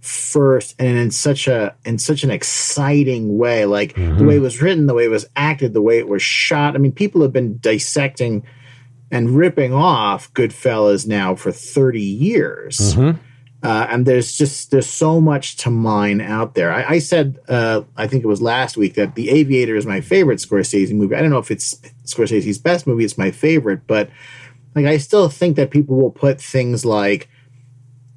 first, 0.00 0.74
and 0.78 0.96
in 0.96 1.10
such 1.10 1.46
a 1.46 1.74
in 1.84 1.98
such 1.98 2.24
an 2.24 2.30
exciting 2.30 3.36
way. 3.36 3.66
Like 3.66 3.94
the 3.94 4.24
way 4.24 4.36
it 4.36 4.40
was 4.40 4.62
written, 4.62 4.86
the 4.86 4.94
way 4.94 5.04
it 5.04 5.10
was 5.10 5.26
acted, 5.36 5.74
the 5.74 5.82
way 5.82 5.98
it 5.98 6.08
was 6.08 6.22
shot. 6.22 6.74
I 6.74 6.78
mean, 6.78 6.92
people 6.92 7.20
have 7.22 7.32
been 7.32 7.58
dissecting 7.58 8.44
and 9.10 9.30
ripping 9.36 9.72
off 9.74 10.32
Goodfellas 10.32 11.06
now 11.06 11.34
for 11.34 11.52
thirty 11.52 12.00
years. 12.02 12.96
Uh, 13.60 13.88
and 13.90 14.06
there's 14.06 14.36
just 14.36 14.70
there's 14.70 14.88
so 14.88 15.20
much 15.20 15.56
to 15.56 15.70
mine 15.70 16.20
out 16.20 16.54
there. 16.54 16.72
I, 16.72 16.94
I 16.94 16.98
said 17.00 17.40
uh, 17.48 17.82
I 17.96 18.06
think 18.06 18.22
it 18.22 18.28
was 18.28 18.40
last 18.40 18.76
week 18.76 18.94
that 18.94 19.16
The 19.16 19.30
Aviator 19.30 19.74
is 19.74 19.84
my 19.84 20.00
favorite 20.00 20.38
Scorsese 20.38 20.94
movie. 20.94 21.16
I 21.16 21.20
don't 21.20 21.30
know 21.30 21.38
if 21.38 21.50
it's 21.50 21.74
Scorsese's 22.04 22.58
best 22.58 22.86
movie. 22.86 23.04
It's 23.04 23.18
my 23.18 23.32
favorite, 23.32 23.86
but 23.88 24.10
like 24.76 24.86
I 24.86 24.98
still 24.98 25.28
think 25.28 25.56
that 25.56 25.70
people 25.70 25.96
will 25.96 26.12
put 26.12 26.40
things 26.40 26.84
like 26.84 27.28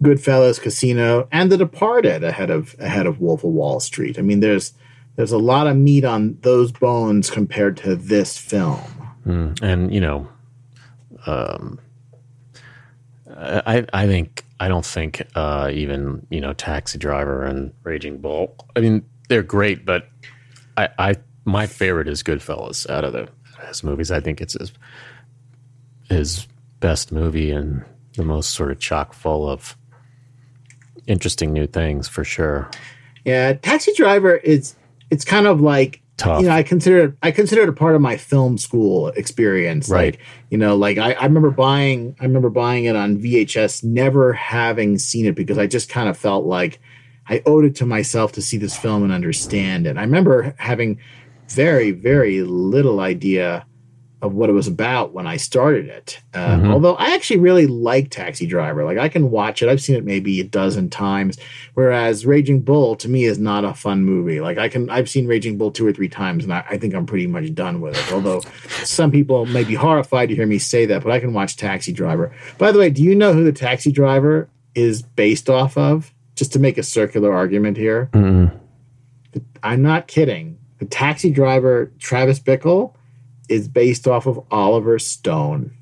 Goodfellas, 0.03 0.61
Casino, 0.61 1.27
and 1.31 1.51
The 1.51 1.57
Departed 1.57 2.23
ahead 2.23 2.51
of 2.51 2.75
ahead 2.79 3.07
of 3.07 3.19
Wolf 3.19 3.43
of 3.43 3.51
Wall 3.51 3.79
Street. 3.79 4.19
I 4.19 4.21
mean, 4.21 4.41
there's 4.41 4.73
there's 5.15 5.31
a 5.31 5.39
lot 5.39 5.65
of 5.65 5.75
meat 5.75 6.05
on 6.05 6.37
those 6.41 6.71
bones 6.71 7.31
compared 7.31 7.77
to 7.77 7.95
this 7.95 8.37
film. 8.37 8.79
and 9.61 9.93
you 9.93 10.01
know, 10.01 10.27
um, 11.25 11.79
I 13.35 13.85
I 13.91 14.07
think 14.07 14.45
I 14.61 14.67
don't 14.67 14.85
think 14.85 15.23
uh, 15.33 15.71
even 15.73 16.27
you 16.29 16.39
know 16.39 16.53
Taxi 16.53 16.99
Driver 16.99 17.43
and 17.43 17.73
Raging 17.81 18.19
Bull. 18.19 18.55
I 18.75 18.79
mean, 18.79 19.03
they're 19.27 19.41
great, 19.41 19.85
but 19.87 20.07
I 20.77 20.89
I 20.99 21.15
my 21.45 21.65
favorite 21.65 22.07
is 22.07 22.21
Goodfellas 22.21 22.87
out 22.87 23.03
of 23.03 23.11
the 23.11 23.27
his 23.67 23.83
movies. 23.83 24.11
I 24.11 24.19
think 24.19 24.39
it's 24.39 24.53
his 24.53 24.71
his 26.09 26.47
best 26.79 27.11
movie 27.11 27.49
and 27.49 27.83
the 28.13 28.23
most 28.23 28.51
sort 28.51 28.69
of 28.69 28.77
chock 28.77 29.13
full 29.13 29.49
of 29.49 29.75
interesting 31.07 31.53
new 31.53 31.65
things 31.65 32.07
for 32.07 32.23
sure. 32.23 32.69
Yeah, 33.25 33.53
Taxi 33.53 33.93
Driver 33.95 34.35
is 34.35 34.75
it's 35.09 35.25
kind 35.25 35.47
of 35.47 35.59
like 35.59 36.03
Tough. 36.21 36.41
You 36.41 36.47
know, 36.47 36.53
I 36.53 36.61
consider 36.61 37.05
it, 37.05 37.13
I 37.23 37.31
consider 37.31 37.63
it 37.63 37.69
a 37.69 37.73
part 37.73 37.95
of 37.95 38.01
my 38.01 38.15
film 38.15 38.59
school 38.59 39.07
experience. 39.09 39.89
Right. 39.89 40.13
Like, 40.13 40.21
you 40.51 40.57
know, 40.57 40.75
like 40.75 40.99
I, 40.99 41.13
I 41.13 41.23
remember 41.23 41.49
buying 41.49 42.15
I 42.19 42.25
remember 42.25 42.51
buying 42.51 42.85
it 42.85 42.95
on 42.95 43.17
VHS, 43.17 43.83
never 43.83 44.31
having 44.33 44.99
seen 44.99 45.25
it 45.25 45.33
because 45.33 45.57
I 45.57 45.65
just 45.65 45.89
kind 45.89 46.07
of 46.07 46.15
felt 46.15 46.45
like 46.45 46.79
I 47.27 47.41
owed 47.47 47.65
it 47.65 47.75
to 47.77 47.87
myself 47.87 48.33
to 48.33 48.41
see 48.41 48.57
this 48.57 48.77
film 48.77 49.03
and 49.03 49.11
understand 49.11 49.87
it. 49.87 49.97
I 49.97 50.01
remember 50.01 50.53
having 50.59 50.99
very, 51.49 51.89
very 51.89 52.41
little 52.43 52.99
idea 52.99 53.65
of 54.21 54.33
what 54.33 54.49
it 54.49 54.53
was 54.53 54.67
about 54.67 55.13
when 55.13 55.25
I 55.25 55.37
started 55.37 55.87
it. 55.87 56.19
Uh, 56.33 56.61
Although 56.65 56.95
I 56.95 57.15
actually 57.15 57.39
really 57.39 57.65
like 57.65 58.11
Taxi 58.11 58.45
Driver. 58.45 58.83
Like 58.85 58.97
I 58.99 59.09
can 59.09 59.31
watch 59.31 59.63
it. 59.63 59.69
I've 59.69 59.81
seen 59.81 59.95
it 59.95 60.05
maybe 60.05 60.39
a 60.39 60.43
dozen 60.43 60.89
times. 60.89 61.37
Whereas 61.73 62.25
Raging 62.25 62.61
Bull 62.61 62.95
to 62.97 63.09
me 63.09 63.23
is 63.25 63.39
not 63.39 63.65
a 63.65 63.73
fun 63.73 64.03
movie. 64.03 64.39
Like 64.39 64.57
I 64.57 64.69
can, 64.69 64.89
I've 64.89 65.09
seen 65.09 65.27
Raging 65.27 65.57
Bull 65.57 65.71
two 65.71 65.87
or 65.87 65.91
three 65.93 66.09
times, 66.09 66.43
and 66.43 66.53
I, 66.53 66.63
I 66.69 66.77
think 66.77 66.93
I'm 66.93 67.05
pretty 67.05 67.27
much 67.27 67.53
done 67.55 67.81
with 67.81 67.97
it. 67.97 68.13
Although 68.13 68.41
some 68.83 69.09
people 69.11 69.45
may 69.47 69.63
be 69.63 69.73
horrified 69.75 70.29
to 70.29 70.35
hear 70.35 70.45
me 70.45 70.59
say 70.59 70.85
that, 70.85 71.03
but 71.03 71.11
I 71.11 71.19
can 71.19 71.33
watch 71.33 71.57
Taxi 71.57 71.91
Driver. 71.91 72.31
By 72.57 72.71
the 72.71 72.79
way, 72.79 72.89
do 72.89 73.01
you 73.01 73.15
know 73.15 73.33
who 73.33 73.43
the 73.43 73.51
Taxi 73.51 73.91
Driver 73.91 74.49
is 74.75 75.01
based 75.01 75.49
off 75.49 75.77
of? 75.77 76.13
Just 76.35 76.53
to 76.53 76.59
make 76.59 76.77
a 76.77 76.83
circular 76.83 77.33
argument 77.33 77.77
here, 77.77 78.09
I'm 79.63 79.81
not 79.81 80.07
kidding. 80.07 80.57
The 80.79 80.85
Taxi 80.85 81.29
Driver, 81.29 81.91
Travis 81.99 82.39
Bickle, 82.39 82.95
is 83.51 83.67
based 83.67 84.07
off 84.07 84.25
of 84.25 84.43
Oliver 84.51 84.97
Stone. 84.97 85.75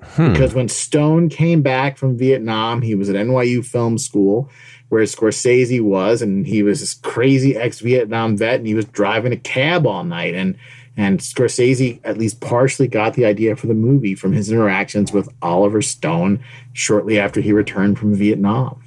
Hmm. 0.00 0.32
Because 0.32 0.54
when 0.54 0.68
Stone 0.68 1.28
came 1.28 1.62
back 1.62 1.98
from 1.98 2.16
Vietnam, 2.16 2.80
he 2.80 2.94
was 2.94 3.10
at 3.10 3.16
NYU 3.16 3.64
Film 3.64 3.98
School, 3.98 4.50
where 4.88 5.02
Scorsese 5.02 5.80
was, 5.80 6.22
and 6.22 6.46
he 6.46 6.62
was 6.62 6.80
this 6.80 6.94
crazy 6.94 7.56
ex-Vietnam 7.56 8.36
vet, 8.36 8.60
and 8.60 8.66
he 8.66 8.74
was 8.74 8.84
driving 8.86 9.32
a 9.32 9.36
cab 9.36 9.86
all 9.86 10.04
night. 10.04 10.34
And 10.34 10.56
and 10.96 11.20
Scorsese 11.20 12.00
at 12.04 12.16
least 12.16 12.40
partially 12.40 12.88
got 12.88 13.14
the 13.14 13.26
idea 13.26 13.54
for 13.54 13.66
the 13.66 13.74
movie 13.74 14.14
from 14.14 14.32
his 14.32 14.50
interactions 14.50 15.12
with 15.12 15.28
Oliver 15.42 15.82
Stone 15.82 16.42
shortly 16.72 17.18
after 17.18 17.42
he 17.42 17.52
returned 17.52 17.98
from 17.98 18.14
Vietnam. 18.14 18.82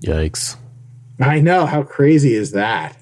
Yikes! 0.00 0.56
I 1.20 1.40
know 1.40 1.66
how 1.66 1.82
crazy 1.82 2.32
is 2.32 2.52
that. 2.52 2.96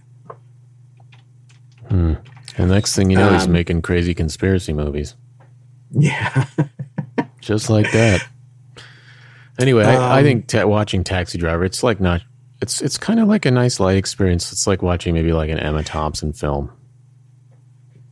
And 1.88 2.18
the 2.56 2.66
next 2.66 2.94
thing 2.94 3.10
you 3.10 3.16
know, 3.16 3.32
he's 3.32 3.44
Um, 3.44 3.52
making 3.52 3.82
crazy 3.82 4.14
conspiracy 4.14 4.72
movies. 4.72 5.14
Yeah. 5.90 6.46
just 7.40 7.70
like 7.70 7.90
that. 7.92 8.26
Anyway, 9.58 9.84
I, 9.84 10.16
I 10.16 10.18
Um, 10.18 10.24
think 10.24 10.46
ta- 10.48 10.66
watching 10.66 11.04
Taxi 11.04 11.38
Driver, 11.38 11.64
it's 11.64 11.82
like 11.82 12.00
not. 12.00 12.22
It's 12.60 12.80
it's 12.80 12.96
kind 12.96 13.18
of 13.20 13.28
like 13.28 13.44
a 13.44 13.50
nice 13.50 13.80
light 13.80 13.96
experience. 13.96 14.52
It's 14.52 14.66
like 14.66 14.82
watching 14.82 15.14
maybe 15.14 15.32
like 15.32 15.50
an 15.50 15.58
Emma 15.58 15.82
Thompson 15.82 16.32
film. 16.32 16.70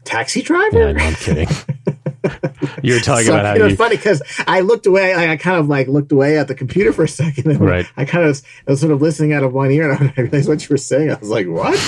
Taxi 0.04 0.42
driver? 0.42 0.78
Yeah, 0.88 0.92
no, 0.92 1.04
I'm 1.04 1.14
kidding. 1.14 1.48
you 2.82 2.94
were 2.94 3.00
talking 3.00 3.26
So, 3.26 3.34
about 3.34 3.46
how 3.46 3.52
you 3.52 3.58
know, 3.60 3.64
you. 3.66 3.70
it's 3.72 3.78
funny 3.78 3.96
because 3.96 4.22
I 4.46 4.60
looked 4.60 4.86
away. 4.86 5.14
I, 5.14 5.32
I 5.32 5.36
kind 5.36 5.56
of 5.58 5.68
like 5.68 5.86
looked 5.86 6.10
away 6.10 6.36
at 6.38 6.48
the 6.48 6.54
computer 6.54 6.92
for 6.92 7.04
a 7.04 7.08
second. 7.08 7.50
And 7.50 7.60
Right. 7.60 7.86
I 7.96 8.04
kind 8.06 8.24
of 8.24 8.28
was, 8.30 8.42
I 8.66 8.70
was 8.72 8.80
sort 8.80 8.92
of 8.92 9.00
listening 9.00 9.32
out 9.32 9.44
of 9.44 9.52
one 9.52 9.70
ear, 9.70 9.90
and 9.92 10.12
I 10.16 10.20
realized 10.22 10.48
what 10.48 10.62
you 10.62 10.68
were 10.72 10.78
saying. 10.78 11.10
I 11.12 11.14
was 11.18 11.28
like, 11.28 11.46
"What?" 11.46 11.78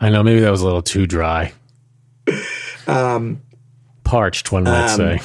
I 0.00 0.08
know 0.08 0.22
maybe 0.22 0.40
that 0.40 0.50
was 0.50 0.62
a 0.62 0.64
little 0.64 0.82
too 0.82 1.06
dry. 1.06 1.52
Um, 2.86 3.42
Parched, 4.04 4.50
one 4.50 4.64
might 4.64 4.90
Um, 4.90 4.96
say. 4.96 5.20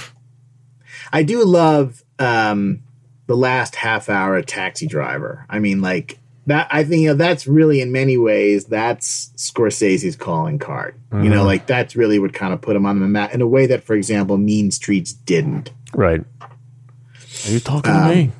I 1.11 1.23
do 1.23 1.43
love 1.45 2.03
um, 2.19 2.81
the 3.27 3.37
last 3.37 3.75
half 3.75 4.09
hour 4.09 4.37
of 4.37 4.45
Taxi 4.45 4.85
Driver. 4.85 5.45
I 5.49 5.59
mean, 5.59 5.81
like 5.81 6.19
that. 6.47 6.67
I 6.69 6.83
think 6.83 7.03
you 7.03 7.07
know, 7.09 7.15
that's 7.15 7.47
really, 7.47 7.79
in 7.81 7.91
many 7.91 8.17
ways, 8.17 8.65
that's 8.65 9.31
Scorsese's 9.37 10.15
calling 10.15 10.59
card. 10.59 10.95
You 11.13 11.29
know, 11.29 11.45
like 11.45 11.65
that's 11.65 11.95
really 11.95 12.19
what 12.19 12.33
kind 12.33 12.53
of 12.53 12.59
put 12.61 12.75
him 12.75 12.85
on 12.85 12.99
the 12.99 13.07
map 13.07 13.33
in 13.33 13.41
a 13.41 13.47
way 13.47 13.67
that, 13.67 13.83
for 13.83 13.95
example, 13.95 14.37
Mean 14.37 14.69
Streets 14.71 15.13
didn't. 15.13 15.71
Right. 15.93 16.21
Are 16.41 17.51
you 17.51 17.61
talking 17.61 17.93
um, 17.93 18.09
to 18.09 18.15
me? 18.15 18.31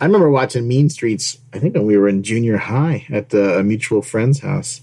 I 0.00 0.04
remember 0.06 0.30
watching 0.30 0.68
Mean 0.68 0.88
Streets. 0.88 1.38
I 1.52 1.58
think 1.58 1.74
when 1.74 1.84
we 1.86 1.96
were 1.98 2.08
in 2.08 2.22
junior 2.22 2.56
high 2.56 3.06
at 3.10 3.30
the, 3.30 3.58
a 3.58 3.64
mutual 3.64 4.02
friend's 4.02 4.38
house, 4.38 4.82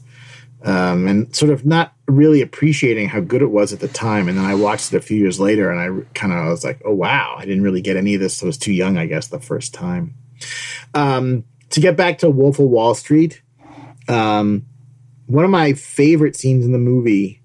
um, 0.63 1.07
and 1.07 1.35
sort 1.35 1.51
of 1.51 1.65
not 1.65 1.93
really 2.07 2.41
appreciating 2.41 3.09
how 3.09 3.19
good 3.19 3.41
it 3.41 3.51
was 3.51 3.73
at 3.73 3.79
the 3.79 3.87
time. 3.87 4.27
And 4.27 4.37
then 4.37 4.45
I 4.45 4.55
watched 4.55 4.93
it 4.93 4.97
a 4.97 5.01
few 5.01 5.17
years 5.17 5.39
later, 5.39 5.71
and 5.71 5.79
I 5.79 6.05
kind 6.13 6.33
of 6.33 6.45
was 6.47 6.63
like, 6.63 6.81
"Oh 6.85 6.93
wow!" 6.93 7.35
I 7.37 7.45
didn't 7.45 7.63
really 7.63 7.81
get 7.81 7.97
any 7.97 8.15
of 8.15 8.21
this. 8.21 8.41
I 8.41 8.45
was 8.45 8.57
too 8.57 8.73
young, 8.73 8.97
I 8.97 9.05
guess, 9.05 9.27
the 9.27 9.39
first 9.39 9.73
time. 9.73 10.15
Um, 10.93 11.43
to 11.69 11.79
get 11.79 11.97
back 11.97 12.19
to 12.19 12.29
Wolf 12.29 12.59
of 12.59 12.65
Wall 12.67 12.95
Street, 12.95 13.41
um, 14.07 14.65
one 15.25 15.43
of 15.45 15.51
my 15.51 15.73
favorite 15.73 16.35
scenes 16.35 16.65
in 16.65 16.71
the 16.71 16.77
movie 16.79 17.41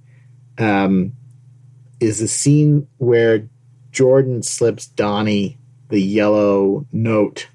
um, 0.58 1.12
is 2.00 2.20
the 2.20 2.28
scene 2.28 2.86
where 2.98 3.48
Jordan 3.90 4.42
slips 4.42 4.86
Donnie 4.86 5.58
the 5.88 6.00
yellow 6.00 6.86
note 6.92 7.48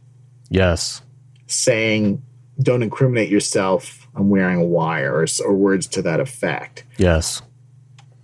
Yes. 0.50 1.02
saying, 1.48 2.22
"Don't 2.62 2.84
incriminate 2.84 3.30
yourself. 3.30 4.07
I'm 4.18 4.30
wearing 4.30 4.58
a 4.58 4.66
wire," 4.66 5.14
or, 5.14 5.26
or 5.46 5.54
words 5.54 5.88
to 5.88 6.02
that 6.02 6.20
effect. 6.20 6.84
Yes. 6.98 7.42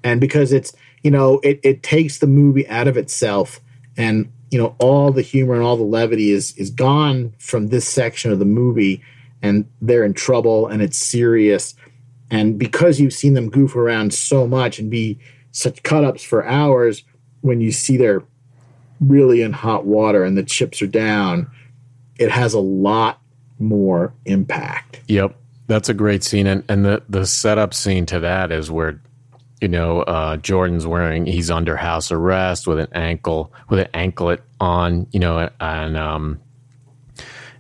And 0.04 0.20
because 0.20 0.52
it's 0.52 0.74
you 1.04 1.12
know 1.12 1.40
it 1.44 1.60
it 1.64 1.84
takes 1.84 2.18
the 2.18 2.28
movie 2.28 2.68
out 2.68 2.88
of 2.88 2.98
itself, 2.98 3.62
and 3.96 4.32
you 4.52 4.58
know 4.58 4.76
all 4.80 5.12
the 5.12 5.22
humor 5.22 5.54
and 5.54 5.64
all 5.64 5.78
the 5.78 5.84
levity 5.84 6.32
is 6.32 6.58
is 6.58 6.70
gone 6.70 7.34
from 7.38 7.68
this 7.68 7.88
section 7.88 8.32
of 8.32 8.40
the 8.40 8.46
movie, 8.46 9.02
and 9.42 9.66
they're 9.82 10.04
in 10.04 10.14
trouble, 10.14 10.68
and 10.68 10.82
it's 10.82 10.98
serious. 10.98 11.76
And 12.30 12.58
because 12.58 13.00
you've 13.00 13.14
seen 13.14 13.36
them 13.36 13.50
goof 13.50 13.76
around 13.76 14.14
so 14.14 14.48
much 14.48 14.80
and 14.80 14.90
be 14.90 15.20
such 15.52 15.84
cut 15.84 16.04
ups 16.04 16.24
for 16.24 16.46
hours, 16.48 17.04
when 17.42 17.62
you 17.62 17.72
see 17.72 17.96
they're 17.96 18.24
really 19.00 19.42
in 19.42 19.54
hot 19.54 19.86
water 19.86 20.24
and 20.24 20.38
the 20.38 20.44
chips 20.44 20.82
are 20.82 20.88
down, 20.88 21.50
it 22.18 22.32
has 22.32 22.54
a 22.54 22.60
lot 22.60 23.22
more 23.60 24.14
impact. 24.26 25.02
Yep, 25.08 25.36
that's 25.68 25.90
a 25.90 25.94
great 25.94 26.24
scene, 26.24 26.48
and 26.48 26.64
and 26.68 26.86
the 26.86 27.04
the 27.10 27.26
setup 27.26 27.74
scene 27.74 28.06
to 28.08 28.20
that 28.20 28.52
is 28.52 28.70
where, 28.70 29.02
you 29.62 29.68
know, 29.68 30.02
uh, 30.02 30.38
Jordan's 30.38 30.86
wearing 30.86 31.26
he's 31.26 31.50
under 31.50 31.78
house 31.78 32.12
arrest 32.12 32.68
with 32.68 32.80
an 32.80 32.90
ankle 32.94 33.54
with 33.70 33.80
an 33.80 33.88
anklet 33.94 34.44
on, 34.60 35.08
you 35.12 35.20
know, 35.20 35.50
and 35.60 35.98
um, 35.98 36.40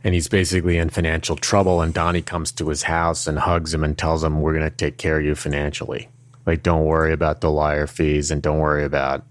and 0.03 0.13
he's 0.13 0.27
basically 0.27 0.77
in 0.77 0.89
financial 0.89 1.35
trouble. 1.35 1.81
And 1.81 1.93
Donnie 1.93 2.21
comes 2.21 2.51
to 2.53 2.69
his 2.69 2.83
house 2.83 3.25
and 3.25 3.39
hugs 3.39 3.73
him 3.73 3.83
and 3.83 3.97
tells 3.97 4.23
him, 4.23 4.41
"We're 4.41 4.53
going 4.53 4.69
to 4.69 4.75
take 4.75 4.97
care 4.97 5.19
of 5.19 5.25
you 5.25 5.35
financially. 5.35 6.09
Like, 6.45 6.61
don't 6.61 6.85
worry 6.85 7.13
about 7.13 7.39
the 7.39 7.49
lawyer 7.49 7.87
fees 7.87 8.31
and 8.31 8.41
don't 8.41 8.59
worry 8.59 8.83
about." 8.83 9.23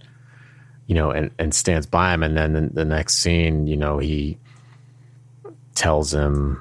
You 0.88 0.96
know, 0.96 1.10
and, 1.10 1.30
and 1.38 1.54
stands 1.54 1.86
by 1.86 2.12
him. 2.12 2.22
And 2.22 2.36
then 2.36 2.52
the, 2.52 2.60
the 2.60 2.84
next 2.84 3.18
scene, 3.18 3.66
you 3.66 3.76
know, 3.76 3.98
he 3.98 4.36
tells 5.74 6.12
him, 6.12 6.60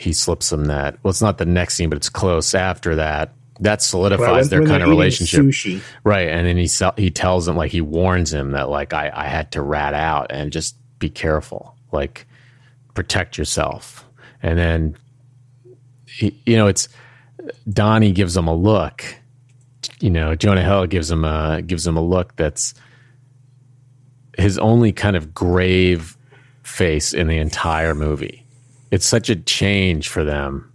he 0.00 0.14
slips 0.14 0.50
him 0.50 0.64
that. 0.64 0.96
Well, 1.02 1.10
it's 1.10 1.20
not 1.20 1.36
the 1.36 1.44
next 1.44 1.74
scene, 1.74 1.90
but 1.90 1.96
it's 1.96 2.08
close 2.08 2.54
after 2.54 2.96
that 2.96 3.34
that 3.60 3.82
solidifies 3.82 4.26
well, 4.26 4.34
when, 4.36 4.48
their 4.48 4.60
when 4.60 4.68
kind 4.70 4.82
of 4.82 4.88
relationship, 4.88 5.42
sushi. 5.42 5.82
right? 6.02 6.28
And 6.28 6.46
then 6.46 6.56
he 6.56 6.68
he 6.96 7.10
tells 7.10 7.46
him 7.46 7.56
like 7.56 7.70
he 7.70 7.82
warns 7.82 8.32
him 8.32 8.52
that 8.52 8.70
like 8.70 8.94
I 8.94 9.10
I 9.14 9.26
had 9.26 9.52
to 9.52 9.62
rat 9.62 9.92
out 9.92 10.28
and 10.30 10.50
just 10.50 10.76
be 10.98 11.10
careful, 11.10 11.76
like 11.92 12.26
protect 12.94 13.36
yourself. 13.36 14.06
And 14.42 14.58
then 14.58 14.96
he, 16.06 16.34
you 16.46 16.56
know 16.56 16.66
it's 16.66 16.88
Donnie 17.70 18.12
gives 18.12 18.34
him 18.34 18.48
a 18.48 18.54
look. 18.54 19.04
You 20.00 20.10
know, 20.10 20.34
Jonah 20.34 20.64
Hill 20.64 20.86
gives 20.86 21.10
him 21.10 21.26
a 21.26 21.60
gives 21.60 21.86
him 21.86 21.98
a 21.98 22.02
look 22.02 22.34
that's 22.36 22.72
his 24.38 24.58
only 24.58 24.92
kind 24.92 25.16
of 25.16 25.34
grave 25.34 26.16
face 26.62 27.12
in 27.12 27.26
the 27.26 27.36
entire 27.36 27.94
movie. 27.94 28.39
It's 28.90 29.06
such 29.06 29.30
a 29.30 29.36
change 29.36 30.08
for 30.08 30.24
them 30.24 30.72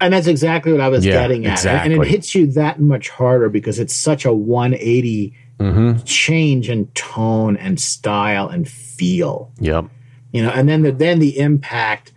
and 0.00 0.14
that's 0.14 0.26
exactly 0.26 0.72
what 0.72 0.80
I 0.80 0.88
was 0.88 1.04
yeah, 1.04 1.12
getting 1.12 1.46
at. 1.46 1.52
Exactly. 1.52 1.92
And 1.92 2.02
it 2.02 2.08
hits 2.08 2.34
you 2.34 2.46
that 2.52 2.80
much 2.80 3.08
harder 3.08 3.48
because 3.48 3.78
it's 3.78 3.94
such 3.94 4.24
a 4.24 4.32
180 4.32 5.34
mm-hmm. 5.58 6.02
change 6.04 6.70
in 6.70 6.86
tone 6.88 7.56
and 7.56 7.80
style 7.80 8.48
and 8.48 8.68
feel. 8.68 9.52
Yep. 9.60 9.86
You 10.32 10.42
know, 10.42 10.50
and 10.50 10.68
then 10.68 10.82
the, 10.82 10.92
then 10.92 11.18
the 11.18 11.38
impact 11.38 12.12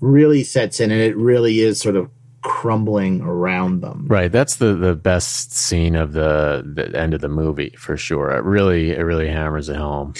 really 0.00 0.44
sets 0.44 0.80
in 0.80 0.90
and 0.90 1.00
it 1.00 1.16
really 1.16 1.60
is 1.60 1.80
sort 1.80 1.96
of 1.96 2.10
crumbling 2.42 3.22
around 3.22 3.80
them. 3.80 4.06
Right. 4.06 4.30
That's 4.30 4.56
the 4.56 4.74
the 4.74 4.94
best 4.94 5.54
scene 5.54 5.96
of 5.96 6.12
the, 6.12 6.62
the 6.64 6.96
end 6.96 7.14
of 7.14 7.22
the 7.22 7.28
movie 7.28 7.74
for 7.78 7.96
sure. 7.96 8.30
It 8.32 8.44
really 8.44 8.92
it 8.92 9.00
really 9.00 9.28
hammers 9.28 9.68
it 9.68 9.76
home. 9.76 10.14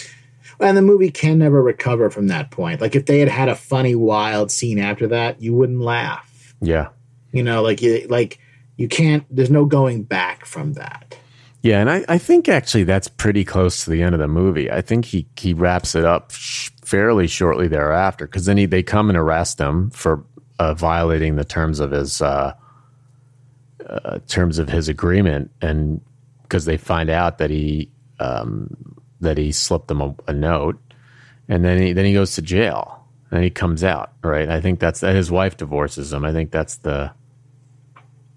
And 0.61 0.77
the 0.77 0.83
movie 0.83 1.11
can 1.11 1.39
never 1.39 1.63
recover 1.63 2.11
from 2.11 2.29
that 2.29 2.51
point. 2.51 2.81
Like 2.81 2.95
if 2.95 3.07
they 3.07 3.19
had 3.19 3.29
had 3.29 3.49
a 3.49 3.55
funny 3.55 3.95
wild 3.95 4.51
scene 4.51 4.79
after 4.79 5.09
that, 5.09 5.43
you 5.43 5.55
wouldn't 5.55 5.81
laugh. 5.81 6.55
Yeah. 6.61 6.89
You 7.33 7.43
know, 7.43 7.63
like 7.63 7.83
you 7.83 8.07
like 8.09 8.39
you 8.77 8.89
can't. 8.89 9.25
There's 9.31 9.51
no 9.51 9.65
going 9.65 10.05
back 10.05 10.45
from 10.45 10.75
that. 10.75 11.17
Yeah, 11.63 11.81
and 11.81 11.91
I, 11.91 12.05
I 12.09 12.19
think 12.19 12.47
actually 12.49 12.85
that's 12.85 13.09
pretty 13.09 13.43
close 13.43 13.85
to 13.85 13.91
the 13.91 14.03
end 14.03 14.15
of 14.15 14.19
the 14.19 14.29
movie. 14.29 14.71
I 14.71 14.83
think 14.83 15.07
he 15.07 15.27
he 15.37 15.55
wraps 15.55 15.95
it 15.95 16.05
up 16.05 16.31
sh- 16.31 16.71
fairly 16.83 17.27
shortly 17.27 17.69
thereafter 17.69 18.27
because 18.27 18.45
then 18.45 18.59
he, 18.59 18.67
they 18.67 18.83
come 18.83 19.09
and 19.09 19.17
arrest 19.17 19.59
him 19.59 19.89
for 19.91 20.25
uh, 20.59 20.75
violating 20.75 21.37
the 21.37 21.45
terms 21.45 21.81
of 21.81 21.91
his 21.91 22.21
uh, 22.21 22.53
uh, 23.89 24.19
terms 24.29 24.59
of 24.59 24.69
his 24.69 24.89
agreement, 24.89 25.51
and 25.63 26.03
because 26.43 26.67
they 26.67 26.77
find 26.77 27.09
out 27.09 27.39
that 27.39 27.51
he 27.51 27.91
um, 28.21 28.94
that 29.25 29.39
he 29.39 29.53
slipped 29.53 29.89
them 29.89 30.01
a, 30.01 30.15
a, 30.29 30.33
note, 30.33 30.79
and 31.49 31.65
then 31.65 31.81
he 31.81 31.93
then 31.93 32.05
he 32.05 32.13
goes 32.13 32.35
to 32.37 32.43
jail, 32.43 33.05
and 33.31 33.43
he 33.43 33.51
comes 33.51 33.83
out. 33.83 34.13
Right, 34.23 34.49
I 34.49 34.61
think 34.61 34.81
that's 34.81 35.01
that 35.01 35.15
his 35.15 35.31
wife 35.31 35.57
divorces 35.57 36.13
him. 36.13 36.25
I 36.25 36.33
think 36.33 36.51
that's 36.51 36.77
the 36.77 37.13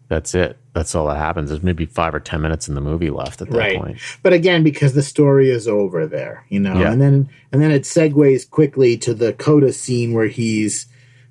that's 0.08 0.34
it. 0.34 0.58
That's 0.74 0.96
all 0.96 1.08
that 1.08 1.18
happens. 1.18 1.50
There's 1.50 1.64
maybe 1.64 1.86
five 1.86 2.16
or 2.16 2.20
ten 2.20 2.42
minutes 2.42 2.68
in 2.68 2.76
the 2.76 2.82
movie 2.82 3.10
left 3.10 3.42
at 3.42 3.50
that 3.50 3.58
right. 3.58 3.78
point. 3.78 3.98
But 4.24 4.34
again, 4.34 4.64
because 4.64 4.94
the 4.94 5.04
story 5.04 5.50
is 5.50 5.68
over 5.68 6.06
there, 6.06 6.46
you 6.50 6.60
know, 6.60 6.80
yeah. 6.80 6.92
and 6.92 7.02
then 7.02 7.30
and 7.52 7.62
then 7.62 7.72
it 7.72 7.84
segues 7.84 8.50
quickly 8.50 8.98
to 8.98 9.14
the 9.14 9.34
Coda 9.34 9.74
scene 9.74 10.14
where 10.14 10.28
he's 10.28 10.88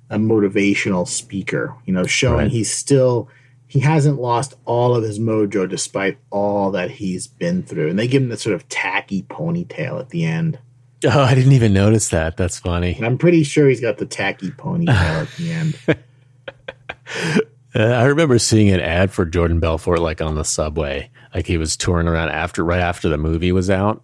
a 0.09 0.17
motivational 0.17 1.07
speaker, 1.07 1.75
you 1.85 1.93
know, 1.93 2.05
showing 2.05 2.37
right. 2.37 2.51
he's 2.51 2.71
still 2.71 3.29
he 3.67 3.79
hasn't 3.79 4.19
lost 4.19 4.55
all 4.65 4.95
of 4.95 5.03
his 5.03 5.19
mojo 5.19 5.67
despite 5.67 6.17
all 6.29 6.71
that 6.71 6.89
he's 6.89 7.27
been 7.27 7.63
through. 7.63 7.89
And 7.89 7.99
they 7.99 8.07
give 8.07 8.23
him 8.23 8.29
the 8.29 8.37
sort 8.37 8.55
of 8.55 8.67
tacky 8.69 9.23
ponytail 9.23 9.99
at 9.99 10.09
the 10.09 10.25
end. 10.25 10.57
Oh, 11.05 11.21
I 11.21 11.35
didn't 11.35 11.51
even 11.51 11.73
notice 11.73 12.09
that. 12.09 12.37
That's 12.37 12.57
funny. 12.57 12.95
And 12.95 13.05
I'm 13.05 13.17
pretty 13.17 13.43
sure 13.43 13.67
he's 13.67 13.81
got 13.81 13.97
the 13.97 14.05
tacky 14.05 14.51
ponytail 14.51 14.89
at 14.89 15.31
the 15.37 15.51
end. 15.51 15.77
Uh, 17.75 17.83
I 17.83 18.05
remember 18.05 18.39
seeing 18.39 18.69
an 18.71 18.79
ad 18.79 19.11
for 19.11 19.23
Jordan 19.23 19.59
Belfort 19.59 19.99
like 19.99 20.19
on 20.19 20.33
the 20.33 20.43
subway, 20.43 21.11
like 21.35 21.45
he 21.45 21.57
was 21.57 21.77
touring 21.77 22.07
around 22.07 22.29
after 22.29 22.63
right 22.63 22.79
after 22.79 23.07
the 23.07 23.19
movie 23.19 23.51
was 23.51 23.69
out. 23.69 24.03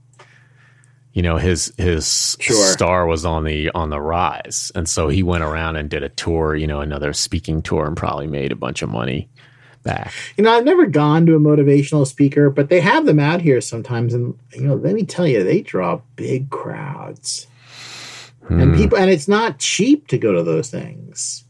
You 1.13 1.23
know, 1.23 1.37
his 1.37 1.73
his 1.77 2.37
sure. 2.39 2.55
star 2.67 3.07
was 3.07 3.25
on 3.25 3.45
the 3.45 3.71
on 3.71 3.89
the 3.89 3.99
rise, 3.99 4.71
and 4.75 4.87
so 4.87 5.07
he 5.07 5.23
went 5.23 5.43
around 5.43 5.77
and 5.77 5.89
did 5.89 6.03
a 6.03 6.09
tour, 6.09 6.55
you 6.55 6.67
know, 6.67 6.81
another 6.81 7.13
speaking 7.13 7.63
tour, 7.63 7.87
and 7.87 7.97
probably 7.97 8.27
made 8.27 8.51
a 8.51 8.55
bunch 8.55 8.83
of 8.83 8.89
money 8.89 9.27
back. 9.83 10.11
You 10.37 10.43
know, 10.43 10.51
I've 10.51 10.65
never 10.65 10.85
gone 10.85 11.25
to 11.25 11.35
a 11.35 11.39
motivational 11.39 12.07
speaker, 12.07 12.49
but 12.49 12.69
they 12.69 12.81
have 12.81 13.05
them 13.05 13.19
out 13.19 13.41
here 13.41 13.61
sometimes, 13.61 14.13
and 14.13 14.37
you 14.53 14.61
know, 14.61 14.75
let 14.75 14.93
me 14.93 15.03
tell 15.03 15.27
you, 15.27 15.43
they 15.43 15.61
draw 15.61 16.01
big 16.15 16.49
crowds, 16.49 17.47
hmm. 18.47 18.59
and 18.59 18.75
people, 18.75 18.97
and 18.97 19.09
it's 19.09 19.27
not 19.27 19.59
cheap 19.59 20.07
to 20.07 20.17
go 20.17 20.33
to 20.33 20.43
those 20.43 20.69
things. 20.69 21.43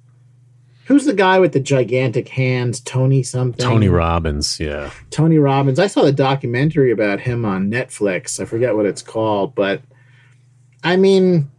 Who's 0.85 1.05
the 1.05 1.13
guy 1.13 1.39
with 1.39 1.53
the 1.53 1.61
gigantic 1.61 2.27
hands? 2.27 2.81
Tony 2.81 3.23
something. 3.23 3.63
Tony 3.63 3.87
Robbins, 3.87 4.59
yeah. 4.59 4.91
Tony 5.11 5.37
Robbins. 5.37 5.79
I 5.79 5.87
saw 5.87 6.01
the 6.01 6.11
documentary 6.11 6.91
about 6.91 7.21
him 7.21 7.45
on 7.45 7.71
Netflix. 7.71 8.39
I 8.41 8.45
forget 8.45 8.75
what 8.75 8.85
it's 8.85 9.01
called, 9.01 9.55
but 9.55 9.81
I 10.83 10.97
mean, 10.97 11.49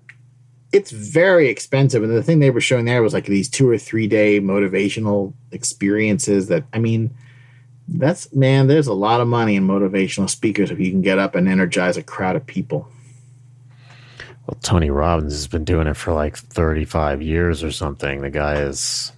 it's 0.75 0.91
very 0.91 1.49
expensive. 1.49 2.03
And 2.03 2.13
the 2.13 2.23
thing 2.23 2.41
they 2.41 2.51
were 2.51 2.61
showing 2.61 2.85
there 2.85 3.03
was 3.03 3.15
like 3.15 3.27
these 3.27 3.49
two 3.49 3.69
or 3.69 3.79
three 3.79 4.07
day 4.07 4.41
motivational 4.41 5.33
experiences 5.53 6.49
that, 6.49 6.65
I 6.73 6.79
mean, 6.79 7.15
that's 7.87 8.33
man, 8.35 8.67
there's 8.67 8.87
a 8.87 8.95
lot 8.95 9.21
of 9.21 9.29
money 9.29 9.57
in 9.57 9.67
motivational 9.67 10.29
speakers 10.29 10.71
if 10.71 10.81
you 10.81 10.91
can 10.91 11.03
get 11.03 11.19
up 11.19 11.35
and 11.35 11.49
energize 11.49 11.97
a 11.97 12.03
crowd 12.03 12.35
of 12.35 12.45
people. 12.47 12.89
Well, 14.47 14.59
Tony 14.63 14.91
Robbins 14.91 15.33
has 15.33 15.47
been 15.47 15.65
doing 15.65 15.87
it 15.87 15.97
for 15.97 16.13
like 16.13 16.37
35 16.37 17.23
years 17.23 17.63
or 17.63 17.71
something. 17.71 18.21
The 18.21 18.31
guy 18.31 18.57
is 18.57 19.13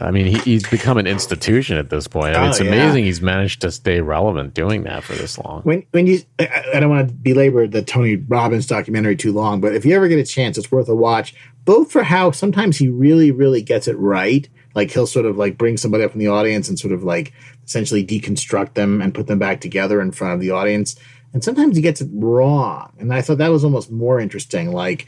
I 0.00 0.10
mean, 0.10 0.26
he, 0.26 0.38
he's 0.38 0.68
become 0.68 0.96
an 0.96 1.06
institution 1.06 1.76
at 1.76 1.90
this 1.90 2.06
point. 2.06 2.36
I 2.36 2.38
mean, 2.38 2.46
oh, 2.46 2.50
it's 2.50 2.60
amazing 2.60 3.00
yeah. 3.00 3.06
he's 3.06 3.20
managed 3.20 3.60
to 3.62 3.72
stay 3.72 4.00
relevant 4.00 4.54
doing 4.54 4.84
that 4.84 5.02
for 5.02 5.14
this 5.14 5.38
long. 5.38 5.62
When 5.62 5.84
when 5.90 6.06
you, 6.06 6.20
I, 6.38 6.64
I 6.74 6.80
don't 6.80 6.90
want 6.90 7.08
to 7.08 7.14
belabor 7.14 7.66
the 7.66 7.82
Tony 7.82 8.16
Robbins 8.16 8.66
documentary 8.66 9.16
too 9.16 9.32
long, 9.32 9.60
but 9.60 9.74
if 9.74 9.84
you 9.84 9.94
ever 9.96 10.08
get 10.08 10.18
a 10.18 10.24
chance, 10.24 10.56
it's 10.56 10.70
worth 10.70 10.88
a 10.88 10.94
watch. 10.94 11.34
Both 11.64 11.90
for 11.90 12.02
how 12.02 12.30
sometimes 12.30 12.78
he 12.78 12.88
really, 12.88 13.30
really 13.30 13.60
gets 13.60 13.88
it 13.88 13.98
right. 13.98 14.48
Like 14.74 14.90
he'll 14.90 15.06
sort 15.06 15.26
of 15.26 15.36
like 15.36 15.58
bring 15.58 15.76
somebody 15.76 16.04
up 16.04 16.12
in 16.12 16.18
the 16.18 16.28
audience 16.28 16.68
and 16.68 16.78
sort 16.78 16.92
of 16.92 17.02
like 17.02 17.32
essentially 17.64 18.06
deconstruct 18.06 18.74
them 18.74 19.02
and 19.02 19.14
put 19.14 19.26
them 19.26 19.38
back 19.38 19.60
together 19.60 20.00
in 20.00 20.12
front 20.12 20.34
of 20.34 20.40
the 20.40 20.50
audience. 20.50 20.96
And 21.32 21.44
sometimes 21.44 21.76
he 21.76 21.82
gets 21.82 22.00
it 22.00 22.08
wrong. 22.12 22.92
And 22.98 23.12
I 23.12 23.20
thought 23.20 23.38
that 23.38 23.50
was 23.50 23.64
almost 23.64 23.90
more 23.90 24.20
interesting. 24.20 24.72
Like 24.72 25.06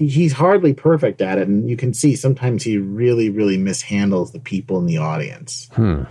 he, 0.00 0.08
he's 0.08 0.32
hardly 0.32 0.72
perfect 0.72 1.20
at 1.20 1.36
it, 1.36 1.46
and 1.46 1.68
you 1.68 1.76
can 1.76 1.92
see 1.92 2.16
sometimes 2.16 2.62
he 2.62 2.78
really, 2.78 3.28
really 3.28 3.58
mishandles 3.58 4.32
the 4.32 4.40
people 4.40 4.78
in 4.78 4.86
the 4.86 4.96
audience. 4.96 5.68
Hmm. 5.74 6.04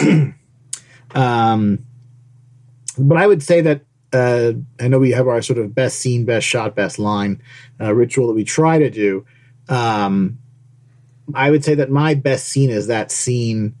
um, 1.14 1.84
but 2.98 3.18
I 3.18 3.26
would 3.26 3.42
say 3.42 3.60
that 3.60 3.82
uh, 4.14 4.52
I 4.80 4.88
know 4.88 4.98
we 4.98 5.10
have 5.10 5.28
our 5.28 5.42
sort 5.42 5.58
of 5.58 5.74
best 5.74 5.98
scene, 5.98 6.24
best 6.24 6.46
shot, 6.46 6.74
best 6.74 6.98
line 6.98 7.42
uh, 7.78 7.94
ritual 7.94 8.28
that 8.28 8.32
we 8.32 8.44
try 8.44 8.78
to 8.78 8.88
do. 8.88 9.26
Um, 9.68 10.38
I 11.34 11.50
would 11.50 11.62
say 11.62 11.74
that 11.74 11.90
my 11.90 12.14
best 12.14 12.48
scene 12.48 12.70
is 12.70 12.86
that 12.86 13.10
scene 13.10 13.74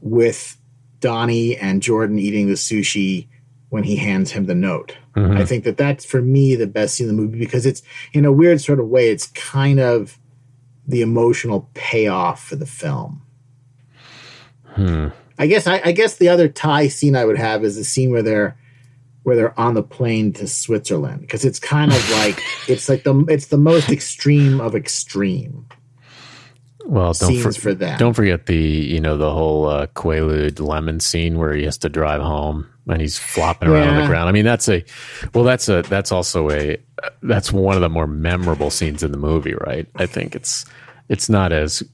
with 0.00 0.56
Donnie 1.00 1.54
and 1.58 1.82
Jordan 1.82 2.18
eating 2.18 2.46
the 2.46 2.54
sushi 2.54 3.28
when 3.70 3.84
he 3.84 3.96
hands 3.96 4.32
him 4.32 4.46
the 4.46 4.54
note. 4.54 4.96
Mm-hmm. 5.16 5.38
I 5.38 5.44
think 5.44 5.64
that 5.64 5.76
that's 5.76 6.04
for 6.04 6.20
me 6.20 6.54
the 6.54 6.66
best 6.66 6.96
scene 6.96 7.08
in 7.08 7.16
the 7.16 7.22
movie 7.22 7.38
because 7.38 7.66
it's 7.66 7.82
in 8.12 8.24
a 8.24 8.32
weird 8.32 8.60
sort 8.60 8.80
of 8.80 8.88
way, 8.88 9.08
it's 9.08 9.26
kind 9.28 9.80
of 9.80 10.18
the 10.86 11.02
emotional 11.02 11.70
payoff 11.74 12.44
for 12.44 12.56
the 12.56 12.66
film. 12.66 13.22
Hmm. 14.64 15.08
I 15.38 15.46
guess 15.46 15.66
I, 15.66 15.80
I, 15.84 15.92
guess 15.92 16.16
the 16.16 16.28
other 16.28 16.48
tie 16.48 16.88
scene 16.88 17.16
I 17.16 17.24
would 17.24 17.38
have 17.38 17.64
is 17.64 17.76
the 17.76 17.84
scene 17.84 18.10
where 18.10 18.22
they're 18.22 18.58
where 19.22 19.36
they're 19.36 19.58
on 19.58 19.74
the 19.74 19.82
plane 19.82 20.32
to 20.34 20.46
Switzerland 20.46 21.20
because 21.22 21.44
it's 21.44 21.58
kind 21.58 21.92
of 21.92 22.10
like 22.12 22.40
it's 22.68 22.88
like 22.88 23.04
the 23.04 23.24
it's 23.28 23.46
the 23.46 23.58
most 23.58 23.90
extreme 23.90 24.60
of 24.60 24.74
extreme. 24.74 25.66
Well, 26.90 27.12
don't 27.12 27.40
for, 27.40 27.52
for 27.52 27.74
that. 27.74 28.00
Don't 28.00 28.14
forget 28.14 28.46
the 28.46 28.56
you 28.56 29.00
know 29.00 29.16
the 29.16 29.32
whole 29.32 29.68
uh, 29.68 29.86
Quaalude 29.86 30.54
Lemmon 30.54 31.00
scene 31.00 31.38
where 31.38 31.52
he 31.52 31.62
has 31.62 31.78
to 31.78 31.88
drive 31.88 32.20
home 32.20 32.68
and 32.88 33.00
he's 33.00 33.16
flopping 33.16 33.68
around 33.68 33.84
yeah. 33.84 33.94
on 33.94 34.02
the 34.02 34.08
ground. 34.08 34.28
I 34.28 34.32
mean, 34.32 34.44
that's 34.44 34.68
a 34.68 34.84
well, 35.32 35.44
that's 35.44 35.68
a 35.68 35.82
that's 35.82 36.10
also 36.10 36.50
a 36.50 36.78
that's 37.22 37.52
one 37.52 37.76
of 37.76 37.80
the 37.80 37.88
more 37.88 38.08
memorable 38.08 38.70
scenes 38.70 39.04
in 39.04 39.12
the 39.12 39.18
movie, 39.18 39.54
right? 39.54 39.86
I 39.94 40.06
think 40.06 40.34
it's 40.34 40.64
it's 41.08 41.28
not 41.28 41.52
as 41.52 41.84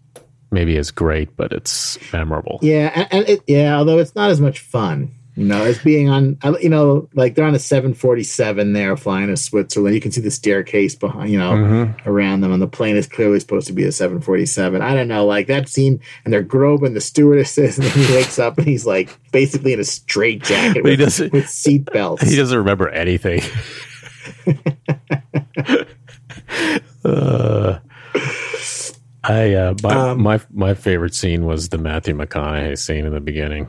maybe 0.51 0.79
as 0.79 0.91
great, 0.91 1.37
but 1.37 1.53
it's 1.53 1.99
memorable. 2.11 2.59
Yeah, 2.63 2.91
and, 2.95 3.09
and 3.13 3.29
it, 3.29 3.43
yeah, 3.47 3.77
although 3.77 3.99
it's 3.99 4.15
not 4.15 4.31
as 4.31 4.41
much 4.41 4.61
fun. 4.61 5.15
You 5.39 5.45
know, 5.45 5.64
as 5.64 5.78
being 5.80 6.09
on, 6.09 6.39
you 6.62 6.70
know, 6.70 7.11
like 7.12 7.34
they're 7.34 7.45
on 7.45 7.55
a 7.55 7.59
747 7.59 8.72
there 8.72 8.97
flying 8.97 9.26
to 9.28 9.37
Switzerland. 9.37 9.95
You 9.95 10.01
can 10.01 10.11
see 10.11 10.22
the 10.22 10.30
staircase 10.30 10.95
behind, 10.95 11.28
you 11.30 11.39
know, 11.39 11.51
Mm-hmm. 11.53 12.09
around 12.09 12.41
them, 12.41 12.53
and 12.53 12.62
the 12.62 12.66
plane 12.66 12.97
is 12.97 13.07
clearly 13.07 13.39
supposed 13.39 13.66
to 13.66 13.74
be 13.74 13.84
a 13.84 13.93
747. 13.93 14.80
I 14.80 14.95
don't 14.95 15.09
know, 15.09 15.26
like 15.26 15.47
that 15.49 15.68
scene, 15.68 16.01
and 16.24 16.32
they're 16.32 16.43
groping 16.43 16.95
the 16.95 17.03
stewardesses, 17.03 17.78
and 17.78 17.87
then 17.87 18.07
he 18.07 18.14
wakes 18.14 18.39
up 18.39 18.57
and 18.57 18.66
he's 18.66 18.87
like 18.87 19.11
basically 19.30 19.74
in 19.74 19.80
a 19.80 19.84
straight 19.84 20.43
jacket 20.43 20.82
with, 20.82 21.01
with 21.32 21.49
seat 21.51 21.84
belts. 21.93 22.22
He 22.30 22.37
doesn't 22.37 22.57
remember 22.57 22.89
anything. 22.89 23.43
uh, 27.05 27.78
I 29.24 29.53
uh, 29.55 29.74
my, 29.82 29.95
Um, 29.95 30.22
my 30.22 30.41
my 30.53 30.74
favorite 30.74 31.14
scene 31.14 31.45
was 31.45 31.68
the 31.68 31.78
Matthew 31.78 32.14
McConaughey 32.14 32.78
scene 32.78 33.05
in 33.05 33.12
the 33.12 33.20
beginning. 33.20 33.68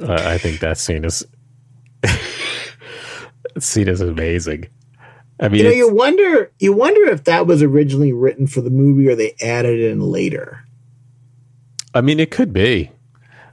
Uh, 0.00 0.14
I 0.14 0.38
think 0.38 0.60
that 0.60 0.78
scene 0.78 1.04
is 1.04 1.24
scene 3.58 3.88
is 3.88 4.00
amazing. 4.00 4.68
I 5.40 5.48
mean, 5.48 5.58
You 5.58 5.64
know, 5.64 5.74
you 5.74 5.94
wonder, 5.94 6.50
you 6.58 6.72
wonder 6.72 7.08
if 7.10 7.24
that 7.24 7.46
was 7.46 7.62
originally 7.62 8.12
written 8.12 8.46
for 8.46 8.60
the 8.60 8.70
movie 8.70 9.08
or 9.08 9.14
they 9.14 9.34
added 9.40 9.78
it 9.78 9.90
in 9.90 10.00
later. 10.00 10.64
I 11.94 12.00
mean, 12.00 12.18
it 12.18 12.30
could 12.30 12.52
be. 12.52 12.90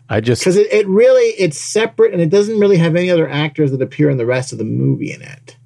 I 0.09 0.19
just 0.21 0.41
because 0.41 0.55
it, 0.55 0.71
it 0.71 0.87
really 0.87 1.33
it's 1.39 1.59
separate 1.59 2.13
and 2.13 2.21
it 2.21 2.29
doesn't 2.29 2.59
really 2.59 2.77
have 2.77 2.95
any 2.95 3.09
other 3.09 3.27
actors 3.27 3.71
that 3.71 3.81
appear 3.81 4.09
in 4.09 4.17
the 4.17 4.25
rest 4.25 4.51
of 4.51 4.59
the 4.59 4.63
movie 4.63 5.11
in 5.11 5.21
it 5.23 5.57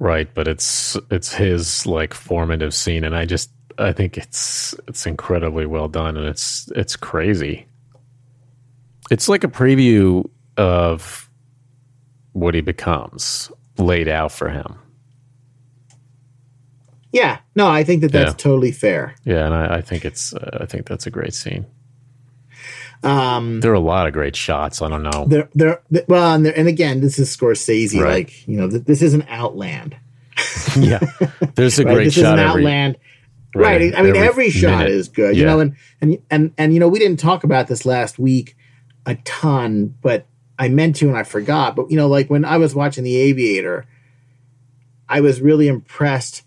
right, 0.00 0.28
but 0.34 0.48
it's 0.48 0.96
it's 1.10 1.32
his 1.34 1.86
like 1.86 2.12
formative 2.12 2.74
scene, 2.74 3.04
and 3.04 3.14
I 3.14 3.26
just 3.26 3.50
I 3.78 3.92
think 3.92 4.18
it's 4.18 4.74
it's 4.88 5.06
incredibly 5.06 5.66
well 5.66 5.86
done, 5.86 6.16
and 6.16 6.26
it's 6.26 6.68
it's 6.74 6.96
crazy. 6.96 7.66
It's 9.10 9.28
like 9.28 9.44
a 9.44 9.48
preview 9.48 10.24
of 10.56 11.28
what 12.32 12.54
he 12.54 12.60
becomes 12.60 13.50
laid 13.78 14.08
out 14.08 14.30
for 14.32 14.48
him. 14.48 14.76
yeah 17.12 17.38
no 17.56 17.66
i 17.68 17.82
think 17.82 18.02
that 18.02 18.12
that's 18.12 18.30
Yeah. 18.32 18.36
totally 18.36 18.72
fair 18.72 19.14
Yeah, 19.24 19.46
and 19.46 19.54
I, 19.54 19.76
I 19.78 19.80
think 19.80 20.04
it's 20.04 20.32
uh, 20.34 20.58
I 20.60 20.66
think 20.66 20.86
that's 20.86 21.06
a 21.06 21.10
great 21.10 21.34
scene. 21.34 21.66
um 23.02 23.60
There 23.60 23.72
are 23.72 23.74
a 23.74 23.80
lot 23.80 24.06
of 24.06 24.12
great 24.12 24.36
shots. 24.36 24.80
I 24.82 24.88
don't 24.88 25.02
know. 25.02 25.24
there 25.26 25.48
there 25.54 25.80
th- 25.92 26.04
well 26.08 26.34
and, 26.34 26.46
there, 26.46 26.56
and 26.56 26.68
again 26.68 27.00
this 27.00 27.18
is 27.18 27.34
scorsese 27.34 27.98
Right. 28.00 28.10
like 28.12 28.46
you 28.46 28.56
know 28.58 28.68
th- 28.70 28.84
this 28.84 29.02
is 29.02 29.14
an 29.14 29.24
outland 29.28 29.96
yeah, 30.78 31.00
there's 31.54 31.78
a 31.78 31.84
right 31.84 31.94
great 31.94 32.04
this 32.04 32.14
shot 32.14 32.38
isn't 32.38 32.38
every 32.38 32.62
outland 32.62 32.96
right, 33.54 33.94
i 33.94 34.02
mean 34.02 34.16
every, 34.16 34.48
shot 34.50 34.78
minute. 34.78 34.92
is 34.92 35.08
good 35.08 35.36
you 35.36 35.44
know 35.44 35.58
and 35.60 35.74
and 36.00 36.18
and 36.30 36.52
and 36.56 36.72
you 36.72 36.78
know 36.80 36.88
we 36.88 36.98
didn't 36.98 37.18
talk 37.18 37.44
about 37.44 37.66
this 37.66 37.84
last 37.84 38.18
week 38.18 38.56
a 39.06 39.14
ton 39.16 39.94
but 40.02 40.26
i 40.58 40.68
meant 40.68 40.96
to 40.96 41.08
and 41.08 41.16
i 41.16 41.22
forgot. 41.22 41.76
But 41.76 41.90
you 41.90 41.96
know 41.96 42.08
like 42.08 42.28
when 42.28 42.44
i 42.44 42.56
was 42.56 42.74
watching 42.74 43.04
the 43.04 43.16
aviator 43.16 43.86
i 45.08 45.20
was 45.20 45.40
really 45.40 45.68
impressed 45.68 46.44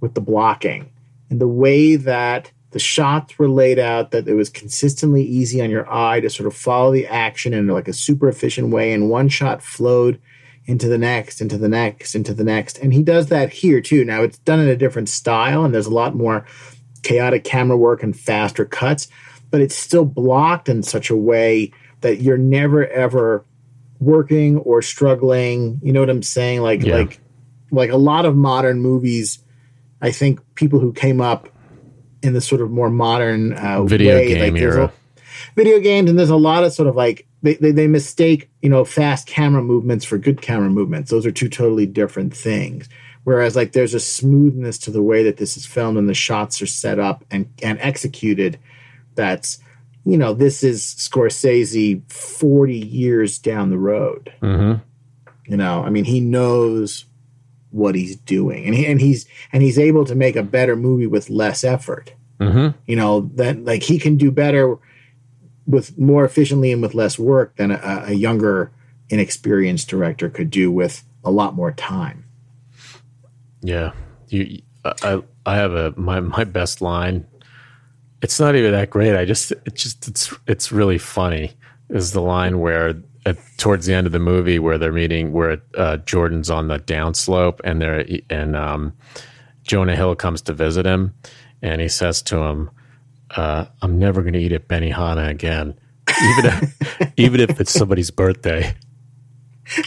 with 0.00 0.14
the 0.14 0.20
blocking 0.20 0.90
and 1.30 1.40
the 1.40 1.48
way 1.48 1.96
that 1.96 2.50
the 2.70 2.78
shots 2.78 3.38
were 3.38 3.48
laid 3.48 3.78
out 3.78 4.10
that 4.10 4.28
it 4.28 4.34
was 4.34 4.50
consistently 4.50 5.22
easy 5.22 5.62
on 5.62 5.70
your 5.70 5.90
eye 5.92 6.20
to 6.20 6.28
sort 6.28 6.46
of 6.46 6.54
follow 6.54 6.92
the 6.92 7.06
action 7.06 7.54
in 7.54 7.66
like 7.66 7.88
a 7.88 7.92
super 7.92 8.28
efficient 8.28 8.68
way 8.68 8.92
and 8.92 9.08
one 9.08 9.28
shot 9.28 9.62
flowed 9.62 10.20
into 10.66 10.88
the 10.88 10.98
next 10.98 11.40
into 11.40 11.56
the 11.56 11.68
next 11.68 12.14
into 12.14 12.34
the 12.34 12.44
next. 12.44 12.78
And 12.78 12.92
he 12.92 13.02
does 13.02 13.28
that 13.28 13.52
here 13.52 13.80
too. 13.80 14.04
Now 14.04 14.22
it's 14.22 14.38
done 14.38 14.60
in 14.60 14.68
a 14.68 14.76
different 14.76 15.08
style 15.08 15.64
and 15.64 15.72
there's 15.72 15.86
a 15.86 15.94
lot 15.94 16.14
more 16.14 16.44
chaotic 17.02 17.44
camera 17.44 17.76
work 17.76 18.02
and 18.02 18.18
faster 18.18 18.64
cuts 18.64 19.08
but 19.50 19.60
it's 19.60 19.76
still 19.76 20.04
blocked 20.04 20.68
in 20.68 20.82
such 20.82 21.08
a 21.08 21.16
way 21.16 21.72
that 22.06 22.20
you're 22.22 22.38
never 22.38 22.86
ever 22.86 23.44
working 23.98 24.58
or 24.58 24.80
struggling 24.80 25.80
you 25.82 25.92
know 25.92 26.00
what 26.00 26.08
i'm 26.10 26.22
saying 26.22 26.60
like 26.62 26.82
Yeah. 26.82 26.96
like 26.98 27.20
like 27.72 27.90
a 27.90 27.96
lot 27.96 28.24
of 28.26 28.36
modern 28.36 28.80
movies 28.80 29.40
i 30.00 30.10
think 30.12 30.38
people 30.54 30.78
who 30.78 30.92
came 30.92 31.20
up 31.20 31.48
in 32.22 32.32
the 32.32 32.40
sort 32.40 32.60
of 32.60 32.70
more 32.70 32.90
modern 32.90 33.52
uh, 33.54 33.82
Video 33.82 34.14
way, 34.16 34.28
game 34.28 34.54
like 34.54 34.62
era. 34.62 34.84
a- 34.84 34.92
video 35.56 35.80
games 35.80 36.08
and 36.10 36.18
there's 36.18 36.30
a 36.30 36.36
lot 36.36 36.62
of 36.64 36.72
sort 36.72 36.88
of 36.88 36.94
like 36.94 37.26
they, 37.42 37.54
they, 37.54 37.72
they 37.72 37.86
mistake 37.86 38.48
you 38.62 38.68
know 38.68 38.84
fast 38.84 39.26
camera 39.26 39.62
movements 39.62 40.04
for 40.04 40.16
good 40.18 40.40
camera 40.40 40.70
movements 40.70 41.10
those 41.10 41.26
are 41.26 41.32
two 41.32 41.48
totally 41.48 41.86
different 41.86 42.36
things 42.36 42.88
whereas 43.24 43.56
like 43.56 43.72
there's 43.72 43.94
a 43.94 44.00
smoothness 44.00 44.78
to 44.78 44.90
the 44.92 45.02
way 45.02 45.22
that 45.24 45.38
this 45.38 45.56
is 45.56 45.66
filmed 45.66 45.98
and 45.98 46.08
the 46.08 46.14
shots 46.14 46.62
are 46.62 46.66
set 46.66 46.98
up 47.00 47.24
and 47.30 47.48
and 47.62 47.78
executed 47.80 48.58
that's 49.16 49.58
you 50.08 50.16
know 50.16 50.32
this 50.32 50.62
is 50.62 50.82
scorsese 50.82 52.00
40 52.10 52.74
years 52.78 53.38
down 53.38 53.70
the 53.70 53.78
road 53.78 54.32
Mhm. 54.40 54.80
you 55.46 55.56
know 55.56 55.82
i 55.84 55.90
mean 55.90 56.04
he 56.04 56.20
knows 56.20 57.04
what 57.70 57.94
he's 57.94 58.16
doing 58.16 58.64
and 58.66 58.74
he 58.74 58.86
and 58.86 59.00
he's 59.00 59.26
and 59.52 59.62
he's 59.62 59.78
able 59.78 60.04
to 60.04 60.14
make 60.14 60.36
a 60.36 60.42
better 60.42 60.76
movie 60.76 61.06
with 61.08 61.28
less 61.28 61.64
effort 61.64 62.14
Mhm. 62.40 62.74
you 62.86 62.96
know 62.96 63.30
that 63.34 63.64
like 63.64 63.82
he 63.82 63.98
can 63.98 64.16
do 64.16 64.30
better 64.30 64.76
with 65.66 65.98
more 65.98 66.24
efficiently 66.24 66.70
and 66.72 66.80
with 66.80 66.94
less 66.94 67.18
work 67.18 67.56
than 67.56 67.72
a, 67.72 68.04
a 68.06 68.12
younger 68.12 68.70
inexperienced 69.10 69.88
director 69.88 70.28
could 70.30 70.50
do 70.50 70.70
with 70.70 71.02
a 71.24 71.30
lot 71.30 71.54
more 71.54 71.72
time 71.72 72.24
Yeah, 73.62 73.90
you. 74.28 74.62
I 75.02 75.20
I 75.44 75.56
have 75.56 75.72
a 75.72 75.92
my 75.96 76.20
my 76.20 76.44
best 76.44 76.80
line. 76.80 77.26
It's 78.22 78.40
not 78.40 78.56
even 78.56 78.72
that 78.72 78.90
great. 78.90 79.14
I 79.14 79.24
just 79.24 79.52
it's 79.64 79.82
just 79.82 80.08
it's 80.08 80.34
it's 80.46 80.72
really 80.72 80.98
funny. 80.98 81.52
Is 81.88 82.12
the 82.12 82.20
line 82.20 82.58
where 82.60 82.94
at, 83.24 83.36
towards 83.58 83.86
the 83.86 83.94
end 83.94 84.06
of 84.06 84.12
the 84.12 84.18
movie 84.18 84.58
where 84.58 84.78
they're 84.78 84.92
meeting 84.92 85.32
where 85.32 85.60
uh, 85.76 85.98
Jordan's 85.98 86.50
on 86.50 86.68
the 86.68 86.78
downslope 86.78 87.60
and 87.64 87.80
they're 87.80 88.04
and 88.30 88.56
um, 88.56 88.92
Jonah 89.62 89.96
Hill 89.96 90.16
comes 90.16 90.42
to 90.42 90.52
visit 90.52 90.86
him 90.86 91.14
and 91.62 91.80
he 91.80 91.88
says 91.88 92.22
to 92.22 92.38
him, 92.38 92.70
uh, 93.36 93.66
"I'm 93.82 93.98
never 93.98 94.22
going 94.22 94.34
to 94.34 94.40
eat 94.40 94.52
at 94.52 94.68
Benihana 94.68 95.28
again, 95.28 95.78
even 96.08 96.46
if 96.46 97.12
even 97.16 97.40
if 97.40 97.60
it's 97.60 97.72
somebody's 97.72 98.10
birthday." 98.10 98.74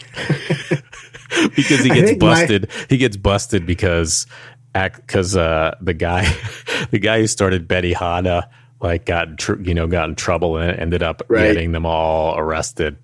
because 1.56 1.80
he 1.84 1.90
gets 1.90 2.10
think 2.10 2.22
my- 2.22 2.42
busted. 2.42 2.70
he 2.90 2.98
gets 2.98 3.18
busted 3.18 3.66
because 3.66 4.26
because 4.74 5.36
uh, 5.36 5.76
the 5.82 5.94
guy 5.94 6.24
the 6.92 7.00
guy 7.00 7.20
who 7.20 7.28
started 7.28 7.68
Benihana 7.68 8.48
like 8.82 9.06
got 9.06 9.28
in 9.28 9.38
tr- 9.38 9.62
you 9.62 9.74
know 9.74 9.88
got 9.88 10.10
in 10.10 10.16
trouble 10.16 10.58
and 10.58 10.80
ended 10.80 11.04
up 11.04 11.22
Right. 11.28 11.54
getting 11.54 11.72
them 11.72 11.86
all 11.86 12.38
arrested 12.38 12.98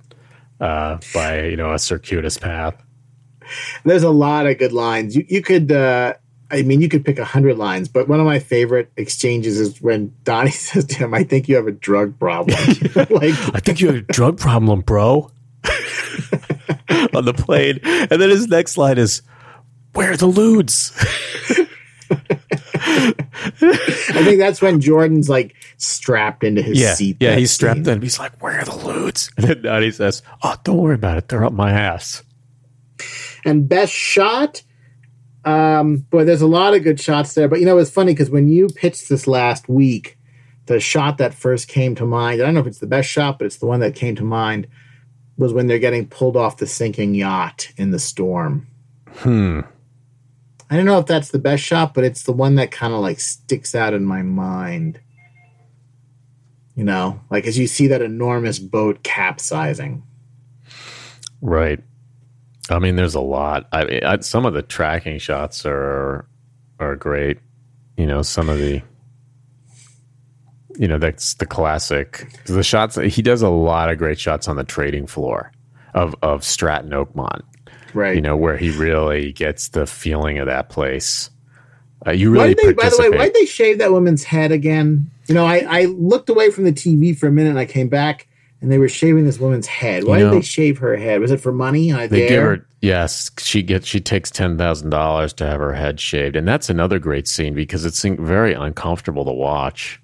uh, 0.60 1.00
by 1.14 1.44
you 1.46 1.58
know 1.58 1.74
a 1.74 1.80
circuitous 1.80 2.38
path. 2.38 2.76
there's 3.84 4.04
a 4.04 4.10
lot 4.10 4.48
of 4.48 4.58
good 4.58 4.72
lines 4.74 5.16
you, 5.16 5.26
you 5.28 5.42
could 5.42 5.72
uh 5.72 6.14
I 6.52 6.62
mean, 6.62 6.80
you 6.80 6.88
could 6.90 7.04
pick 7.04 7.18
a 7.18 7.26
hundred 7.26 7.58
lines, 7.58 7.88
but 7.90 8.08
one 8.08 8.20
of 8.20 8.26
my 8.28 8.38
favorite 8.38 8.92
exchanges 8.98 9.60
is 9.60 9.82
when 9.82 10.14
Donnie 10.24 10.52
says 10.70 10.86
to 10.86 10.96
him, 10.98 11.12
"I 11.16 11.24
think 11.24 11.50
you 11.50 11.56
have 11.56 11.66
a 11.66 11.72
drug 11.72 12.20
problem." 12.20 12.56
like, 13.10 13.34
I 13.56 13.60
think 13.60 13.82
you 13.82 13.88
have 13.88 13.96
a 13.96 14.02
drug 14.02 14.38
problem, 14.38 14.82
bro. 14.82 15.32
On 17.16 17.26
the 17.26 17.34
plane, 17.34 17.80
and 17.84 18.10
then 18.22 18.30
his 18.30 18.48
next 18.48 18.78
line 18.78 19.00
is, 19.00 19.24
"Where 19.96 20.12
are 20.12 20.18
the 20.18 20.28
ludes?" 20.28 20.92
I 23.68 24.24
think 24.24 24.40
that's 24.40 24.62
when 24.62 24.80
Jordan's 24.80 25.30
like 25.30 25.56
strapped 25.78 26.44
into 26.44 26.62
his 26.62 26.80
yeah, 26.80 26.94
seat. 26.94 27.18
yeah, 27.20 27.36
he's 27.36 27.52
strapped 27.52 27.86
scene. 27.86 27.96
in. 27.96 28.02
He's 28.02 28.20
like, 28.20 28.42
"Where 28.42 28.60
are 28.60 28.66
the 28.66 28.72
ludes?" 28.72 29.32
And 29.38 29.48
then 29.48 29.62
Donnie 29.64 29.92
says, 29.92 30.22
"Oh, 30.44 30.56
don't 30.64 30.78
worry 30.78 30.96
about 30.96 31.18
it. 31.18 31.30
They're 31.30 31.44
up 31.44 31.54
my 31.54 31.72
ass." 31.72 32.24
And 33.44 33.68
best 33.68 33.94
shot, 33.94 34.64
um, 35.44 35.98
boy, 35.98 36.26
there's 36.26 36.42
a 36.42 36.48
lot 36.48 36.74
of 36.74 36.84
good 36.84 37.00
shots 37.00 37.34
there. 37.34 37.48
But 37.48 37.60
you 37.60 37.66
know, 37.66 37.78
it's 37.78 37.92
funny 37.92 38.14
because 38.14 38.30
when 38.30 38.48
you 38.48 38.68
pitched 38.68 39.10
this 39.10 39.28
last 39.28 39.70
week, 39.70 40.18
the 40.66 40.80
shot 40.80 41.18
that 41.20 41.34
first 41.34 41.68
came 41.68 41.96
to 41.96 42.06
mind, 42.06 42.42
I 42.42 42.46
don't 42.46 42.56
know 42.56 42.62
if 42.62 42.68
it's 42.68 42.80
the 42.80 42.88
best 42.88 43.10
shot, 43.10 43.38
but 43.38 43.46
it's 43.46 43.58
the 43.58 43.68
one 43.68 43.80
that 43.82 43.96
came 43.96 44.16
to 44.16 44.24
mind, 44.24 44.68
was 45.38 45.54
when 45.54 45.68
they're 45.68 45.80
getting 45.80 46.08
pulled 46.08 46.36
off 46.38 46.58
the 46.58 46.68
sinking 46.68 47.14
yacht 47.14 47.72
in 47.78 47.92
the 47.92 48.00
storm. 48.00 48.68
Hmm. 49.18 49.62
I 50.70 50.76
don't 50.76 50.86
know 50.86 51.00
if 51.00 51.06
that's 51.06 51.30
the 51.30 51.40
best 51.40 51.64
shot, 51.64 51.94
but 51.94 52.04
it's 52.04 52.24
the 52.24 52.32
one 52.32 52.56
that 52.56 52.72
kind 52.72 52.94
of 52.94 53.00
like 53.00 53.20
sticks 53.20 53.76
out 53.76 53.94
in 53.94 54.04
my 54.04 54.22
mind. 54.22 55.00
You 56.76 56.84
know, 56.84 57.22
like 57.30 57.46
as 57.46 57.58
you 57.58 57.68
see 57.68 57.88
that 57.88 58.02
enormous 58.02 58.60
boat 58.60 59.04
capsizing. 59.04 60.04
Right. 61.42 61.82
I 62.70 62.80
mean, 62.80 62.96
there's 62.96 63.16
a 63.16 63.22
lot. 63.22 63.68
I, 63.72 64.02
I 64.04 64.20
some 64.20 64.46
of 64.46 64.54
the 64.54 64.64
tracking 64.64 65.20
shots 65.20 65.66
are 65.66 66.28
are 66.80 66.96
great. 66.96 67.40
You 67.98 68.08
know, 68.08 68.22
some 68.24 68.50
of 68.50 68.58
the 68.58 68.82
you 70.78 70.88
know 70.88 70.98
that's 70.98 71.36
the 71.36 71.46
classic. 71.46 72.28
The 72.46 72.64
shots 72.64 72.96
he 72.96 73.22
does 73.22 73.42
a 73.42 73.50
lot 73.50 73.90
of 73.90 73.98
great 73.98 74.20
shots 74.20 74.48
on 74.48 74.56
the 74.56 74.64
trading 74.64 75.08
floor 75.08 75.52
of 75.94 76.16
of 76.22 76.44
Stratton 76.44 76.92
Oakmont. 76.92 77.44
Right. 77.96 78.16
You 78.16 78.22
know 78.22 78.38
where 78.38 78.58
he 78.58 78.70
really 78.72 79.32
gets 79.32 79.70
the 79.70 79.88
feeling 79.88 80.38
of 80.38 80.46
that 80.46 80.70
place. 80.70 81.30
Uh, 82.06 82.12
you 82.12 82.30
really 82.30 82.54
they, 82.54 82.62
by 82.74 82.90
the 82.90 82.98
way, 83.00 83.10
participate. 83.10 83.18
why'd 83.18 83.34
they 83.34 83.46
shave 83.46 83.78
that 83.80 83.92
woman's 83.92 84.24
head 84.24 84.52
again? 84.52 85.10
You 85.28 85.34
know, 85.34 85.46
I, 85.46 85.66
I 85.68 85.86
looked 85.86 86.30
away 86.30 86.52
from 86.52 86.66
the 86.66 86.72
TV 86.74 87.18
for 87.18 87.28
a 87.28 87.32
minute 87.32 87.50
and 87.50 87.58
I 87.60 87.66
came 87.66 87.88
back 87.90 88.28
and 88.62 88.72
they 88.72 88.78
were 88.78 88.90
shaving 88.90 89.26
this 89.26 89.40
woman's 89.40 89.66
head. 89.66 90.04
Why 90.04 90.20
You 90.20 90.26
know- 90.26 90.32
did 90.34 90.42
they 90.42 90.46
shave 90.46 90.78
her 90.80 90.96
head? 90.98 91.20
Was 91.22 91.32
it 91.32 91.40
for 91.42 91.52
money? 91.52 91.92
I 91.94 92.06
They 92.08 92.20
dare? 92.20 92.30
give 92.30 92.44
her 92.44 92.68
yes. 92.82 93.32
She 93.40 93.64
gets 93.64 93.88
she 93.88 94.00
takes 94.00 94.30
ten 94.30 94.58
thousand 94.58 94.92
dollars 94.92 95.34
to 95.34 95.46
have 95.48 95.60
her 95.60 95.74
head 95.74 96.00
shaved, 96.00 96.36
and 96.36 96.48
that's 96.48 96.70
another 96.70 97.00
great 97.00 97.28
scene 97.28 97.56
because 97.56 97.86
it's 97.86 98.04
very 98.04 98.54
uncomfortable 98.54 99.26
to 99.26 99.32
watch. 99.32 100.00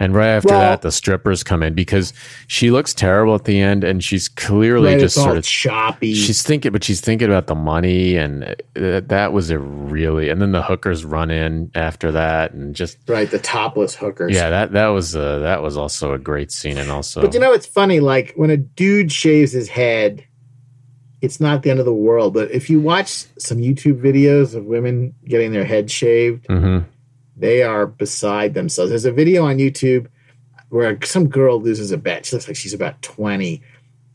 And 0.00 0.14
right 0.14 0.28
after 0.28 0.50
Well- 0.50 0.60
that, 0.60 0.82
the 0.82 0.92
strippers 0.92 1.42
come 1.42 1.62
in 1.62 1.74
because 1.74 2.12
she 2.46 2.70
looks 2.70 2.94
terrible 2.94 3.34
at 3.34 3.44
the 3.44 3.60
end, 3.60 3.82
and 3.84 4.02
she's 4.02 4.28
clearly 4.28 4.92
right, 4.92 5.00
just 5.00 5.16
sort 5.16 5.36
of 5.36 5.44
choppy. 5.44 6.14
she's 6.14 6.42
thinking, 6.42 6.70
but 6.72 6.84
she's 6.84 7.00
thinking 7.00 7.28
about 7.28 7.46
the 7.48 7.54
money, 7.54 8.16
and 8.16 8.44
uh, 8.76 9.00
that 9.06 9.32
was 9.32 9.50
a 9.50 9.58
really. 9.58 10.28
And 10.28 10.40
then 10.40 10.52
the 10.52 10.62
hookers 10.62 11.04
run 11.04 11.30
in 11.30 11.70
after 11.74 12.12
that, 12.12 12.52
and 12.52 12.74
just 12.76 12.98
right, 13.08 13.30
the 13.30 13.38
topless 13.40 13.94
hookers. 13.94 14.34
yeah, 14.34 14.50
that 14.50 14.72
that 14.72 14.88
was 14.88 15.16
uh, 15.16 15.40
that 15.40 15.62
was 15.62 15.76
also 15.76 16.12
a 16.12 16.18
great 16.18 16.52
scene, 16.52 16.78
and 16.78 16.90
also 16.90 17.20
But 17.20 17.34
you 17.34 17.40
know, 17.40 17.52
it's 17.52 17.66
funny. 17.66 18.00
Like 18.00 18.34
when 18.36 18.50
a 18.50 18.56
dude 18.56 19.10
shaves 19.10 19.52
his 19.52 19.68
head, 19.68 20.24
it's 21.20 21.40
not 21.40 21.62
the 21.64 21.70
end 21.70 21.80
of 21.80 21.86
the 21.86 21.92
world. 21.92 22.34
But 22.34 22.52
if 22.52 22.70
you 22.70 22.78
watch 22.80 23.24
some 23.38 23.58
YouTube 23.58 24.00
videos 24.00 24.54
of 24.54 24.64
women 24.66 25.14
getting 25.24 25.50
their 25.52 25.64
head 25.64 25.90
shaved, 25.90 26.46
Mhm. 26.46 26.84
They 27.38 27.62
are 27.62 27.86
beside 27.86 28.54
themselves. 28.54 28.90
There's 28.90 29.04
a 29.04 29.12
video 29.12 29.44
on 29.44 29.58
YouTube 29.58 30.08
where 30.70 30.98
some 31.04 31.28
girl 31.28 31.60
loses 31.60 31.92
a 31.92 31.96
bet. 31.96 32.26
She 32.26 32.36
looks 32.36 32.48
like 32.48 32.56
she's 32.56 32.74
about 32.74 33.00
20. 33.02 33.62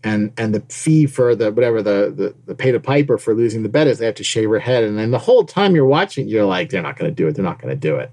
And 0.06 0.34
and 0.38 0.54
the 0.54 0.60
fee 0.62 1.06
for 1.06 1.34
the 1.34 1.50
whatever 1.52 1.82
the, 1.82 2.14
the 2.14 2.36
the 2.46 2.56
pay 2.56 2.74
to 2.74 2.80
piper 2.80 3.18
for 3.18 3.34
losing 3.34 3.64
the 3.64 3.70
bet 3.70 3.88
is 3.88 4.00
they 4.00 4.06
have 4.06 4.16
to 4.16 4.24
shave 4.24 4.50
her 4.50 4.60
head. 4.60 4.84
And 4.84 4.98
then 4.98 5.12
the 5.12 5.18
whole 5.18 5.46
time 5.46 5.76
you're 5.76 5.86
watching, 5.86 6.28
you're 6.28 6.46
like, 6.46 6.70
they're 6.70 6.82
not 6.82 6.98
gonna 6.98 7.12
do 7.12 7.28
it, 7.28 7.36
they're 7.36 7.46
not 7.46 7.62
gonna 7.62 7.76
do 7.76 7.96
it. 7.96 8.12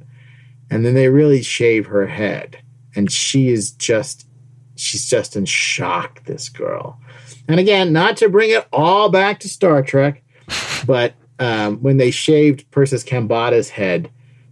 And 0.71 0.87
then 0.87 0.95
they 0.95 1.09
really 1.09 1.43
shave 1.43 1.87
her 1.87 2.07
head. 2.07 2.63
And 2.95 3.11
she 3.11 3.49
is 3.49 3.73
just 3.73 4.29
she's 4.77 5.05
just 5.07 5.35
in 5.35 5.47
shock, 5.47 6.25
this 6.25 6.49
girl. 6.49 7.01
And 7.49 7.59
again, 7.59 7.93
not 7.93 8.17
to 8.19 8.29
bring 8.29 8.51
it 8.51 8.69
all 8.73 9.09
back 9.09 9.41
to 9.41 9.49
Star 9.49 9.83
Trek, 9.83 10.23
but 10.87 11.15
um, 11.41 11.79
when 11.79 11.97
they 11.97 12.13
shaved 12.13 12.71
Persis 12.71 13.03
Khambatta's 13.03 13.71
head 13.71 14.11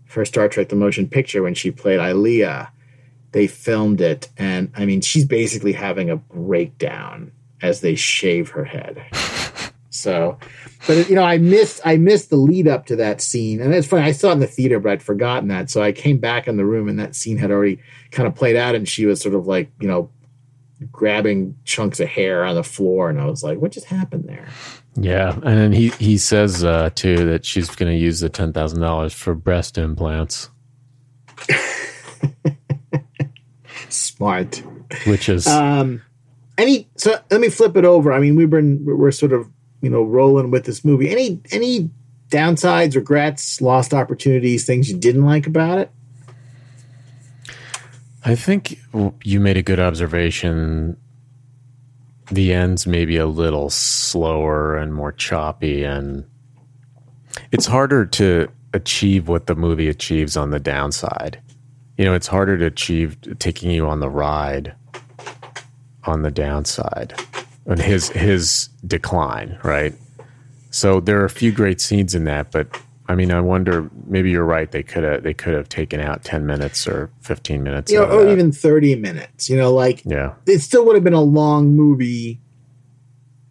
for 0.09 0.25
Star 0.25 0.49
Trek: 0.49 0.69
The 0.69 0.77
Motion 0.77 1.09
Picture 1.09 1.43
when 1.43 1.55
she 1.55 1.71
played 1.71 2.01
Ilia, 2.01 2.73
they 3.33 3.47
filmed 3.47 4.01
it, 4.01 4.29
and 4.37 4.73
I 4.75 4.85
mean, 4.85 5.01
she's 5.01 5.25
basically 5.25 5.73
having 5.73 6.11
a 6.11 6.17
breakdown 6.17 7.31
as 7.63 7.81
they 7.81 7.95
shave 7.95 8.51
her 8.51 8.65
head. 8.65 9.05
So, 9.91 10.39
but 10.87 11.09
you 11.09 11.15
know, 11.15 11.25
I 11.25 11.39
missed 11.39 11.81
I 11.85 11.97
missed 11.97 12.31
the 12.31 12.37
lead 12.37 12.69
up 12.69 12.87
to 12.87 12.97
that 12.97 13.21
scene, 13.21 13.61
and 13.61 13.75
it's 13.75 13.87
funny. 13.87 14.03
I 14.03 14.13
saw 14.13 14.31
it 14.31 14.35
in 14.35 14.41
the 14.41 14.47
theater, 14.47 14.79
but 14.79 14.93
I'd 14.93 15.03
forgotten 15.03 15.49
that. 15.49 15.71
So 15.71 15.83
I 15.83 15.93
came 15.93 16.19
back 16.19 16.47
in 16.47 16.57
the 16.57 16.65
room, 16.65 16.89
and 16.89 16.99
that 16.99 17.17
scene 17.17 17.37
had 17.37 17.51
already 17.51 17.81
kind 18.11 18.27
of 18.27 18.35
played 18.35 18.55
out, 18.57 18.75
and 18.75 18.89
she 18.89 19.07
was 19.07 19.21
sort 19.21 19.35
of 19.35 19.47
like, 19.47 19.71
you 19.81 19.89
know, 19.89 20.11
grabbing 20.93 21.57
chunks 21.65 22.01
of 22.01 22.09
hair 22.09 22.45
on 22.45 22.55
the 22.55 22.63
floor, 22.63 23.11
and 23.11 23.21
I 23.21 23.27
was 23.27 23.43
like, 23.43 23.59
what 23.59 23.73
just 23.73 23.87
happened 23.87 24.29
there? 24.29 24.49
Yeah, 24.97 25.33
and 25.35 25.43
then 25.59 25.73
he 25.73 25.89
he 25.91 26.19
says 26.19 26.65
uh, 26.65 26.91
too 26.95 27.25
that 27.27 27.45
she's 27.45 27.69
going 27.75 27.93
to 27.93 27.99
use 27.99 28.21
the 28.21 28.29
ten 28.29 28.53
thousand 28.53 28.81
dollars 28.81 29.13
for 29.13 29.35
breast 29.35 29.79
implants, 29.79 30.51
Smart. 33.89 34.63
which 35.07 35.29
is 35.29 35.47
Um, 35.47 36.03
any 36.57 36.89
so 36.97 37.19
let 37.31 37.41
me 37.41 37.49
flip 37.49 37.77
it 37.77 37.85
over. 37.85 38.13
I 38.13 38.19
mean, 38.19 38.37
we've 38.37 38.51
been 38.51 38.85
we're 38.85 39.11
sort 39.13 39.33
of 39.33 39.49
you 39.83 39.91
know 39.91 40.03
rolling 40.03 40.51
with 40.51 40.65
this 40.65 40.85
movie. 40.85 41.11
Any 41.11 41.41
any 41.53 41.91
downsides, 42.31 42.97
regrets, 42.97 43.61
lost 43.61 43.95
opportunities, 43.95 44.67
things 44.67 44.91
you 44.91 44.97
didn't 44.99 45.25
like 45.25 45.47
about 45.47 45.79
it? 45.79 45.91
I 48.25 48.35
think 48.35 48.79
you 49.23 49.39
made 49.41 49.57
a 49.57 49.63
good 49.63 49.81
observation. 49.81 50.97
The 52.31 52.53
ends 52.53 52.87
maybe 52.87 53.17
a 53.17 53.27
little 53.27 53.71
slower 53.71 54.77
and 54.77 54.95
more 54.95 55.13
choppy, 55.13 55.85
and 55.85 56.25
it's 57.53 57.67
harder 57.67 58.05
to 58.05 58.49
achieve 58.75 59.29
what 59.29 59.47
the 59.47 59.55
movie 59.55 59.89
achieves 59.89 60.37
on 60.37 60.51
the 60.51 60.61
downside. 60.61 61.41
You 61.97 62.05
know, 62.05 62.15
it's 62.15 62.27
harder 62.27 62.59
to 62.59 62.67
achieve 62.67 63.17
taking 63.39 63.71
you 63.71 63.87
on 63.87 64.01
the 64.01 64.11
ride 64.11 64.75
on 66.05 66.23
the 66.23 66.31
downside 66.31 67.15
and 67.67 67.81
his 67.81 68.09
his 68.11 68.69
decline, 68.87 69.59
right? 69.63 69.95
So 70.71 71.01
there 71.01 71.21
are 71.21 71.25
a 71.25 71.31
few 71.31 71.53
great 71.53 71.81
scenes 71.81 72.15
in 72.15 72.25
that, 72.25 72.51
but 72.51 72.69
I 73.09 73.15
mean, 73.15 73.33
I 73.33 73.41
wonder. 73.41 73.91
Maybe 74.07 74.31
you're 74.31 74.45
right. 74.45 74.71
They 74.71 74.83
could 74.83 75.03
have 75.03 75.23
they 75.23 75.33
could 75.33 75.55
have 75.55 75.69
taken 75.69 75.99
out 75.99 76.25
ten 76.25 76.45
minutes 76.45 76.87
or 76.87 77.11
fifteen 77.21 77.63
minutes. 77.63 77.91
You 77.91 78.01
know, 78.01 78.05
or 78.05 78.25
that. 78.25 78.33
even 78.33 78.53
thirty 78.53 78.95
minutes. 78.95 79.49
You 79.49 79.57
know, 79.57 79.73
like 79.73 80.03
yeah, 80.05 80.35
it 80.47 80.59
still 80.59 80.85
would 80.87 80.95
have 80.95 81.05
been 81.05 81.15
a 81.15 81.23
long 81.23 81.75
movie. 81.75 82.41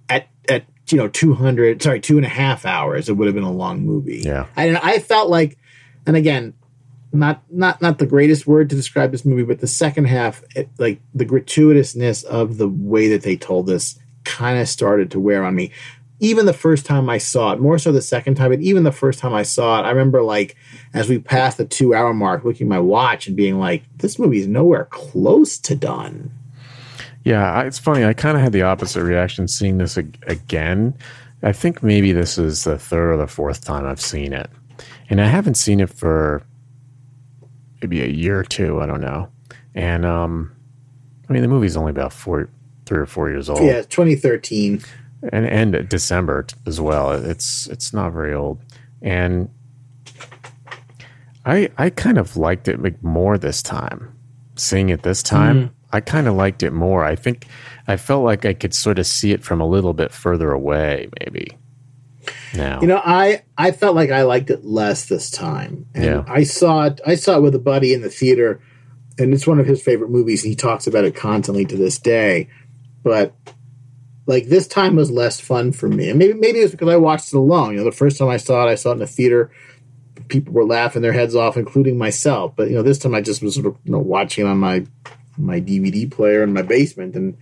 At 0.10 0.28
at 0.48 0.66
you 0.90 0.98
know 0.98 1.08
two 1.08 1.34
hundred, 1.34 1.82
sorry, 1.82 2.00
two 2.00 2.18
and 2.18 2.26
a 2.26 2.30
half 2.30 2.66
hours. 2.66 3.10
It 3.10 3.14
would 3.14 3.26
have 3.26 3.36
been 3.36 3.44
a 3.44 3.52
long 3.52 3.84
movie. 3.84 4.20
Yeah. 4.20 4.46
I 4.56 4.76
I 4.76 5.00
felt 5.00 5.30
like, 5.30 5.58
and 6.06 6.16
again, 6.16 6.54
not 7.12 7.42
not 7.50 7.82
not 7.82 7.98
the 7.98 8.06
greatest 8.06 8.46
word 8.46 8.70
to 8.70 8.76
describe 8.76 9.12
this 9.12 9.26
movie, 9.26 9.44
but 9.44 9.60
the 9.60 9.68
second 9.68 10.06
half, 10.06 10.44
it, 10.56 10.70
like 10.78 11.02
the 11.16 11.26
gratuitousness 11.26 12.24
of 12.26 12.58
the 12.58 12.68
way 12.68 13.08
that 13.10 13.24
they 13.24 13.36
told 13.36 13.66
this, 13.66 13.98
kind 14.24 14.60
of 14.60 14.68
started 14.68 15.12
to 15.12 15.20
wear 15.20 15.44
on 15.44 15.56
me. 15.56 15.72
Even 16.20 16.48
the 16.48 16.54
first 16.54 16.86
time 16.86 17.10
I 17.10 17.20
saw 17.20 17.52
it, 17.54 17.60
more 17.60 17.78
so 17.78 17.92
the 17.92 18.02
second 18.02 18.36
time, 18.36 18.50
but 18.50 18.60
even 18.60 18.84
the 18.84 18.92
first 18.92 19.20
time 19.20 19.34
I 19.36 19.44
saw 19.44 19.80
it, 19.80 19.84
I 19.84 19.92
remember 19.92 20.24
like 20.24 20.56
as 20.94 21.10
we 21.10 21.20
passed 21.20 21.58
the 21.58 21.66
two 21.66 21.94
hour 21.94 22.14
mark, 22.14 22.44
looking 22.44 22.66
at 22.68 22.70
my 22.70 22.80
watch 22.80 23.28
and 23.28 23.36
being 23.36 23.60
like, 23.60 23.84
"This 23.98 24.18
movie 24.18 24.40
is 24.40 24.48
nowhere 24.48 24.86
close 24.86 25.58
to 25.60 25.76
done." 25.76 26.32
yeah. 27.24 27.52
I- 27.54 27.66
It's 27.66 27.78
funny. 27.80 28.04
I 28.06 28.14
kind 28.14 28.36
of 28.38 28.42
had 28.44 28.52
the 28.54 28.64
opposite 28.64 29.04
reaction 29.04 29.48
seeing 29.48 29.78
this 29.78 29.98
ag- 29.98 30.18
again. 30.28 30.94
I 31.44 31.52
think 31.52 31.84
maybe 31.84 32.12
this 32.14 32.38
is 32.40 32.64
the 32.64 32.80
third 32.80 33.12
or 33.14 33.18
the 33.18 33.28
fourth 33.28 33.64
time 33.64 33.86
I've 33.86 34.02
seen 34.02 34.34
it, 34.34 34.50
and 35.10 35.22
I 35.22 35.28
haven't 35.28 35.56
seen 35.56 35.80
it 35.80 35.90
for 35.92 36.42
maybe 37.82 38.02
a 38.02 38.08
year 38.08 38.40
or 38.40 38.44
two. 38.44 38.82
I 38.82 38.86
don't 38.88 39.02
know. 39.02 39.30
And 39.76 40.04
um, 40.04 40.52
I 41.30 41.34
mean, 41.34 41.44
the 41.44 41.48
movie's 41.48 41.78
only 41.78 41.92
about 41.92 42.12
four, 42.12 42.50
three 42.88 42.98
or 42.98 43.06
four 43.06 43.30
years 43.30 43.50
old. 43.50 43.62
Yeah, 43.62 43.82
2013. 43.84 44.82
And 45.32 45.46
and 45.46 45.90
December 45.90 46.46
as 46.66 46.80
well. 46.80 47.12
It's 47.12 47.68
it's 47.68 47.94
not 47.94 48.14
very 48.14 48.34
old, 48.34 48.60
and 49.02 49.50
I 51.46 51.70
I 51.78 51.90
kind 51.90 52.18
of 52.18 52.38
liked 52.38 52.68
it 52.68 52.82
like, 52.82 53.02
more 53.04 53.38
this 53.38 53.62
time. 53.62 54.14
Seeing 54.56 54.90
it 54.90 55.04
this 55.04 55.22
time, 55.22 55.56
mm-hmm. 55.56 55.74
I 55.94 56.02
kind 56.02 56.28
of 56.28 56.34
liked 56.34 56.64
it 56.64 56.72
more. 56.72 57.06
I 57.06 57.16
think 57.16 57.46
I 57.88 57.96
felt 57.96 58.24
like 58.24 58.46
I 58.46 58.54
could 58.54 58.74
sort 58.74 59.00
of 59.00 59.06
see 59.06 59.32
it 59.32 59.44
from 59.44 59.62
a 59.62 59.68
little 59.68 59.94
bit 59.94 60.12
further 60.12 60.52
away, 60.52 61.10
maybe. 61.20 61.58
Now, 62.56 62.82
You 62.82 62.88
know, 62.88 63.02
I 63.04 63.44
I 63.58 63.72
felt 63.72 63.96
like 63.96 64.12
I 64.12 64.24
liked 64.24 64.50
it 64.50 64.66
less 64.66 65.06
this 65.06 65.30
time, 65.30 65.86
and 65.94 66.06
Yeah. 66.06 66.24
I 66.28 66.44
saw 66.44 66.86
it. 66.86 67.00
I 67.06 67.16
saw 67.16 67.38
it 67.38 67.42
with 67.42 67.56
a 67.56 67.60
buddy 67.60 67.94
in 67.94 68.02
the 68.02 68.10
theater, 68.10 68.60
and 69.18 69.34
it's 69.34 69.48
one 69.48 69.60
of 69.60 69.68
his 69.68 69.82
favorite 69.82 70.10
movies. 70.10 70.44
And 70.44 70.50
he 70.50 70.56
talks 70.56 70.88
about 70.88 71.06
it 71.06 71.16
constantly 71.16 71.66
to 71.66 71.78
this 71.78 72.00
day. 72.00 72.50
But 73.04 73.34
like 74.28 74.48
this 74.48 74.68
time 74.68 74.96
was 74.96 75.10
less 75.10 75.40
fun 75.40 75.72
for 75.72 75.90
me, 75.90 76.10
and 76.10 76.20
maybe 76.20 76.34
maybe 76.34 76.60
it 76.60 76.64
was 76.64 76.72
because 76.72 76.90
I 76.90 76.98
watched 76.98 77.34
it 77.34 77.38
alone. 77.38 77.72
You 77.72 77.78
know, 77.78 77.86
the 77.86 77.92
first 77.92 78.18
time 78.18 78.30
I 78.30 78.38
saw 78.38 78.68
it, 78.68 78.72
I 78.72 78.76
saw 78.76 78.90
it 78.90 78.94
in 78.94 79.00
the 79.00 79.08
theater. 79.08 79.52
People 80.28 80.54
were 80.54 80.66
laughing 80.66 81.02
their 81.02 81.14
heads 81.14 81.36
off, 81.36 81.58
including 81.58 81.98
myself. 81.98 82.54
But 82.56 82.70
you 82.70 82.76
know, 82.76 82.84
this 82.84 83.00
time 83.00 83.16
I 83.16 83.22
just 83.22 83.42
was 83.42 83.56
sort 83.56 83.66
of 83.66 83.78
you 83.84 83.92
know 83.92 84.00
watching 84.00 84.46
it 84.46 84.50
on 84.50 84.58
my 84.60 84.86
my 85.38 85.60
DVD 85.60 86.10
player 86.10 86.44
in 86.44 86.54
my 86.54 86.62
basement, 86.62 87.16
and 87.16 87.38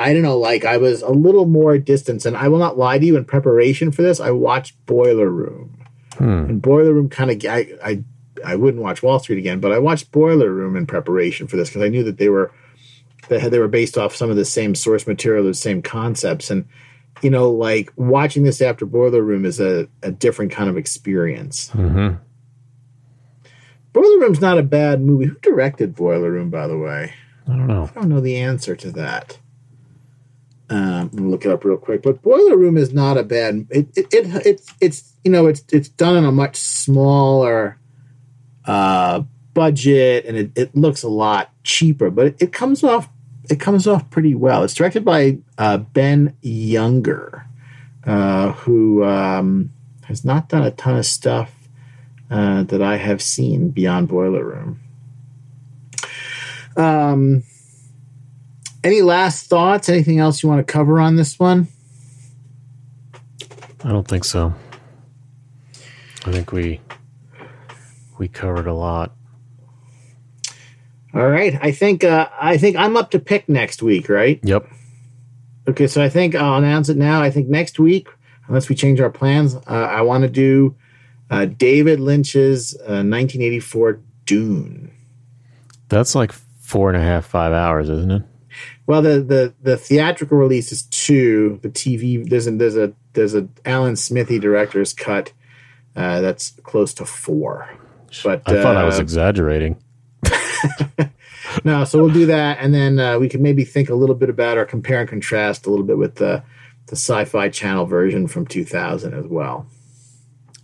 I 0.00 0.14
don't 0.14 0.22
know, 0.22 0.38
like 0.38 0.64
I 0.64 0.78
was 0.78 1.02
a 1.02 1.10
little 1.10 1.44
more 1.44 1.76
distance. 1.76 2.24
And 2.24 2.34
I 2.34 2.48
will 2.48 2.58
not 2.58 2.78
lie 2.78 2.98
to 2.98 3.04
you, 3.04 3.18
in 3.18 3.26
preparation 3.26 3.92
for 3.92 4.00
this, 4.00 4.18
I 4.18 4.30
watched 4.30 4.74
Boiler 4.86 5.28
Room. 5.28 5.78
Hmm. 6.16 6.46
And 6.48 6.62
Boiler 6.62 6.94
Room 6.94 7.10
kind 7.10 7.30
of, 7.30 7.44
I, 7.44 7.66
I, 7.84 8.02
I 8.42 8.56
wouldn't 8.56 8.82
watch 8.82 9.02
Wall 9.02 9.18
Street 9.18 9.38
again, 9.38 9.60
but 9.60 9.72
I 9.72 9.78
watched 9.78 10.10
Boiler 10.10 10.50
Room 10.50 10.74
in 10.74 10.86
preparation 10.86 11.46
for 11.46 11.58
this 11.58 11.68
because 11.68 11.82
I 11.82 11.88
knew 11.88 12.02
that 12.04 12.16
they 12.16 12.30
were, 12.30 12.50
that 13.28 13.50
they 13.50 13.58
were 13.58 13.68
based 13.68 13.98
off 13.98 14.14
some 14.14 14.30
of 14.30 14.36
the 14.36 14.44
same 14.44 14.74
source 14.74 15.06
material, 15.06 15.44
the 15.44 15.54
same 15.54 15.82
concepts. 15.82 16.50
And, 16.50 16.66
you 17.22 17.30
know, 17.30 17.50
like 17.50 17.92
watching 17.96 18.42
this 18.42 18.60
after 18.60 18.86
Boiler 18.86 19.22
Room 19.22 19.44
is 19.44 19.60
a, 19.60 19.88
a 20.02 20.10
different 20.10 20.52
kind 20.52 20.70
of 20.70 20.76
experience. 20.76 21.70
hmm 21.70 22.14
Boiler 23.92 24.20
Room's 24.20 24.40
not 24.40 24.58
a 24.58 24.62
bad 24.62 25.00
movie. 25.00 25.26
Who 25.26 25.34
directed 25.42 25.96
Boiler 25.96 26.30
Room, 26.30 26.48
by 26.48 26.68
the 26.68 26.78
way? 26.78 27.12
I 27.48 27.56
don't 27.56 27.66
know. 27.66 27.90
I 27.90 28.00
don't 28.00 28.08
know 28.08 28.20
the 28.20 28.36
answer 28.36 28.76
to 28.76 28.92
that. 28.92 29.38
Um, 30.68 31.10
I'm 31.12 31.30
look 31.30 31.44
it 31.44 31.50
up 31.50 31.64
real 31.64 31.76
quick. 31.76 32.02
But 32.02 32.22
Boiler 32.22 32.56
Room 32.56 32.76
is 32.76 32.92
not 32.92 33.18
a 33.18 33.24
bad. 33.24 33.66
It, 33.70 33.88
it, 33.96 34.06
it 34.12 34.46
it's 34.46 34.72
it's 34.80 35.12
you 35.24 35.32
know 35.32 35.48
it's 35.48 35.64
it's 35.72 35.88
done 35.88 36.16
in 36.16 36.24
a 36.24 36.30
much 36.30 36.54
smaller 36.54 37.76
uh, 38.66 39.22
budget 39.60 40.24
and 40.26 40.36
it, 40.36 40.50
it 40.56 40.74
looks 40.74 41.02
a 41.02 41.08
lot 41.08 41.50
cheaper, 41.64 42.08
but 42.10 42.26
it, 42.26 42.36
it 42.40 42.52
comes 42.52 42.82
off 42.82 43.08
it 43.50 43.58
comes 43.60 43.86
off 43.86 44.08
pretty 44.10 44.34
well. 44.34 44.62
It's 44.64 44.74
directed 44.74 45.04
by 45.04 45.38
uh, 45.58 45.78
Ben 45.78 46.36
Younger, 46.40 47.46
uh, 48.04 48.52
who 48.52 49.04
um, 49.04 49.72
has 50.04 50.24
not 50.24 50.48
done 50.48 50.62
a 50.62 50.70
ton 50.70 50.96
of 50.96 51.04
stuff 51.04 51.52
uh, 52.30 52.62
that 52.62 52.80
I 52.80 52.96
have 52.96 53.20
seen 53.20 53.70
beyond 53.70 54.08
Boiler 54.08 54.44
Room. 54.44 54.80
Um, 56.76 57.42
Any 58.82 59.02
last 59.02 59.48
thoughts? 59.48 59.88
Anything 59.88 60.20
else 60.20 60.42
you 60.42 60.48
want 60.48 60.64
to 60.64 60.72
cover 60.72 61.00
on 61.00 61.16
this 61.16 61.38
one? 61.38 61.68
I 63.84 63.88
don't 63.88 64.06
think 64.06 64.24
so. 64.24 64.54
I 66.24 66.30
think 66.32 66.52
we 66.52 66.80
we 68.18 68.28
covered 68.28 68.66
a 68.66 68.74
lot. 68.74 69.10
All 71.14 71.28
right. 71.28 71.58
I 71.60 71.72
think 71.72 72.04
uh, 72.04 72.28
I 72.40 72.56
think 72.56 72.76
I'm 72.76 72.96
up 72.96 73.10
to 73.12 73.18
pick 73.18 73.48
next 73.48 73.82
week, 73.82 74.08
right? 74.08 74.40
Yep. 74.42 74.66
Okay, 75.68 75.86
so 75.86 76.02
I 76.02 76.08
think 76.08 76.34
I'll 76.34 76.56
announce 76.58 76.88
it 76.88 76.96
now. 76.96 77.22
I 77.22 77.30
think 77.30 77.48
next 77.48 77.78
week, 77.78 78.08
unless 78.48 78.68
we 78.68 78.74
change 78.74 79.00
our 79.00 79.10
plans, 79.10 79.54
uh, 79.54 79.60
I 79.68 80.02
want 80.02 80.22
to 80.22 80.28
do 80.28 80.74
uh, 81.30 81.44
David 81.44 82.00
Lynch's 82.00 82.74
uh, 82.74 83.04
1984 83.04 84.00
Dune. 84.26 84.90
That's 85.88 86.14
like 86.14 86.32
four 86.32 86.88
and 86.88 86.96
a 86.96 87.04
half, 87.04 87.26
five 87.26 87.52
hours, 87.52 87.88
isn't 87.88 88.10
it? 88.10 88.22
Well, 88.86 89.02
the 89.02 89.20
the 89.20 89.54
the 89.62 89.76
theatrical 89.76 90.38
release 90.38 90.72
is 90.72 90.82
two. 90.82 91.60
The 91.62 91.68
TV 91.68 92.28
there's 92.28 92.46
a 92.46 92.50
there's 92.52 92.76
a 92.76 92.92
there's 93.12 93.34
a 93.34 93.48
Alan 93.64 93.96
Smithee 93.96 94.38
director's 94.38 94.92
cut 94.92 95.32
uh, 95.94 96.20
that's 96.20 96.50
close 96.62 96.94
to 96.94 97.04
four. 97.04 97.68
But 98.24 98.42
I 98.46 98.60
thought 98.60 98.76
I 98.76 98.84
was 98.84 98.98
uh, 98.98 99.02
exaggerating. 99.02 99.76
no, 101.64 101.84
so 101.84 101.98
we'll 101.98 102.12
do 102.12 102.26
that, 102.26 102.58
and 102.60 102.72
then 102.74 102.98
uh, 102.98 103.18
we 103.18 103.28
can 103.28 103.42
maybe 103.42 103.64
think 103.64 103.88
a 103.88 103.94
little 103.94 104.14
bit 104.14 104.30
about 104.30 104.58
or 104.58 104.64
compare 104.64 105.00
and 105.00 105.08
contrast 105.08 105.66
a 105.66 105.70
little 105.70 105.84
bit 105.84 105.98
with 105.98 106.16
the 106.16 106.42
the 106.86 106.96
Sci-Fi 106.96 107.48
Channel 107.50 107.86
version 107.86 108.26
from 108.26 108.46
2000 108.46 109.14
as 109.14 109.24
well. 109.26 109.64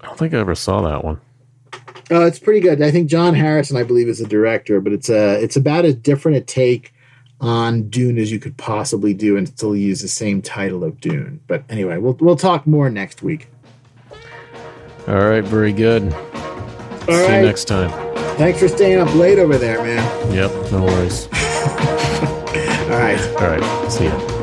I 0.01 0.07
don't 0.07 0.19
think 0.19 0.35
I 0.35 0.39
ever 0.39 0.57
saw 0.57 0.83
that 0.83 1.05
one. 1.05 1.21
Oh, 2.11 2.25
it's 2.25 2.39
pretty 2.39 2.61
good. 2.61 2.83
I 2.83 2.91
think 2.91 3.09
John 3.09 3.35
Harrison, 3.35 3.77
I 3.77 3.83
believe, 3.83 4.09
is 4.09 4.19
the 4.19 4.27
director, 4.27 4.81
but 4.81 4.93
it's 4.93 5.09
a 5.09 5.43
it's 5.43 5.57
about 5.57 5.85
as 5.85 5.95
different 5.95 6.37
a 6.37 6.41
take 6.41 6.93
on 7.41 7.89
Dune 7.89 8.19
as 8.19 8.31
you 8.31 8.39
could 8.39 8.57
possibly 8.57 9.13
do, 9.13 9.37
and 9.37 9.49
still 9.49 9.75
use 9.75 10.03
the 10.03 10.09
same 10.09 10.41
title 10.43 10.85
of 10.85 11.01
Dune. 11.01 11.41
But 11.47 11.65
anyway, 11.69 11.99
we'll 11.99 12.17
we'll 12.21 12.37
talk 12.37 12.67
more 12.67 12.91
next 12.91 13.23
week. 13.23 13.49
All 15.09 15.15
right, 15.15 15.45
very 15.45 15.73
good. 15.73 16.13
All 16.13 17.07
See 17.07 17.13
right. 17.13 17.39
you 17.39 17.47
next 17.47 17.65
time. 17.67 18.06
Thanks 18.37 18.59
for 18.61 18.69
staying 18.69 18.99
up 18.99 19.15
late 19.15 19.39
over 19.39 19.57
there, 19.57 19.83
man. 19.83 20.33
Yep, 20.33 20.73
no 20.73 20.85
worries. 20.85 21.27
All 21.33 22.99
right. 22.99 23.19
All 23.41 23.49
right, 23.49 23.91
see 23.91 24.05
ya. 24.05 24.36